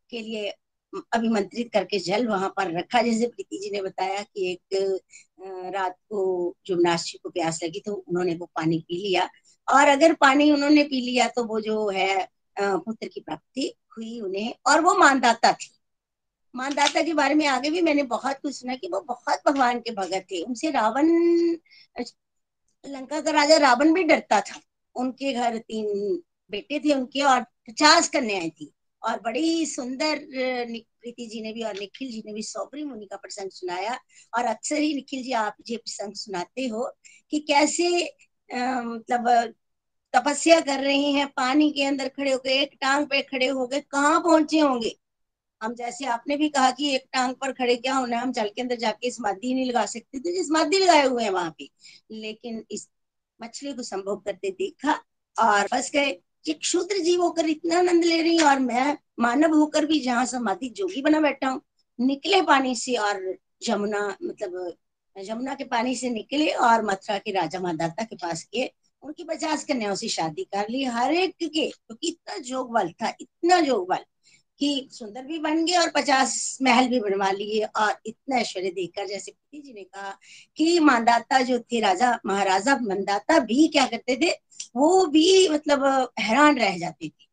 के 0.09 0.21
लिए 0.21 0.53
अभिमंत्रित 1.13 1.71
करके 1.73 1.99
जल 1.99 2.27
वहाँ 2.27 2.49
पर 2.57 2.71
रखा। 2.77 3.01
जैसे 3.01 3.27
प्रीति 3.27 3.59
जी 3.63 3.69
ने 3.71 3.81
बताया 3.81 4.21
कि 4.23 4.51
एक 4.51 4.99
रात 5.75 5.95
को 6.09 6.55
जुमनाशी 6.65 7.17
को 7.17 7.29
प्यास 7.29 7.59
लगी 7.63 7.79
तो 7.85 7.93
उन्होंने 7.93 8.35
वो 8.35 8.45
पानी 8.55 8.79
पी 8.79 8.97
लिया। 8.97 9.29
और 9.67 9.87
अगर 9.87 10.13
पानी 10.13 10.51
उन्होंने 10.51 10.83
पी 10.83 11.01
लिया 11.01 11.27
तो 11.27 11.43
वो 11.43 11.59
जो 11.61 11.87
है 11.89 12.27
पुत्र 12.57 13.07
की 13.07 13.21
प्राप्ति 13.21 13.73
हुई 13.97 14.19
उन्हें। 14.21 14.53
और 14.67 14.81
वो 14.81 14.93
मानदाता 14.97 15.51
थी। 15.53 15.71
मानदाता 16.55 17.01
के 17.03 17.13
बारे 17.13 17.35
में 17.35 17.45
आगे 17.47 17.69
भी 17.69 17.81
मैंने 17.81 18.03
बहुत 18.05 18.37
कुछ 18.41 18.55
सुना 18.55 18.75
कि 18.75 18.87
वो 18.87 18.99
बहुत 19.09 19.41
भगवान 19.47 19.79
के 19.79 19.91
भगत 19.91 20.25
थे। 20.31 20.41
उनसे 20.43 20.69
रावण, 20.71 21.07
लंका 22.83 23.19
का 23.21 23.31
राजा 23.31 23.57
रावण 23.57 23.93
भी 23.93 24.03
डरता 24.03 24.39
था। 24.41 24.59
उनके 24.95 25.33
घर 25.33 25.57
तीन 25.57 25.87
बेटे 26.51 26.79
थे 26.79 26.93
उनके 26.93 27.21
और 27.23 27.41
पचास 27.67 28.09
कन्याएँ 28.09 28.49
थी। 28.51 28.71
और 29.05 29.19
बड़ी 29.21 29.65
सुंदर 29.65 30.19
प्रीति 30.29 31.25
जी 31.27 31.41
ने 31.41 31.53
भी 31.53 31.63
और 31.63 31.73
निखिल 31.79 32.11
जी 32.11 32.21
ने 32.25 32.33
भी 32.33 32.43
सौबरी 32.43 32.83
मुनि 32.83 33.05
का 33.05 33.17
प्रसंग 33.17 33.49
सुनाया। 33.51 33.97
और 34.33 34.45
अक्सर 34.45 34.77
ही 34.77 34.93
निखिल 34.95 35.23
जी, 35.23 35.31
आप 35.33 35.55
ये 35.69 35.77
प्रसंग 35.77 36.13
सुनाते 36.15 36.67
हो 36.67 36.89
कि 37.33 37.39
कैसे 37.51 37.89
मतलब 38.49 39.53
तपस्या 40.13 40.59
कर 40.61 40.79
रहे 40.83 40.97
हैं, 41.11 41.27
पानी 41.29 41.71
के 41.71 41.83
अंदर 41.85 42.07
खड़े 42.09 42.31
हो 42.31 42.37
गए 42.45 42.53
एक 42.61 42.75
टांग 42.81 43.05
पे 43.07 43.21
खड़े 43.23 43.47
हो 43.47 43.67
गए, 43.67 43.79
कहाँ 43.81 44.19
पहुँचे 44.21 44.59
होंगे? 44.59 44.95
हम 45.61 45.73
जैसे 45.75 46.05
आपने 46.07 46.37
भी 46.37 46.49
कहा 46.49 46.71
कि 46.71 46.93
एक 46.95 47.05
टांग 47.13 47.33
पर 47.41 47.51
खड़े 47.53 47.75
क्या 47.77 47.95
होना 47.95 48.19
हम 48.21 48.31
जल 48.33 48.49
के 48.55 48.61
अंदर 48.61 48.75
जाके 48.77 49.11
समाधि 49.11 49.53
नहीं 49.53 49.65
लगा 49.65 49.85
सकते 49.87 50.19
तो 50.19 50.43
समाधि 50.45 50.79
लगाए 50.79 51.07
हुए 51.07 51.23
हैं 51.23 51.29
वहाँ 51.31 51.55
पे। 51.59 51.69
लेकिन 52.13 52.63
इस 52.71 52.87
मछली 53.39 53.73
को 53.73 53.83
संभव 53.83 54.17
करते 54.25 54.51
देखा 54.51 54.93
और 55.35 55.67
फंस 55.67 55.91
गए। 55.93 56.11
कि 56.45 56.53
क्षुद्र 56.53 56.97
जीव 56.97 57.21
होकर 57.21 57.49
इतना 57.49 57.79
आनंद 57.79 58.03
ले 58.05 58.21
रही 58.21 58.39
और 58.39 58.59
मैं 58.59 58.97
मानव 59.19 59.55
होकर 59.55 59.85
भी 59.85 59.99
जहाँ 59.99 60.25
समाधि 60.25 60.69
जोगी 60.69 61.01
बना 61.01 61.19
बैठा 61.21 61.49
हूँ, 61.49 61.61
निकले 61.99 62.41
पानी 62.41 62.75
से 62.75 62.95
और 62.95 63.37
जमुना 63.63 64.07
मतलब 64.23 64.73
जमुना 65.15 65.53
के 65.55 65.63
पानी 65.63 65.95
से 65.95 66.09
निकले 66.09 66.49
और 66.49 66.83
मथुरा 66.85 67.17
के 67.17 67.31
राजा 67.31 67.59
मादाता 67.59 68.03
के 68.03 68.15
पास 68.15 68.47
गए। 68.55 68.69
उनकी 69.03 69.23
पचास 69.23 69.63
कन्याओं 69.63 69.95
से 69.95 70.07
शादी 70.07 70.43
कर 70.43 70.69
ली। 70.69 70.83
हर 70.83 71.13
एक 71.13 71.35
के, 71.35 71.47
क्योंकि 71.47 72.07
इतना 72.07 72.37
जोग 72.37 72.71
बल 72.73 72.89
था, 72.91 73.13
इतना 73.21 73.59
जोग 73.61 73.87
बल 73.89 74.03
कि 74.59 74.87
सुंदर 74.91 75.23
भी 75.23 75.39
बन 75.39 75.65
गए 75.65 75.77
और 75.77 75.89
पचास 75.95 76.57
महल 76.61 76.87
भी 76.87 76.99
बनवा 76.99 77.29
लिए 77.31 77.63
और 77.63 77.93
इतना 78.05 78.37
ऐश्वर्य 78.37 78.69
देखकर 78.71 79.07
जैसे 79.07 79.31
पति 79.31 79.61
जी 79.61 79.73
ने 79.73 79.83
कहा 79.83 80.17
कि 80.57 80.79
मानदाता 80.79 81.41
जो 81.41 81.59
थे, 81.59 81.79
राजा, 81.79 82.19
महाराजा 82.25 82.75
मंदाता 82.81 83.39
भी 83.39 83.67
क्या 83.67 83.85
करते 83.85 84.15
थे? 84.15 84.31
वो 84.75 85.05
भी 85.07 85.47
मतलब 85.49 85.83
हैरान 86.19 86.57
रह 86.59 86.77
जाती 86.77 87.09
थी। 87.09 87.27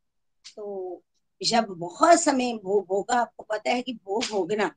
तो 0.57 1.03
जब 1.41 1.67
बहुत 1.69 2.21
समय 2.21 2.53
भोग 2.65 2.87
होगा, 2.91 3.15
आपको 3.17 3.43
पता 3.51 3.71
है 3.71 3.83
कि 3.83 3.93
भोग 3.95 4.25
भोगना 4.31 4.71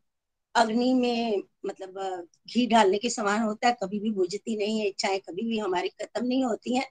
अग्नि 0.56 0.94
में 0.94 1.42
मतलब 1.66 2.28
घी 2.48 2.66
डालने 2.68 2.98
के 2.98 3.10
समान 3.10 3.42
होता 3.42 3.68
है, 3.68 3.76
कभी 3.84 4.00
भी 4.00 4.12
बुझती 4.12 4.58
नहीं 4.58 4.80
है 4.80 4.88
इच्छाएँ 4.88 5.20
कभी 5.20 5.44
भी 5.44 5.60
हमारी 5.60 5.90
खत्म 6.02 6.26
नहीं 6.26 6.44
होती 6.44 6.76
हैं। 6.78 6.86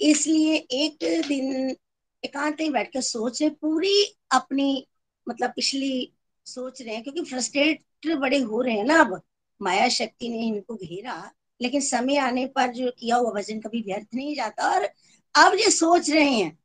इसलिए 0.00 0.54
एक 0.56 0.98
दिन 1.28 1.76
एकांत 2.22 2.60
में 2.60 2.72
बैठ 2.72 2.92
कर 2.92 3.00
सोच 3.00 3.40
रहे, 3.42 3.50
पूरी 3.50 4.04
अपनी 4.32 4.86
मतलब 5.26 5.50
पिछली 5.56 6.12
सोच 6.46 6.82
रहे 6.82 6.94
हैं, 6.94 7.02
क्योंकि 7.02 7.24
फ्रस्ट्रेट 7.24 7.84
बड़े 8.18 8.38
हो 8.40 8.60
रहे 8.62 8.74
हैं 8.74 8.84
ना 8.84 9.00
अब। 9.00 9.20
माया 9.60 9.88
शक्ति 9.88 10.28
ने 10.28 10.46
इनको 10.46 10.74
घेरा, 10.76 11.30
लेकिन 11.60 11.80
समय 11.80 12.16
आने 12.18 12.46
पर 12.46 12.72
जो 12.72 12.90
किया 12.90 13.16
हुआ 13.16 13.30
वज़न 13.32 13.60
कभी 13.60 13.82
व्यर्थ 13.82 14.06
नहीं 14.14 14.34
जाता 14.36 14.70
और 14.74 14.88
अब 15.34 15.54
ये 15.54 15.70
सोच 15.70 16.10
रहे 16.10 16.30
हैं 16.30 16.58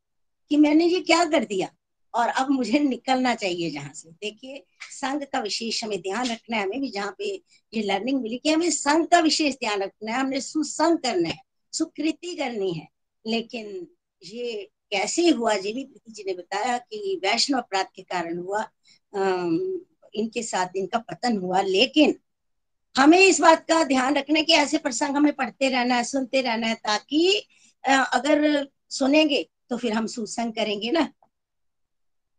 कि 0.52 0.58
मैंने 0.58 0.86
ये 0.86 1.00
क्या 1.02 1.24
कर 1.26 1.46
दिया? 1.46 1.70
और 2.14 2.28
अब 2.30 2.50
मुझे 2.50 2.80
निकलना 2.80 3.34
चाहिए 3.36 3.70
जहाँ 3.72 3.94
से। 3.94 4.10
देखिए, 4.12 4.64
संघ 4.92 5.24
का 5.24 5.40
विशेष 5.40 5.84
हमें 5.84 6.00
ध्यान 6.02 6.28
रखना 6.28 6.58
है, 6.58 6.64
हमें 6.64 6.82
भी 6.82 6.90
जहाँ 6.90 7.16
पे 7.18 7.26
ये 7.74 7.82
लर्निंग 7.84 8.22
मिली 8.22 8.38
कि 8.38 8.50
हमें 8.50 8.70
संघ 8.72 9.06
का 9.08 9.20
विशेष 9.20 9.56
ध्यान 9.56 9.82
रखना 9.82 10.12
है, 10.12 10.20
हमने 10.20 10.42
सुसंग 10.42 10.98
करना 10.98 11.30
है, 11.30 11.40
सुकृति 11.74 12.36
करनी 12.36 12.72
है। 12.74 12.88
लेकिन 13.26 13.88
ये 14.22 14.70
कैसे 14.92 15.30
हुआ 15.30 15.56
जी 15.56 15.74
भी 15.74 15.84
प्रीति 15.84 16.12
जी 16.12 16.24
ने 16.28 16.34
बताया 16.34 16.78
कि 16.78 17.20
वैष्णव 17.24 17.60
अपराध 17.60 17.88
के 17.96 18.02
कारण 18.04 18.38
हुआ 18.38 18.62
इनके 20.16 20.44
साथ 20.44 20.78
इनका 20.78 21.00
पतन 21.00 21.38
हुआ। 21.38 21.62
लेकिन 21.62 22.16
हमें 22.96 23.20
इस 23.20 23.40
बात 23.42 23.66
का 23.68 23.84
ध्यान 23.84 24.16
रखना 24.16 24.40
है 24.40 24.46
कि 24.46 24.54
ऐसे 24.54 24.78
प्रसंग 24.78 25.16
हमें 25.18 25.34
पढ़ते 25.34 25.70
रहना 25.70 25.96
है, 25.96 26.04
सुनते 26.04 26.42
रहना 26.42 26.68
है 26.68 26.76
ताकि 26.76 27.48
अगर 27.86 28.68
सुनेंगे 28.92 29.46
तो 29.70 29.78
फिर 29.78 29.94
हम 29.94 30.08
सुसंग 30.08 30.54
करेंगे 30.54 30.92
ना। 30.92 31.08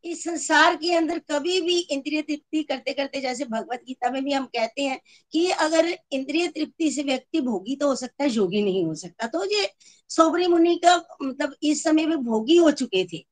इस 0.04 0.22
संसार 0.24 0.76
के 0.76 0.92
अंदर 0.94 1.18
कभी 1.30 1.60
भी 1.60 1.78
इंद्रिय 1.78 2.22
तृप्ति 2.22 2.62
करते 2.62 2.92
करते, 2.92 3.20
जैसे 3.20 3.44
भगवत 3.44 3.82
गीता 3.86 4.10
में 4.10 4.22
भी 4.24 4.32
हम 4.32 4.44
कहते 4.46 4.82
हैं 4.82 4.98
कि 5.32 5.46
अगर 5.50 5.86
इंद्रिय 6.12 6.48
तृप्ति 6.48 6.90
से 6.90 7.02
व्यक्ति 7.02 7.40
भोगी 7.40 7.76
तो 7.76 7.88
हो 7.88 7.94
सकता 7.94 8.24
है 8.24 8.30
योगी 8.30 8.62
नहीं 8.62 8.84
हो 8.84 8.94
सकता। 8.94 9.26
तो 9.26 9.44
ये 9.46 9.68
सोबरी 10.10 10.46
मुनि 10.46 10.76
का 10.84 10.96
मतलब 11.22 11.54
इस 11.62 11.82
समय 11.84 12.06
में 12.06 12.16
भोगी 12.18 12.56
हो 12.56 12.70
चुके 12.72 13.04
थे। 13.12 13.24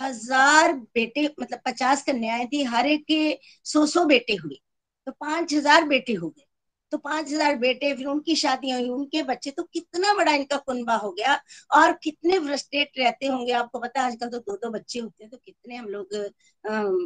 हज़ार 0.00 0.72
बेटे 0.72 1.24
मतलब 1.40 1.60
पचास 1.66 2.02
कन्याएँ 2.02 2.46
थी, 2.46 2.62
हर 2.64 2.86
एक 2.86 3.04
के 3.04 3.38
सौ 3.64 3.86
सौ 3.86 4.04
बेटे 4.04 4.34
हुए। 4.34 4.60
तो 5.06 5.12
पाँच 5.12 5.54
हज़ार 5.54 5.84
बेटे 5.84 6.14
हो 6.14 6.28
गए। 6.28 6.46
तो 6.92 6.98
पाँच 6.98 7.26
हज़ार 7.26 7.56
बेटे, 7.58 7.94
फिर 7.94 8.06
उनकी 8.06 8.34
शादियाँ 8.36 8.78
हुई, 8.80 8.88
उनके 8.90 9.22
बच्चे 9.24 9.50
तो 9.50 9.62
कितना 9.64 10.12
बड़ा 10.14 10.32
इनका 10.34 10.56
कुनबा 10.58 10.94
हो 10.96 11.10
गया 11.12 11.34
और 11.72 11.92
कितने 12.02 12.38
फ्रस्ट्रेट 12.40 12.98
रहते 12.98 13.26
होंगे। 13.26 13.52
आपको 13.54 13.78
पता 13.78 14.00
है 14.00 14.06
आजकल 14.06 14.28
तो 14.28 14.38
दो 14.40 14.56
दो 14.56 14.70
बच्चे 14.70 14.98
होते 14.98 15.24
हैं 15.24 15.30
तो 15.30 15.36
कितने 15.38 15.76
हम 15.76 15.88
लोग 15.88 16.14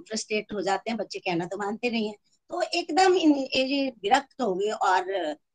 फ्रस्ट्रेट 0.08 0.52
हो 0.52 0.62
जाते 0.62 0.90
हैं, 0.90 0.96
बच्चे 0.98 1.18
कहना 1.20 1.46
तो 1.46 1.58
मानते 1.58 1.90
नहीं 1.90 2.08
है। 2.08 2.14
तो 2.50 2.62
एकदम 2.74 3.16
ये 3.16 3.88
विरक्त 3.92 4.42
हो 4.42 4.54
गए 4.54 4.70
और 4.70 5.12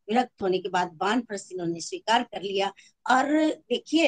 विरक्त 0.10 0.42
होने 0.42 0.58
के 0.60 0.70
बाद 0.70 0.92
बान 1.00 1.22
प्रस्त 1.22 1.52
इन्होंने 1.52 1.82
स्वीकार 1.82 2.24
कर 2.26 2.42
लिया 2.42 2.72
और 3.06 3.28
देखिए, 3.70 4.08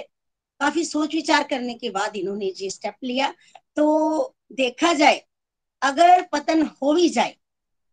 काफ़ी 0.61 0.84
सोच 0.86 1.13
विचार 1.15 1.43
करने 1.43 1.74
के 1.76 1.89
बाद 1.91 2.15
इन्होंने 2.15 2.53
ये 2.57 2.69
स्टेप 2.69 2.95
लिया। 3.03 3.34
तो 3.76 4.36
देखा 4.53 4.93
जाए, 4.93 5.22
अगर 5.82 6.22
पतन 6.34 6.61
हो 6.61 6.93
भी 6.93 7.07
जाए 7.09 7.36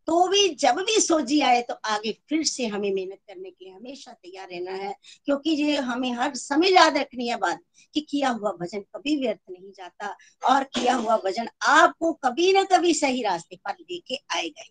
तो 0.08 0.26
भी 0.28 0.48
जब 0.54 0.76
भी 0.80 1.00
सोजी 1.00 1.40
आए 1.40 1.60
तो 1.62 1.74
आगे 1.84 2.12
फिर 2.28 2.44
से 2.44 2.66
हमें 2.66 2.92
मेहनत 2.94 3.18
करने 3.28 3.50
के 3.50 3.64
लिए 3.64 3.74
हमेशा 3.74 4.12
तैयार 4.12 4.48
रहना 4.50 4.72
है, 4.72 4.94
क्योंकि 5.24 5.50
ये 5.50 5.76
हमें 5.76 6.10
हर 6.12 6.34
समय 6.34 6.72
याद 6.74 6.96
रखनी 6.96 7.28
है 7.28 7.36
बात 7.36 7.60
कि 7.94 8.00
किया 8.00 8.28
हुआ 8.30 8.52
भजन 8.52 8.80
कभी 8.96 9.16
व्यर्थ 9.16 9.40
नहीं 9.50 9.72
जाता 9.72 10.16
और 10.42 10.64
किया 10.74 10.94
हुआ 10.94 11.16
भजन 11.16 11.48
आपको 11.68 12.12
कभी 12.24 12.52
ना 12.52 12.64
कभी 12.72 12.94
सही 12.94 13.22
रास्ते 13.22 13.56
पर 13.56 13.74
लेके 13.80 14.18
आएगा 14.30 14.64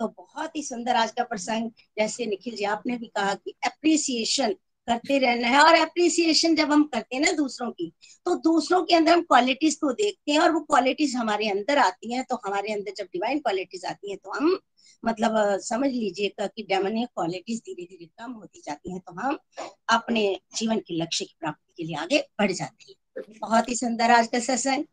तो 0.00 0.08
बहुत 0.08 0.56
ही 0.56 0.62
सुंदर 0.62 0.96
आज 0.96 1.10
का 1.12 1.24
प्रसंग, 1.24 1.70
जैसे 1.98 2.26
निखिल 2.26 2.56
जी 2.56 2.64
आपने 2.64 2.96
भी 2.98 3.06
कहा 3.06 3.34
कि 3.34 3.54
अप्रिसिएशन 3.66 4.54
करते 4.86 5.18
रहना 5.18 5.48
है 5.48 5.60
और 5.60 5.74
अप्रिसिएशन 5.74 6.54
जब 6.54 6.72
हम 6.72 6.82
करते 6.84 7.16
हैं 7.16 7.22
ना 7.22 7.32
दूसरों 7.32 7.70
की 7.70 7.92
तो 8.24 8.34
दूसरों 8.36 8.82
के 8.84 8.94
अंदर 8.94 9.12
हम 9.12 9.22
क्वालिटीज 9.22 9.74
को 9.74 9.92
देखते 9.92 10.32
हैं 10.32 10.38
और 10.38 10.52
वो 10.52 10.60
क्वालिटीज 10.60 11.14
हमारे 11.16 11.48
अंदर 11.48 11.78
आती 11.78 12.12
हैं 12.14 12.24
तो 12.24 12.36
हमारे 12.46 12.72
अंदर 12.72 12.92
जब 12.96 13.04
डिवाइन 13.04 13.38
क्वालिटीज 13.38 13.84
आती 13.84 14.10
हैं 14.10 14.18
तो 14.24 14.30
हम 14.30 14.58
मतलब 15.04 15.58
समझ 15.60 15.90
लीजिए 15.90 16.34
कि 16.40 16.62
डेमोनिक 16.62 17.08
क्वालिटीज 17.08 17.60
धीरे 17.60 17.84
धीरे 17.84 18.06
कम 18.06 18.32
होती 18.32 18.62
जाती 18.64 18.92
हैं 18.92 19.00
तो 19.00 19.20
हम 19.20 19.38
अपने 19.88 20.40
जीवन 20.56 20.78
के 20.78 20.94
लक्ष्य 20.94 21.24
की 21.24 21.36
प्राप्ति 21.40 21.72
के 21.76 21.86
लिए 21.86 21.96
आगे 21.96 22.18
बढ़ 22.38 22.52
जाते 22.52 22.84
हैं। 22.88 23.22
बहुत 23.40 23.68
ही 23.68 23.74
सुंदर 23.74 24.10
आज 24.10 24.28
का 24.28 24.38
सेशन 24.38 24.84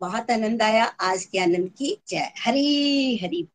बहुत 0.00 0.30
आनंद 0.30 0.62
आया. 0.62 0.84
आज 0.84 1.24
के 1.24 1.38
आनंद 1.38 1.70
की 1.78 1.96
जय. 2.08 2.32
Hari 2.38 3.16
Hari 3.16 3.48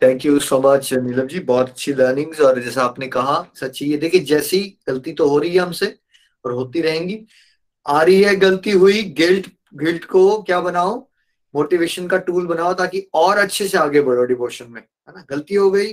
thank 0.00 0.24
you 0.24 0.38
so 0.40 0.60
much 0.60 0.92
Neelam 0.94 1.26
ji 1.26 1.40
बहुत 1.40 1.68
अच्छी 1.68 1.92
लर्निंग्स 1.92 2.40
और 2.40 2.60
जैसा 2.62 2.82
आपने 2.82 3.06
कहा 3.08 3.44
सच्ची 3.56 3.86
ये 3.86 3.96
देखिए, 3.96 4.20
जैसी 4.22 4.60
गलती 4.88 5.12
तो 5.12 5.28
हो 5.28 5.38
रही 5.38 5.50
है 5.50 5.58
हमसे 5.58 5.86
और 6.44 6.52
होती 6.52 6.80
रहेंगी। 6.80 7.18
आ 7.86 8.02
रही 8.02 8.22
है 8.22 8.34
गलती 8.36 8.70
हुई 8.72 9.02
गिल्ट 9.18 9.46
गिल्ट 9.74 10.04
को 10.04 10.42
क्या 10.42 10.60
बनाओ? 10.60 10.98
मोटिवेशन 11.54 12.06
का 12.08 12.16
टूल 12.18 12.46
बनाओ 12.46 12.72
ताकि 12.74 13.06
और 13.14 13.38
अच्छे 13.38 13.66
से 13.68 13.78
आगे 13.78 14.00
बढ़ो 14.00 14.24
डिवोशन 14.24 14.70
में, 14.70 14.80
है 14.80 15.14
ना? 15.14 15.24
गलती 15.30 15.54
हो 15.54 15.70
गई, 15.70 15.92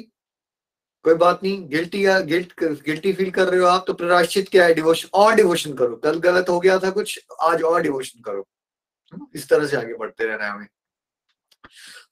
कोई 1.05 1.13
बात 1.15 1.43
नहीं। 1.43 1.67
गिल्टी 1.69 2.05
या 2.05 2.19
गिल्ट 2.21 2.63
गिल्टी 2.85 3.13
फील 3.13 3.29
कर 3.31 3.47
रहे 3.47 3.59
हो 3.59 3.67
आप 3.67 3.83
तो 3.87 3.93
प्रायश्चित 3.95 4.49
क्या 4.49 4.65
है? 4.65 4.73
डिवोशन 4.73 5.09
और 5.13 5.35
डिवोशन 5.35 5.73
करो। 5.73 5.95
कल 5.97 6.19
गलत 6.19 6.49
हो 6.49 6.59
गया 6.59 6.77
था 6.79 6.89
कुछ, 6.91 7.19
आज 7.41 7.61
और 7.63 7.81
डिवोशन 7.81 8.21
करो 8.21 8.47
इस 9.35 9.49
तरह 9.49 9.67
से 9.67 9.77
आगे 9.77 9.93
बढ़ते 9.95 10.25
रहना 10.25 10.45
है 10.45 10.51
हमें। 10.51 10.67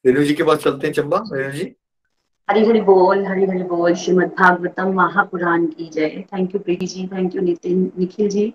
रेणु 0.05 0.23
जी 0.23 0.33
के 0.33 0.43
पास 0.43 0.59
चलते 0.59 0.87
हैं 0.87 0.93
चंबा। 0.93 1.23
रेणु 1.33 1.51
जी? 1.51 1.73
हरी 2.49 2.65
हरी 2.65 2.81
बोल 2.81 3.25
हरी 3.25 3.45
हरी 3.45 3.63
बोल 3.63 3.93
श्रीमद 3.93 4.31
भागवतम 4.39 4.91
महापुराण 4.93 5.65
की 5.65 5.89
जय। 5.89 6.23
Thank 6.33 6.55
you 6.55 6.59
Preeti 6.59 6.85
ji 6.85 7.07
thank 7.07 7.35
you 7.35 7.41
Nitin, 7.41 7.91
Nikhil 7.99 8.29
ji. 8.29 8.53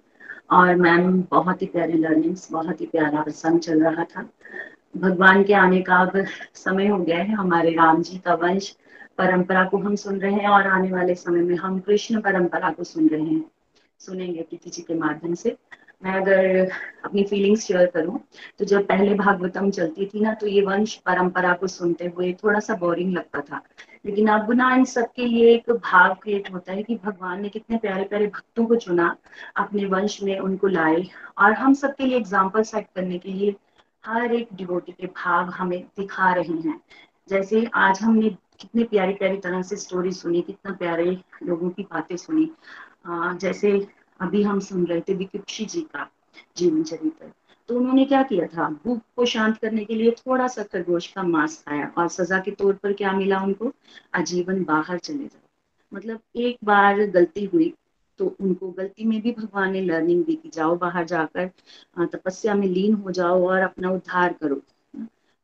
और 0.51 0.74
मैम 0.76 1.22
बहुत 1.30 1.62
ही 1.62 1.66
प्यारी 1.66 1.93
लर्निंग्स 1.93 2.53
बहुत 2.53 2.80
ही 2.80 2.86
प्यारा 2.86 3.22
प्रसंग 3.22 3.59
चल 3.59 3.82
रहा 3.82 4.05
था। 4.05 4.22
भगवान 4.97 5.43
के 5.45 5.53
आने 5.53 5.80
का 5.82 5.97
अब 5.97 6.24
समय 6.55 6.86
हो 6.86 6.99
गया 6.99 7.16
है, 7.16 7.32
हमारे 7.32 7.70
राम 7.70 8.03
जी 8.03 8.18
का 8.18 8.34
वंश 8.34 8.70
परंपरा 9.18 9.64
को 9.64 9.78
हम 9.78 9.97
सुन 9.97 10.20
रहे 10.20 10.32
हैं 10.32 10.49
और 10.49 10.66
आने 10.66 10.93
वाले 10.93 11.14
समय 11.14 11.43
में 11.43 11.57
हम 11.57 11.78
कृष्ण 11.80 12.20
परंपरा 12.20 12.70
को 12.70 12.84
सुन 12.84 13.09
रहे 13.09 13.20
हैं। 13.20 13.45
सुनेंगे 13.99 14.43
प्रीति 14.43 14.70
जी 14.70 14.82
के 14.82 14.95
माध्यम 14.95 15.34
से। 15.34 15.57
मैं 16.03 16.12
अगर 16.14 16.70
अपनी 17.05 17.22
फीलिंग्स 17.24 17.64
शेयर 17.66 17.86
करूँ 17.86 18.18
तो 18.59 18.64
जब 18.64 18.86
पहले 18.86 19.14
भागवतम 19.14 19.70
चलती 19.70 20.07
थी 20.07 20.20
ना 20.20 20.32
तो 20.34 20.46
ये 20.46 20.62
वंश 20.62 20.94
परंपरा 21.07 21.53
को 21.55 21.66
सुनते 21.66 22.07
हुए 22.07 22.32
थोड़ा 22.44 22.61
सा 22.61 22.74
बोरिंग 22.74 23.12
लगता 23.14 23.40
था। 23.40 23.62
लेकिन 24.07 24.28
अब 24.28 24.53
ना, 24.53 24.74
इन 24.74 24.84
सबके 24.84 25.26
लिए 25.26 25.53
एक 25.55 25.70
भाव 25.72 26.14
क्रिएट 26.22 26.53
होता 26.53 26.72
है 26.72 26.82
कि 26.82 26.96
भगवान 27.05 27.40
ने 27.42 27.48
कितने 27.48 27.76
प्यारे 27.76 28.05
प्यारे 28.05 28.26
भक्तों 28.26 28.64
को 28.66 28.76
चुना, 28.76 29.16
अपने 29.57 29.84
वंश 29.86 30.22
में 30.22 30.38
उनको 30.38 30.66
लाए। 30.68 31.05
और 31.38 31.53
हम 31.53 31.74
सबके 31.74 32.05
लिए 32.05 32.16
एग्ज़ाम्पल 32.16 32.62
सेट 32.62 32.86
करने 32.96 33.18
के 33.18 33.32
लिए 33.32 33.55
हर 34.05 34.34
एक 34.34 34.48
डिवोटी 34.55 34.92
के 34.92 35.07
भाव 35.07 35.51
हमें 35.51 35.80
दिखा 35.98 36.32
रहे 36.34 36.61
हैं। 36.61 36.80
जैसे 37.28 37.66
आज 37.76 38.01
हमने 38.03 38.28
कितने 38.61 38.84
प्यारी 38.84 39.12
प्यारी 39.14 39.36
तरह 39.38 39.62
से 39.62 39.76
स्टोरी 39.76 40.12
सुनी, 40.12 40.40
कितना 40.42 40.72
प्यारे 40.72 41.16
लोगों 41.42 41.70
की 41.70 41.82
बातें 41.82 42.16
सुनी। 42.16 42.51
जैसे 43.38 43.78
अभी 44.20 44.42
हम 44.42 44.60
सुन 44.60 44.86
रहे 44.86 45.00
थे 45.00 45.14
विकिक्षी 45.14 45.64
जी 45.66 45.80
का 45.82 46.08
जीवन 46.56 46.82
चरित्र। 46.84 47.30
तो 47.68 47.76
उन्होंने 47.76 48.04
क्या 48.04 48.22
किया 48.22 48.46
था? 48.46 48.68
भूख 48.84 49.00
को 49.16 49.24
शांत 49.26 49.56
करने 49.58 49.84
के 49.84 49.94
लिए 49.94 50.10
थोड़ा 50.18 50.46
सा 50.48 50.62
खरगोश 50.62 51.06
का 51.06 51.22
मांस 51.24 51.62
खाया 51.68 51.92
और 51.98 52.08
सजा 52.08 52.38
के 52.38 52.50
तौर 52.52 52.74
पर 52.74 52.92
क्या 52.92 53.12
मिला 53.12 53.40
उनको? 53.42 53.72
आजीवन 54.14 54.62
बाहर 54.64 54.98
चले 54.98 55.24
जाओ 55.24 55.48
मतलब 55.92 56.20
एक 56.38 56.58
बार 56.64 57.00
गलती 57.08 57.44
हुई 57.44 57.72
तो 58.20 58.34
उनको 58.40 58.70
गलती 58.70 59.04
में 59.04 59.20
भी 59.22 59.30
भगवान 59.32 59.72
ने 59.72 59.80
लर्निंग 59.80 60.24
दी 60.24 60.34
कि 60.34 60.50
जाओ 60.54 60.76
बाहर 60.76 61.04
जाकर 61.04 62.06
तपस्या 62.06 62.54
में 62.54 62.66
लीन 62.68 62.94
हो 62.94 63.10
जाओ 63.10 63.46
और 63.48 63.60
अपना 63.60 63.90
उद्धार 63.90 64.32
करो। 64.32 64.60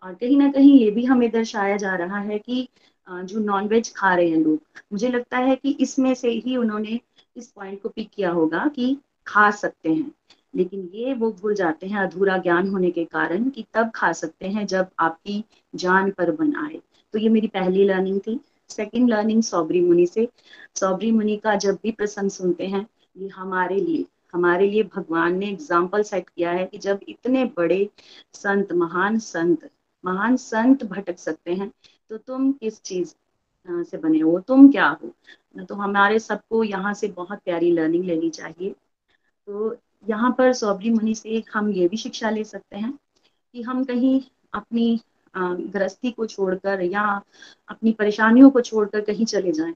और 0.03 0.15
कहीं 0.15 0.37
ना 0.37 0.51
कहीं 0.53 0.79
ये 0.79 0.91
भी 0.91 1.05
हमें 1.05 1.31
दर्शाया 1.31 1.77
जा 1.77 1.95
रहा 1.97 2.19
है 2.19 2.39
कि 2.39 2.69
जो 3.09 3.41
नॉनवेज 3.41 3.93
खा 3.97 4.15
रहे 4.15 4.29
हैं 4.29 4.37
लोग, 4.37 4.61
मुझे 4.93 5.09
लगता 5.09 5.39
है 5.39 5.57
कि 5.57 5.71
इसमें 5.81 6.15
से 6.15 6.31
ही 6.37 6.57
उन्होंने 6.57 7.01
इस 7.37 7.47
पॉइंट 7.49 7.81
को 7.83 7.89
पिक 7.89 8.11
किया 8.11 8.31
होगा 8.31 8.67
कि 8.77 8.97
खा 9.27 9.51
सकते 9.51 9.93
हैं। 9.93 10.13
लेकिन 10.55 10.89
ये 10.95 11.15
वो 11.15 11.31
भूल 11.33 11.55
जाते 11.55 11.87
हैं 11.87 11.99
अधूरा 11.99 12.37
ज्ञान 12.39 12.69
होने 12.69 12.91
के 12.91 13.05
कारण 13.05 13.49
कि 13.51 13.65
तब 13.75 13.91
खा 13.95 14.13
सकते 14.13 14.49
हैं 14.49 14.67
जब 14.67 14.89
आपकी 14.99 15.45
जान 15.75 16.11
पर 16.11 16.31
बन 16.31 16.55
आए। 16.57 16.81
तो 17.15 17.19
ये 17.19 17.29
मेरी 17.29 17.47
पहली 17.47 17.85
लर्निंग 17.85 18.21
थी। 18.21 18.39
सेकंड 18.71 19.11
लर्निंग 19.11 19.43
सौबरी 19.43 19.81
मुनि 19.81 20.07
से। 20.07 20.29
सौबरी 20.75 21.11
मुनि 21.13 21.37
का 21.37 21.55
जब 21.57 21.79
भी 21.83 21.91
प्रसंग 21.93 22.31
सुनते 22.31 22.67
हैं, 22.67 22.87
ये 23.17 23.29
हमारे 23.29 23.81
लिए 23.81 24.05
हमारे 24.35 24.69
लिए 24.71 24.83
भगवान 24.95 25.37
ने 25.39 25.49
एग्ज़ाम्पल 25.49 26.03
सेट 26.03 26.29
किया 26.29 26.51
है 26.51 26.65
कि 26.67 26.79
जब 26.79 27.01
इतने 27.09 27.45
बड़े 27.57 27.89
संत, 28.35 28.73
महान 28.73 29.19
संत 29.19 29.71
महान 30.05 30.37
संत 30.37 30.85
भटक 30.85 31.19
सकते 31.19 31.55
हैं 31.55 31.71
तो 32.11 32.17
तुम 32.17 32.51
किस 32.53 32.81
चीज़ 32.83 33.15
से 33.69 33.97
बने 33.99 34.19
हो? 34.19 34.39
तुम 34.41 34.71
क्या 34.73 34.89
हो? 35.03 35.11
तो 35.65 35.75
हमारे 35.75 36.19
सबको 36.19 36.63
यहाँ 36.65 36.93
से 36.95 37.09
बहुत 37.09 37.39
प्यारी 37.39 37.71
लर्निंग 37.73 38.05
लेनी 38.05 38.31
चाहिए। 38.31 38.75
तो 39.49 39.77
यहाँ 40.09 40.31
पर 40.39 40.53
सौबरी 40.53 40.91
मुनि 40.91 41.15
से 41.15 41.43
हम 41.53 41.71
ये 41.73 41.89
भी 41.89 41.97
शिक्षा 41.97 42.31
ले 42.31 42.45
सकते 42.45 42.77
हैं 42.77 42.93
कि 43.55 43.63
हम 43.63 43.85
कहीं 43.85 44.21
अपनी 44.55 45.01
गृहस्थी 45.35 46.11
को 46.11 46.27
छोड़कर 46.27 46.83
या 46.83 47.03
अपनी 47.69 47.93
परेशानियों 47.93 48.51
को 48.51 48.61
छोड़कर 48.61 49.01
कहीं 49.01 49.25
चले 49.27 49.53
जाएँ 49.53 49.75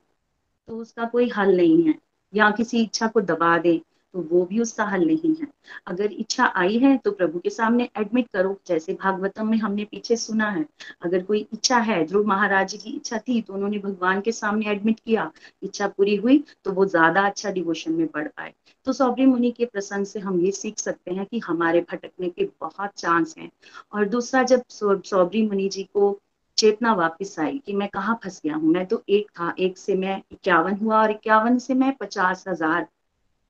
तो 0.69 0.77
उसका 0.77 1.05
कोई 1.05 1.29
हल 1.29 1.57
नहीं 1.57 1.83
है। 1.83 1.95
या 2.35 2.51
किसी 2.51 2.83
इच्छा 2.83 3.07
को 3.07 3.21
दबा 3.21 3.57
दें 3.59 3.79
तो 4.15 4.21
वो 4.31 4.45
भी 4.45 4.61
उसका 4.61 4.85
हल 4.85 5.05
नहीं 5.07 5.35
है। 5.37 5.47
अगर 5.89 6.13
इच्छा 6.13 6.45
आई 6.57 6.79
है 6.79 6.97
तो 6.99 7.11
प्रभु 7.13 7.39
के 7.39 7.51
सामने 7.51 7.89
एडमिट 7.99 8.29
करो, 8.29 8.57
जैसे 8.67 8.93
भागवतम 8.95 9.49
में 9.49 9.57
हमने 9.59 9.85
पीछे 9.85 10.17
सुना 10.17 10.49
है। 10.51 10.65
अगर 11.03 11.23
कोई 11.25 11.47
इच्छा 11.53 11.79
है, 11.79 12.05
ध्रुव 12.07 12.27
महाराज 12.29 12.75
की 12.75 12.91
इच्छा 12.91 13.19
थी 13.19 13.41
तो 13.43 13.55
उन्होंने 13.55 13.79
भगवान 13.79 14.21
के 14.21 14.33
सामने 14.33 14.71
एडमिट 14.71 15.01
किया। 15.01 15.31
इच्छा 15.63 15.89
पूरी 15.89 16.17
हुई 16.17 16.43
तो 16.65 16.73
वो 16.73 16.87
ज़्यादा 16.87 17.27
अच्छा 17.27 17.51
डिवोशन 17.51 17.93
में 17.93 18.07
बढ़ 18.07 18.29
पाए। 18.29 18.53
तो 18.87 18.93
सौबरी 18.93 19.27
मुनि 19.27 19.51
के 19.51 19.65
प्रसंग 19.67 20.07
से 20.07 20.21
हम 20.21 20.41
ये 20.41 20.51
सीख 20.53 20.79
सकते 20.79 21.15
हैं 21.15 21.27
कि 21.27 21.39
हमारे 21.39 21.81
भटकने 21.91 22.29
के 22.29 22.49
बहुत 22.61 22.91
चांस 22.97 23.35
हैं। 23.39 23.51
और 23.93 24.09
दूसरा, 24.09 24.43
जब 24.45 24.63
सौबरी 24.71 25.47
मुनि 25.47 25.69
जी 25.69 25.83
को 25.85 26.19
चेतना 26.59 26.93
वापस 26.95 27.39
आई 27.41 27.59
कि 27.67 27.73
मैं 27.73 27.89
कहाँ 27.89 28.19
फंस 28.25 28.41
गया 28.45 28.55
हूँ, 28.55 28.73
मैं 28.73 28.85
तो 28.87 29.03
एक 29.09 29.29
था, 29.31 29.55
एक 29.59 29.79
से 29.79 29.95
मैं 29.97 30.21
इक्यावन 30.33 30.77
हुआ 30.77 31.01
और 31.03 31.11
इक्यावन 31.11 31.59
से 31.59 31.75
मैं 31.75 31.93
पचास 32.01 32.45
हज़ार 32.49 32.87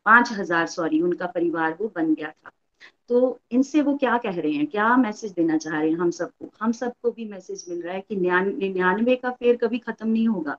पाँच 0.06 0.32
हज़ार, 0.32 0.66
सॉरी, 0.66 1.00
उनका 1.02 1.26
परिवार 1.26 1.76
वो 1.80 1.92
बन 1.96 2.14
गया 2.14 2.30
था। 2.30 2.50
तो 3.08 3.38
इनसे 3.52 3.82
वो 3.82 3.96
क्या 3.96 4.16
कह 4.18 4.40
रहे 4.40 4.52
हैं? 4.52 4.66
क्या 4.66 4.96
मैसेज 4.96 5.32
देना 5.32 5.56
चाह 5.58 5.80
रहे 5.80 5.90
हैं 5.90 5.96
हम 5.96 6.10
सबको? 6.10 6.50
हम 6.60 6.72
सबको 6.72 7.10
भी 7.10 7.24
मैसेज 7.24 7.64
मिल 7.68 7.82
रहा 7.82 7.94
है 7.94 8.00
कि 8.00 8.16
निन्यानवे 8.16 9.16
का 9.16 9.30
फेर 9.30 9.56
कभी 9.56 9.78
खत्म 9.78 10.08
नहीं 10.08 10.28
होगा। 10.28 10.56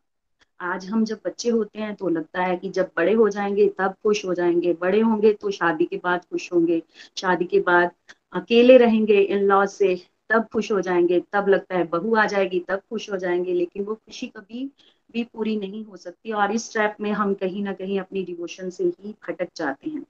आज 0.60 0.86
हम 0.86 1.04
जब 1.06 1.20
बच्चे 1.26 1.50
होते 1.50 1.80
हैं 1.80 1.94
तो 1.96 2.10
लगता 2.10 2.44
है 2.44 2.56
कि 2.58 2.70
जब 2.70 2.90
बड़े 2.98 3.14
हो 3.14 3.28
जाएँगे 3.30 3.68
तब 3.78 3.96
खुश 4.04 4.26
हो 4.26 4.34
जाएँगे। 4.34 4.74
बड़े 4.74 5.00
होंगे 5.02 5.34
तो 5.34 5.52
शादी 5.52 5.86
के 5.86 5.98
बाद 6.04 6.26
खुश 6.26 6.52
होंगे। 6.54 6.82
शादी 7.18 7.46
के 7.46 7.60
बाद 7.60 7.92
अकेले 8.34 8.78
रहेंगे 8.78 9.20
इन 9.20 9.44
लॉ 9.44 9.66
से, 9.66 9.96
तब 10.30 10.48
खुश 10.54 10.72
हो 10.72 10.82
जाएँगे। 10.82 11.20
तब 11.34 11.48
लगता 11.50 11.78
है 11.78 11.84
बहू 11.88 12.16
आ 12.16 12.26
जाएगी, 12.26 12.60
तब 12.60 12.82
खुश 12.90 13.12
हो 13.12 13.18
जाएँगे। 13.18 13.54
लेकिन 13.54 13.84
वो 13.84 13.96
खुशी 13.96 14.28
कभी 14.28 14.70
भी 15.14 15.24
पूरी 15.24 15.56
नहीं 15.56 15.84
हो 15.86 15.98
सकती 15.98 16.32
और 16.32 16.52
इस 16.52 16.72
ट्रैप 16.72 16.98
में 17.02 17.12
हम 17.12 17.34
कहीं 17.34 17.64
ना 17.64 17.74
कहीं 17.74 18.00
अपनी 18.00 18.24
डिवोशन 18.24 18.70
से 18.70 18.84
ही 18.84 19.16
भटक 19.28 19.50
जाते 19.56 19.90
हैं। 19.90 20.06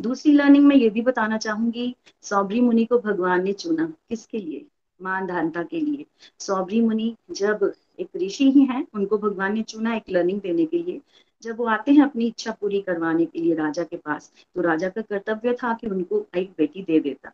दूसरी 0.00 0.32
लर्निंग 0.32 0.66
में 0.66 0.76
ये 0.76 0.90
भी 0.90 1.02
बताना 1.02 1.38
चाहूँगी 1.38 1.94
सौबरी 2.22 2.60
मुनि 2.60 2.84
को 2.84 2.98
भगवान 2.98 3.44
ने 3.44 3.52
चुना 3.52 3.86
किसके 4.08 4.38
लिए? 4.38 4.66
मान 5.00 5.26
धानता 5.26 5.62
के 5.62 5.80
लिए। 5.80 6.04
सौबरी 6.38 6.80
मुनि 6.80 7.14
जब 7.30 7.72
एक 8.00 8.16
ऋषि 8.16 8.50
ही 8.50 8.64
हैं, 8.64 8.86
उनको 8.94 9.18
भगवान 9.18 9.54
ने 9.54 9.62
चुना 9.62 9.94
एक 9.96 10.10
लर्निंग 10.10 10.40
देने 10.40 10.66
के 10.66 10.78
लिए। 10.78 11.00
जब 11.42 11.56
वो 11.56 11.66
आते 11.66 11.92
हैं 11.92 12.02
अपनी 12.02 12.26
इच्छा 12.26 12.52
पूरी 12.52 12.80
करवाने 12.80 13.26
के 13.26 13.40
लिए 13.40 13.54
राजा 13.54 13.84
के 13.84 13.96
पास 13.96 14.32
तो 14.54 14.60
राजा 14.60 14.88
का 14.88 15.02
कर्तव्य 15.02 15.52
था 15.54 15.72
कि 15.74 15.86
उनको 15.86 16.24
एक 16.36 16.50
बेटी 16.58 16.82
दे 16.82 17.00
देता। 17.00 17.32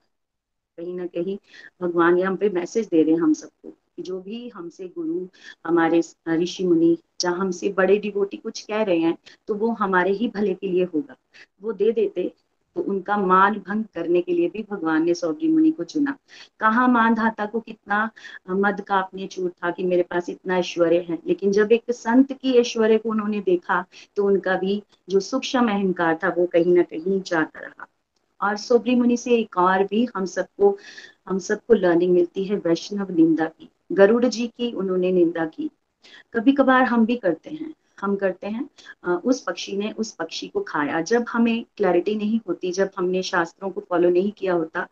कहीं 0.78 0.94
ना 0.94 1.06
कहीं 1.06 1.38
भगवान 1.82 2.18
यहाँ 2.18 2.36
पे 2.36 2.48
मैसेज 2.50 2.86
दे 2.86 3.02
रहे 3.02 3.14
हैं 3.14 3.20
हम 3.20 3.32
सबको। 3.32 3.76
जो 3.98 4.20
भी 4.20 4.48
हमसे 4.48 4.88
गुरु, 4.88 5.26
हमारे 5.66 6.00
ऋषि 6.30 6.64
मुनि 6.64 6.96
जहाँ 7.20 7.36
हमसे 7.38 7.68
बड़े 7.72 7.96
डिवोटी 7.98 8.36
कुछ 8.36 8.60
कह 8.62 8.82
रहे 8.82 8.98
हैं 8.98 9.16
तो 9.48 9.54
वो 9.54 9.70
हमारे 9.74 10.12
ही 10.12 10.28
भले 10.28 10.54
के 10.54 10.68
लिए 10.68 10.84
होगा। 10.84 11.16
वो 11.62 11.72
दे 11.72 11.92
देते 11.92 12.32
तो 12.76 12.82
उनका 12.82 13.16
मान 13.16 13.54
भंग 13.58 13.84
करने 13.94 14.20
के 14.22 14.32
लिए 14.32 14.48
भी 14.48 14.62
भगवान 14.70 15.04
ने 15.04 15.14
सौगी 15.14 15.48
मुनि 15.48 15.70
को 15.70 15.84
चुना। 15.84 16.16
कहा 16.60 16.86
मान 16.88 17.14
धाता 17.14 17.46
को 17.46 17.60
कितना 17.60 18.10
मद 18.50 18.80
का 18.80 18.98
अपने 18.98 19.26
छूट 19.26 19.52
था 19.54 19.70
कि 19.70 19.84
मेरे 19.84 20.02
पास 20.02 20.28
इतना 20.30 20.58
ऐश्वर्य 20.58 20.98
है, 21.00 21.18
लेकिन 21.26 21.52
जब 21.52 21.72
एक 21.72 21.90
संत 21.90 22.32
की 22.32 22.58
ऐश्वर्य 22.60 22.98
को 22.98 23.10
उन्होंने 23.10 23.40
देखा 23.40 23.84
तो 24.16 24.24
उनका 24.26 24.56
भी 24.56 24.82
जो 25.08 25.20
सूक्ष्म 25.20 25.68
अहंकार 25.68 26.18
था, 26.22 26.28
वो 26.28 26.46
कहीं 26.46 26.74
ना 26.74 26.82
कहीं 26.82 27.20
जाता 27.22 27.60
रहा। 27.60 27.86
और 28.40 28.56
सोबरी 28.56 28.94
मुनि 28.94 29.16
से 29.16 29.34
एक 29.34 29.56
और 29.58 29.84
भी 29.84 30.06
हम 30.16 30.24
सबको 30.26 30.76
हम 31.28 31.38
सबको 31.38 31.74
लर्निंग 31.74 32.12
मिलती 32.14 32.44
है 32.44 32.56
वैष्णव 32.56 33.10
निंदा 33.10 33.46
की। 33.46 33.68
गरुड़ 33.90 34.24
जी 34.26 34.46
की 34.48 34.72
उन्होंने 34.72 35.10
निंदा 35.12 35.46
की। 35.46 35.70
कभी 36.34 36.52
कभार 36.52 36.82
हम 36.82 37.04
भी 37.06 37.16
करते 37.16 37.50
हैं। 37.50 37.72
हम 38.00 38.14
करते 38.16 38.46
हैं 38.46 39.16
उस 39.16 39.40
पक्षी 39.42 39.76
ने 39.76 39.90
उस 39.92 40.10
पक्षी 40.12 40.46
को 40.48 40.60
खाया। 40.60 41.00
जब 41.02 41.24
हमें 41.30 41.64
क्लैरिटी 41.76 42.14
नहीं 42.14 42.40
होती, 42.48 42.72
जब 42.72 42.90
हमने 42.98 43.22
शास्त्रों 43.22 43.70
को 43.70 43.80
फॉलो 43.80 44.08
नहीं 44.10 44.32
किया 44.32 44.54
होता 44.54 44.86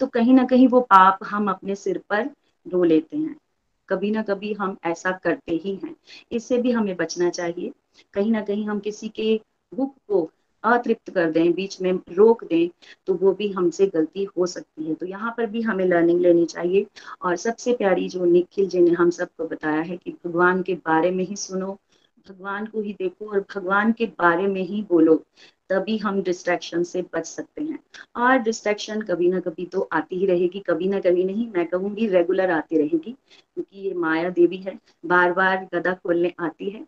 तो 0.00 0.06
कहीं 0.06 0.34
ना 0.34 0.44
कहीं 0.44 0.68
वो 0.68 0.80
पाप 0.82 1.18
हम 1.24 1.50
अपने 1.50 1.74
सिर 1.74 1.98
पर 2.10 2.30
रो 2.66 2.82
लेते 2.84 3.16
हैं। 3.16 3.36
कभी 3.88 4.10
ना 4.10 4.22
कभी 4.22 4.52
हम 4.52 4.76
ऐसा 4.84 5.10
करते 5.14 5.54
ही 5.54 5.74
हैं। 5.84 5.94
इससे 6.32 6.58
भी 6.58 6.70
हमें 6.72 6.94
बचना 6.96 7.30
चाहिए। 7.30 7.72
कहीं 8.14 8.30
ना 8.32 8.40
कहीं 8.42 8.66
हम 8.66 8.78
किसी 8.80 9.08
के 9.10 9.40
भूख 9.72 9.94
को 10.08 10.28
अतृप्त 10.64 11.10
कर 11.10 11.30
दें, 11.30 11.52
बीच 11.54 11.80
में 11.82 11.92
रोक 12.10 12.44
दें 12.44 12.68
तो 13.06 13.14
वो 13.14 13.32
भी 13.34 13.50
हमसे 13.52 13.86
गलती 13.86 14.24
हो 14.28 14.46
सकती 14.46 14.84
है। 14.84 14.94
तो 14.94 15.06
यहाँ 15.06 15.34
पर 15.36 15.46
भी 15.46 15.62
हमें 15.62 15.84
लर्निंग 15.86 16.20
लेनी 16.20 16.44
चाहिए। 16.46 16.86
और 17.22 17.36
सबसे 17.36 17.74
प्यारी 17.74 18.08
जो 18.08 18.24
निखिल 18.24 18.68
जी 18.68 18.80
ने 18.80 18.90
हम 18.92 19.10
सबको 19.12 19.48
बताया 19.48 19.80
है 19.80 19.96
कि 19.96 20.16
भगवान 20.24 20.62
के 20.62 20.74
बारे 20.86 21.10
में 21.10 21.24
ही 21.24 21.36
सुनो, 21.36 21.78
भगवान 22.26 22.66
को 22.66 22.80
ही 22.80 22.92
देखो 22.92 23.30
और 23.30 23.40
भगवान 23.54 23.92
के 23.92 24.06
बारे 24.18 24.46
में 24.46 24.62
ही 24.62 24.80
बोलो, 24.82 25.14
तभी 25.70 25.96
हम 25.98 26.22
डिस्ट्रैक्शन 26.22 26.82
से 26.84 27.02
बच 27.14 27.26
सकते 27.26 27.62
हैं। 27.62 27.78
और 28.16 28.38
डिस्ट्रैक्शन 28.38 29.00
कभी 29.02 29.28
ना 29.30 29.40
कभी 29.40 29.66
तो 29.66 29.88
आती 29.92 30.18
ही 30.18 30.26
रहेगी, 30.26 30.60
कभी 30.60 30.88
ना 30.88 31.00
कभी 31.00 31.24
नहीं, 31.24 31.48
मैं 31.48 31.66
कहूँगी 31.66 32.06
रेगुलर 32.06 32.50
आती 32.50 32.78
रहेगी, 32.78 33.12
क्योंकि 33.54 33.80
ये 33.80 33.94
माया 33.94 34.30
देवी 34.30 34.56
है 34.58 34.78
बार 35.06 35.32
बार 35.32 35.68
गदा 35.74 35.94
खोलने 35.94 36.32
आती 36.40 36.70
है। 36.70 36.84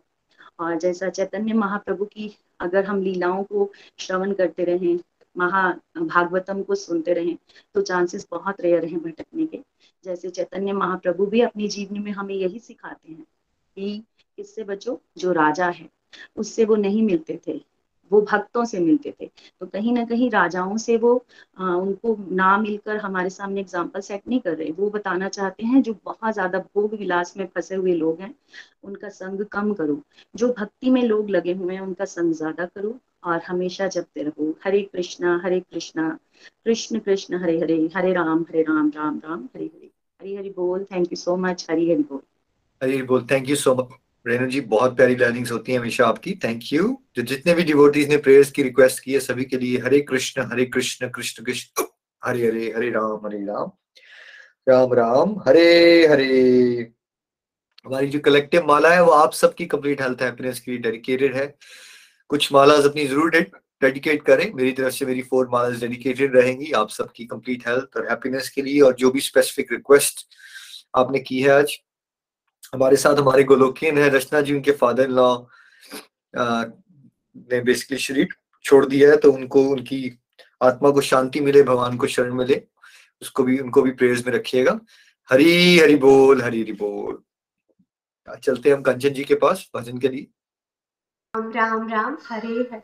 और 0.59 0.77
जैसा 0.79 1.09
चैतन्य 1.09 1.53
महाप्रभु 1.53 2.05
की 2.05 2.27
अगर 2.59 2.85
हम 2.85 3.01
लीलाओं 3.01 3.43
को 3.43 3.71
श्रवण 3.97 4.33
करते 4.33 4.63
रहें, 4.63 4.99
महा 5.35 5.69
भागवतम 5.97 6.61
को 6.63 6.75
सुनते 6.75 7.13
रहें 7.13 7.37
तो 7.75 7.81
चांसेस 7.81 8.27
बहुत 8.31 8.61
रेयर 8.61 8.85
हैं 8.85 9.01
भटकने 9.01 9.45
के। 9.45 9.59
जैसे 10.03 10.29
चैतन्य 10.29 10.73
महाप्रभु 10.73 11.25
भी 11.25 11.41
अपनी 11.41 11.67
जीवनी 11.67 11.99
में 11.99 12.11
हमें 12.11 12.35
यही 12.35 12.59
सिखाते 12.59 13.11
हैं 13.11 13.23
कि 13.77 14.03
इससे 14.37 14.63
बचो, 14.63 14.99
जो 15.17 15.31
राजा 15.31 15.67
है, 15.69 15.89
उससे 16.37 16.65
वो 16.65 16.75
नहीं 16.75 17.03
मिलते 17.03 17.39
थे। 17.47 17.59
वो 18.11 18.21
भक्तों 18.21 18.63
से 18.65 18.79
मिलते 18.79 19.13
थे। 19.21 19.29
तो 19.59 19.65
कहीं 19.65 19.93
ना 19.93 20.03
कहीं 20.05 20.29
राजाओं 20.31 20.77
से 20.77 20.97
वो 20.97 21.15
आ, 21.57 21.73
उनको 21.75 22.15
ना 22.31 22.57
मिलकर 22.57 22.97
हमारे 22.97 23.29
सामने 23.29 23.61
एग्ज़ाम्पल 23.61 24.01
सेट 24.01 24.21
नहीं 24.27 24.39
कर 24.39 24.55
रहे। 24.57 24.71
वो 24.71 24.89
बताना 24.89 25.29
चाहते 25.29 25.65
हैं 25.65 25.81
जो 25.81 25.95
बहुत 26.05 26.33
ज़्यादा 26.33 26.59
भोग 26.59 26.93
विलास 26.99 27.33
में 27.37 27.45
फंसे 27.55 27.75
हुए 27.75 27.93
लोग 27.95 28.21
हैं 28.21 28.33
उनका 28.83 29.09
संग 29.09 29.45
कम 29.51 29.73
करो। 29.73 30.01
जो 30.35 30.47
भक्ति 30.59 30.89
में 30.89 31.01
लोग 31.03 31.29
लगे 31.29 31.53
हुए 31.53 31.73
हैं 31.73 31.81
उनका 31.81 32.05
संग 32.05 32.33
ज़्यादा 32.33 32.65
करो 32.65 32.97
और 33.23 33.41
हमेशा 33.47 33.87
जपते 33.87 34.23
रहो। 34.23 34.53
हरे 34.65 34.81
कृष्णा 34.83 35.39
हरे 35.43 35.59
कृष्णा 35.61 36.09
कृष्ण 36.65 36.99
कृष्ण 36.99 37.41
हरे 37.43 37.59
हरे 37.59 37.77
हरे 37.95 38.13
राम 38.13 38.41
हरे 38.49 38.61
राम 38.63 38.91
राम 38.95 39.21
राम 39.25 39.43
हरे 39.55 39.65
हरे। 39.65 39.89
हरी 40.19 40.35
हरि 40.35 40.49
बोल 40.49 40.83
thank 40.91 41.11
you 41.11 41.15
so 41.15 41.35
much 41.37 41.65
Hari 41.69 41.91
Hari 41.91 42.03
बोल। 42.03 42.21
हरी 42.81 43.01
बोल 43.03 43.25
thank 43.31 43.49
you 43.49 43.55
so 43.55 43.73
much 43.75 43.99
Renu 44.27 44.47
ji, 44.47 44.59
बहुत 44.61 44.95
प्यारी 44.95 45.15
लर्निंग्स 45.15 45.51
होती 45.51 45.71
है 45.71 45.77
हमेशा 45.79 46.05
आपकी। 46.07 46.33
थैंक 46.43 46.71
यू 46.73 46.97
जो 47.15 47.23
जितने 47.23 47.53
भी 47.53 47.63
डिवोटीज 47.63 48.09
ने 48.09 48.17
प्रेयर्स 48.19 48.51
की 48.51 48.63
रिक्वेस्ट 48.63 48.99
की 49.03 49.13
है, 49.13 49.19
सभी 49.21 49.45
के 49.45 49.57
लिए 49.57 49.77
हरे 49.79 49.99
कृष्ण 50.03 50.41
हरे 50.51 50.65
कृष्ण 50.67 51.09
कृष्ण 51.09 51.43
कृष्ण, 51.43 51.83
हरे 52.21 52.47
हरे 52.47 52.71
हरे 52.75 52.89
राम 52.91 53.25
हरे 53.25 53.43
राम 53.45 53.71
राम 54.67 54.93
राम, 54.93 55.35
हरे 55.47 56.07
हरे। 56.07 56.91
हमारी 57.85 58.07
जो 58.07 58.19
कलेक्टिव 58.19 58.65
माला 58.67 58.89
है, 58.93 59.03
वो 59.03 59.11
आप 59.11 59.33
सबकी 59.33 59.65
कंप्लीट 59.67 60.01
हेल्थ 60.01 60.21
हैप्पीनेस 60.21 60.59
के 60.59 60.71
लिए 60.71 60.79
डेडिकेटेड 60.81 61.35
है। 61.35 61.47
कुछ 62.29 62.51
मालाज 62.53 62.85
अपनी 62.85 63.05
ज़रूर 63.07 63.29
डेडिकेट 63.81 64.23
करें। 64.25 64.51
मेरी 64.53 64.71
तरफ़ 64.71 64.93
से 64.93 65.05
मेरी 65.05 65.21
फोर 65.23 65.49
मालाज 65.49 65.79
डेडिकेटेड 65.81 66.35
रहेंगी, 66.35 66.71
आप 66.71 66.89
सबकी 66.89 67.25
कंप्लीट 67.25 67.67
हेल्थ 67.67 67.97
और 67.97 68.07
हैप्पीनेस 68.09 68.49
के 68.49 68.61
लिए 68.61 68.81
और 68.81 68.95
जो 68.95 69.11
भी 69.11 69.19
स्पेसिफिक 69.21 69.71
रिक्वेस्ट 69.71 70.25
आपने 70.93 71.19
की 71.19 71.41
है 71.41 71.49
आज। 71.51 71.77
हमारे 72.73 72.95
साथ 72.95 73.15
हमारे 73.15 73.43
गोलोकियन 73.43 73.97
है, 73.97 74.09
रचना 74.09 74.41
जी, 74.41 74.53
उनके 74.53 74.71
फादर 74.71 75.03
इन 75.03 75.11
लॉ 75.11 75.37
ने 76.35 77.61
बेसिकली 77.61 77.97
शरीर 77.97 78.27
छोड़ 78.63 78.85
दिया 78.85 79.09
है 79.09 79.17
तो 79.17 79.31
उनको, 79.31 79.61
उनकी 79.63 80.19
आत्मा 80.63 80.89
को 80.89 81.01
शांति 81.01 81.39
मिले, 81.39 81.63
भगवान 81.63 81.97
को 81.97 82.07
शरण 82.07 82.33
मिले, 82.33 82.61
उसको 83.21 83.43
भी, 83.43 83.59
उनको 83.59 83.81
भी 83.81 83.91
प्रेयर्स 83.91 84.27
में 84.27 84.33
रखिएगा। 84.33 84.79
हरी, 85.29 85.79
हरि 85.79 85.95
बोल, 85.95 86.41
हरी, 86.41 86.61
हरि 86.61 86.71
बोल। 86.71 87.23
चलते 88.43 88.69
हम 88.69 88.81
कंचन 88.81 89.09
जी 89.09 89.23
के 89.23 89.35
पास, 89.35 89.69
भजन 89.75 89.97
के 89.97 90.07
लिए। 90.07 90.27
राम 91.33 91.51
राम 91.51 91.87
राम, 91.87 92.17
हरे 92.25 92.47
हरे। 92.47 92.81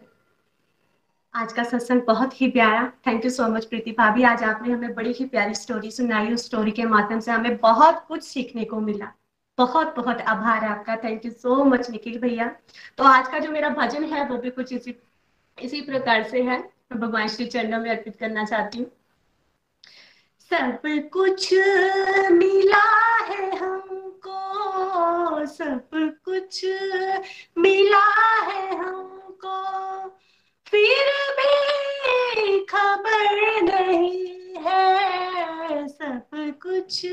आज 1.33 1.53
का 1.53 1.63
सत्संग 1.63 2.01
बहुत 2.01 2.41
ही 2.41 2.49
प्यारा। 2.51 2.91
Thank 3.07 3.25
you 3.25 3.31
so 3.31 3.47
much 3.47 3.65
Preeti 3.65 3.91
भाभी। 3.91 4.23
आज 4.23 4.43
आपने 4.43 4.73
हमें 4.73 4.93
बड़ी 4.93 5.11
ही 5.11 5.25
प्यारी 5.25 5.53
स्टोरी 5.55 5.91
सुनाई। 5.91 6.33
उस 6.33 6.45
स्टोरी 6.45 6.71
के 6.71 6.83
माध्यम 6.83 7.19
से 7.19 7.31
हमें 7.31 7.57
बहुत 7.57 8.05
कुछ 8.07 8.23
सीखने 8.23 8.65
को 8.65 8.79
मिला। 8.79 9.11
बहुत 9.57 9.95
बहुत 9.95 10.21
आभार 10.21 10.65
आपका। 10.65 10.95
Thank 10.95 11.25
you 11.25 11.31
so 11.31 11.63
much 11.63 11.89
Nikhil 11.89 12.19
भैया। 12.19 12.55
तो 12.97 13.03
आज 13.03 13.27
का 13.27 13.39
जो 13.39 13.51
मेरा 13.51 13.69
भजन 13.69 14.03
है, 14.03 14.27
वो 14.27 14.37
भी 14.37 14.49
कुछ 14.49 14.73
इसी 14.73 14.95
इसी 15.61 15.81
प्रकार 15.81 16.23
से 16.23 16.41
है। 16.41 16.59
मैं 16.59 16.99
भगवान 16.99 17.27
श्री 17.27 17.45
चरणों 17.45 17.79
में 17.79 17.89
अर्पित 17.89 18.15
करना 18.15 18.45
चाहती 18.45 18.77
हूँ। 18.77 18.91
सब 20.49 20.81
कुछ 21.13 21.53
मिला 22.31 22.83
है 23.23 23.57
हमको। 23.57 25.45
सब 25.45 25.89
कुछ 26.25 26.65
मिला 27.57 28.05
है 28.41 28.77
हमको। 28.77 29.63
फिर 30.67 31.11
भी 31.39 32.65
खबर 32.65 33.61
नहीं 33.61 34.55
है। 34.55 35.87
सब 35.87 36.25
कुछ 36.33 37.05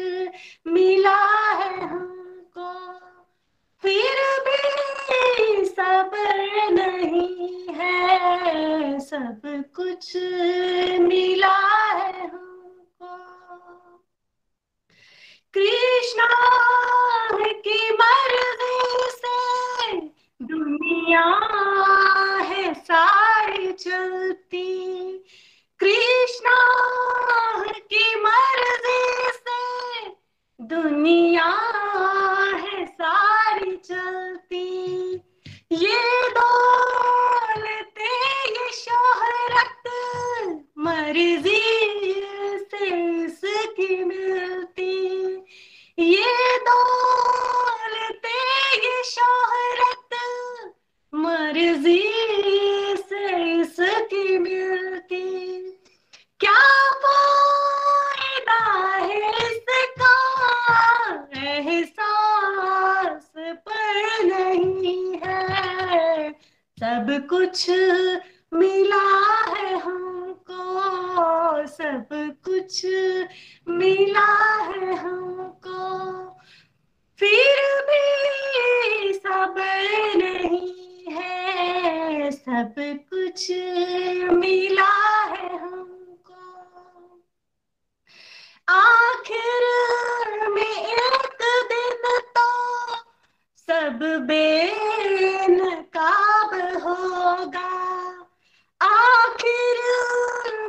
आखिर 98.80 99.78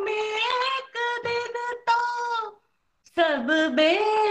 में 0.06 0.14
एक 0.14 0.98
दिन 1.26 1.56
तो 1.90 2.00
सब 3.18 3.52
बेनकाब 3.76 4.31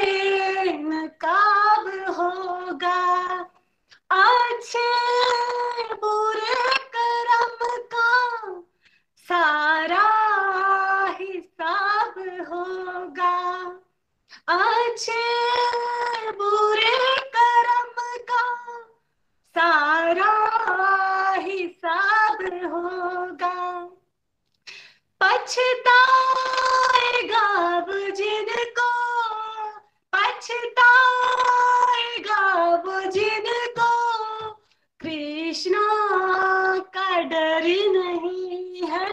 पछताएगा 25.51 27.45
वो 27.79 28.11
जिनको, 28.11 28.91
पछताएगा 30.13 30.75
वो 32.77 33.01
जिनको। 33.11 33.91
कृष्णा 35.01 35.87
का 36.79 37.21
डर 37.23 37.67
नहीं 37.91 38.83
है, 38.83 39.09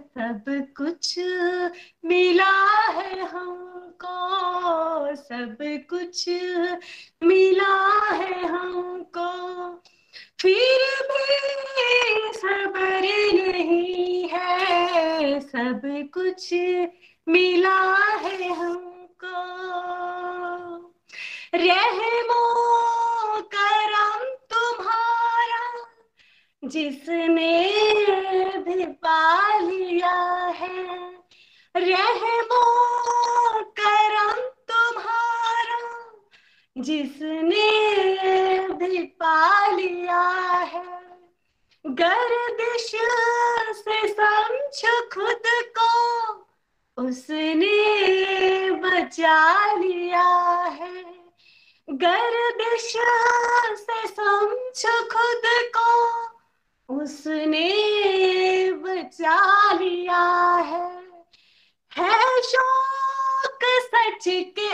सब 0.00 0.44
कुछ 0.76 1.18
मिला 2.04 2.56
है 2.88 3.20
हमको, 3.28 4.16
सब 5.16 5.56
कुछ 5.90 6.28
मिला 7.22 7.76
है 8.12 8.46
हमको। 8.46 9.30
फिर 10.38 10.82
भी 11.02 12.32
सबर 12.32 13.00
नहीं 13.34 14.28
है, 14.28 15.40
सब 15.40 15.82
कुछ 16.14 16.52
मिला 17.28 17.80
है 18.16 18.48
हमको। 18.52 19.38
रहमो 21.54 22.44
करम 23.54 24.24
तुम्हारा, 24.52 25.64
जिसने 26.64 27.52
भी 28.58 28.84
पा 29.02 29.58
लिया 29.58 30.16
है। 30.56 30.86
रहमो 31.74 32.64
करम 33.80 34.37
जिसने 36.78 37.68
भी 38.68 39.02
पा 39.02 39.66
लिया 39.66 40.20
है। 40.72 40.84
गर्दिश 41.86 42.90
से 43.76 44.08
समझ 44.08 44.90
खुद 45.14 45.42
को, 45.78 45.92
उसने 47.02 48.70
बचा 48.70 49.74
लिया 49.74 50.28
है। 50.80 51.04
गर्दिश 51.90 52.92
से 53.78 54.06
समझ 54.08 54.86
खुद 55.12 55.42
को, 55.76 55.90
उसने 56.94 57.68
बचा 58.72 59.72
लिया 59.72 60.54
है। 60.66 60.98
है 61.98 62.42
शौक 62.42 63.58
सच 63.64 64.24
के 64.28 64.67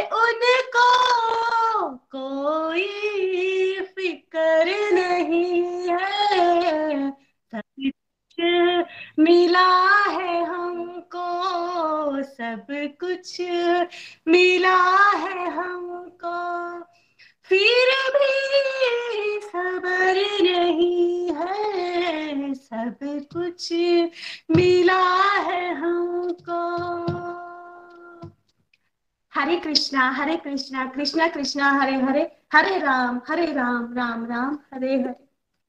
Hare 29.55 29.63
Krishna 29.63 30.09
Hare 30.11 30.37
Krishna 30.37 30.85
Krishna 30.85 31.27
Krishna, 31.29 31.69
Hare 31.71 31.97
Hare 31.97 32.21
Hare 32.53 32.79
Ram 32.79 33.21
Hare 33.29 33.45
Ram 33.47 33.95
Ram 33.97 34.25
Ram, 34.27 34.59
Hare 34.75 34.95
Hare. 34.95 35.11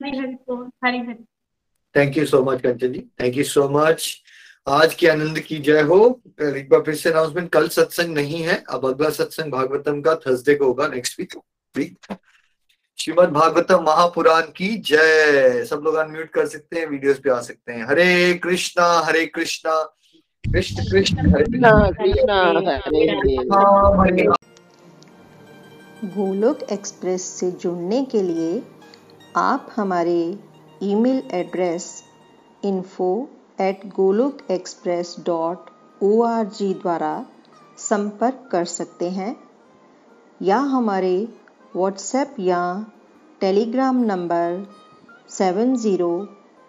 Hare 0.02 0.18
Hare 0.18 0.98
Hare. 1.00 1.14
Thank 1.96 2.18
you 2.18 2.26
so 2.26 2.44
much 2.44 2.62
Kanchan 2.62 2.94
ji 2.94 3.00
thank 3.22 3.36
you 3.38 3.44
so 3.44 3.68
much 3.70 4.08
आज 4.68 4.94
के 4.96 5.08
आनंद 5.08 5.40
की 5.40 5.58
जय 5.58 5.82
हो। 5.82 6.00
एक 6.42 6.70
बार 6.70 6.82
फिर 6.82 6.96
से 6.96 7.10
अनाउंसमेंट 7.10 7.50
कल 7.52 7.68
सत्संग 7.68 8.14
नहीं 8.16 8.42
है। 8.44 8.64
अब 8.70 8.86
अगला 8.86 9.10
सत्संग 9.10 9.52
भागवतम 9.52 10.02
का 10.02 10.16
थर्सडे 10.16 10.56
को 10.56 10.66
होगा 10.66 10.88
नेक्स्ट 10.88 11.20
वीक 11.20 12.16
श्रीमद 12.98 13.30
भागवतम 13.30 13.84
महापुराण 13.84 14.42
की 14.58 14.76
जय। 14.90 15.66
सब 15.70 15.82
लोग 15.86 15.96
अनम्यूट 15.96 16.30
कर 16.30 16.48
सकते 16.48 16.80
हैं 16.80 16.88
वीडियोस 16.88 17.20
पे 17.20 17.30
आ 17.30 17.40
सकते 17.42 17.74
हैं। 17.74 17.86
हरे 17.88 18.34
कृष्णा 18.44 18.88
हरे 19.06 19.26
कृष्णा। 19.26 19.82
कृष्ण 20.54 20.84
कृष्ण 20.92 21.30
हरे 21.34 21.44
कृष्णा 21.44 21.72
कृष्णा। 21.92 22.36
हरे 22.86 23.06
राम 23.52 24.04
गोलोक 26.16 26.64
एक्सप्रेस 26.72 27.24
से 27.40 27.50
जुड़ने 27.52 28.04
के 28.06 28.22
लिए 28.22 28.62
आप 29.38 29.68
हमारे 29.76 30.20
email 30.84 31.22
address 31.34 31.88
info 32.66 33.10
at 33.62 33.86
Golok 33.96 34.38
express 34.52 35.16
dot 35.26 35.70
O 36.04 36.22
R 36.24 36.46
G 36.60 36.74
द्वारा 36.74 37.14
संपर्क 37.80 38.48
कर 38.52 38.66
सकते 38.66 39.10
हैं 39.10 39.36
या 40.42 40.58
हमारे 40.76 41.16
व्हाट्सएप 41.76 42.36
या 42.40 42.64
Telegram 43.42 44.04
number 44.04 44.66
seven 45.30 45.76
zero 45.76 46.14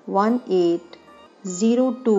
one 0.09 0.41
eight 0.51 0.97
zero 1.47 1.91
two 2.05 2.19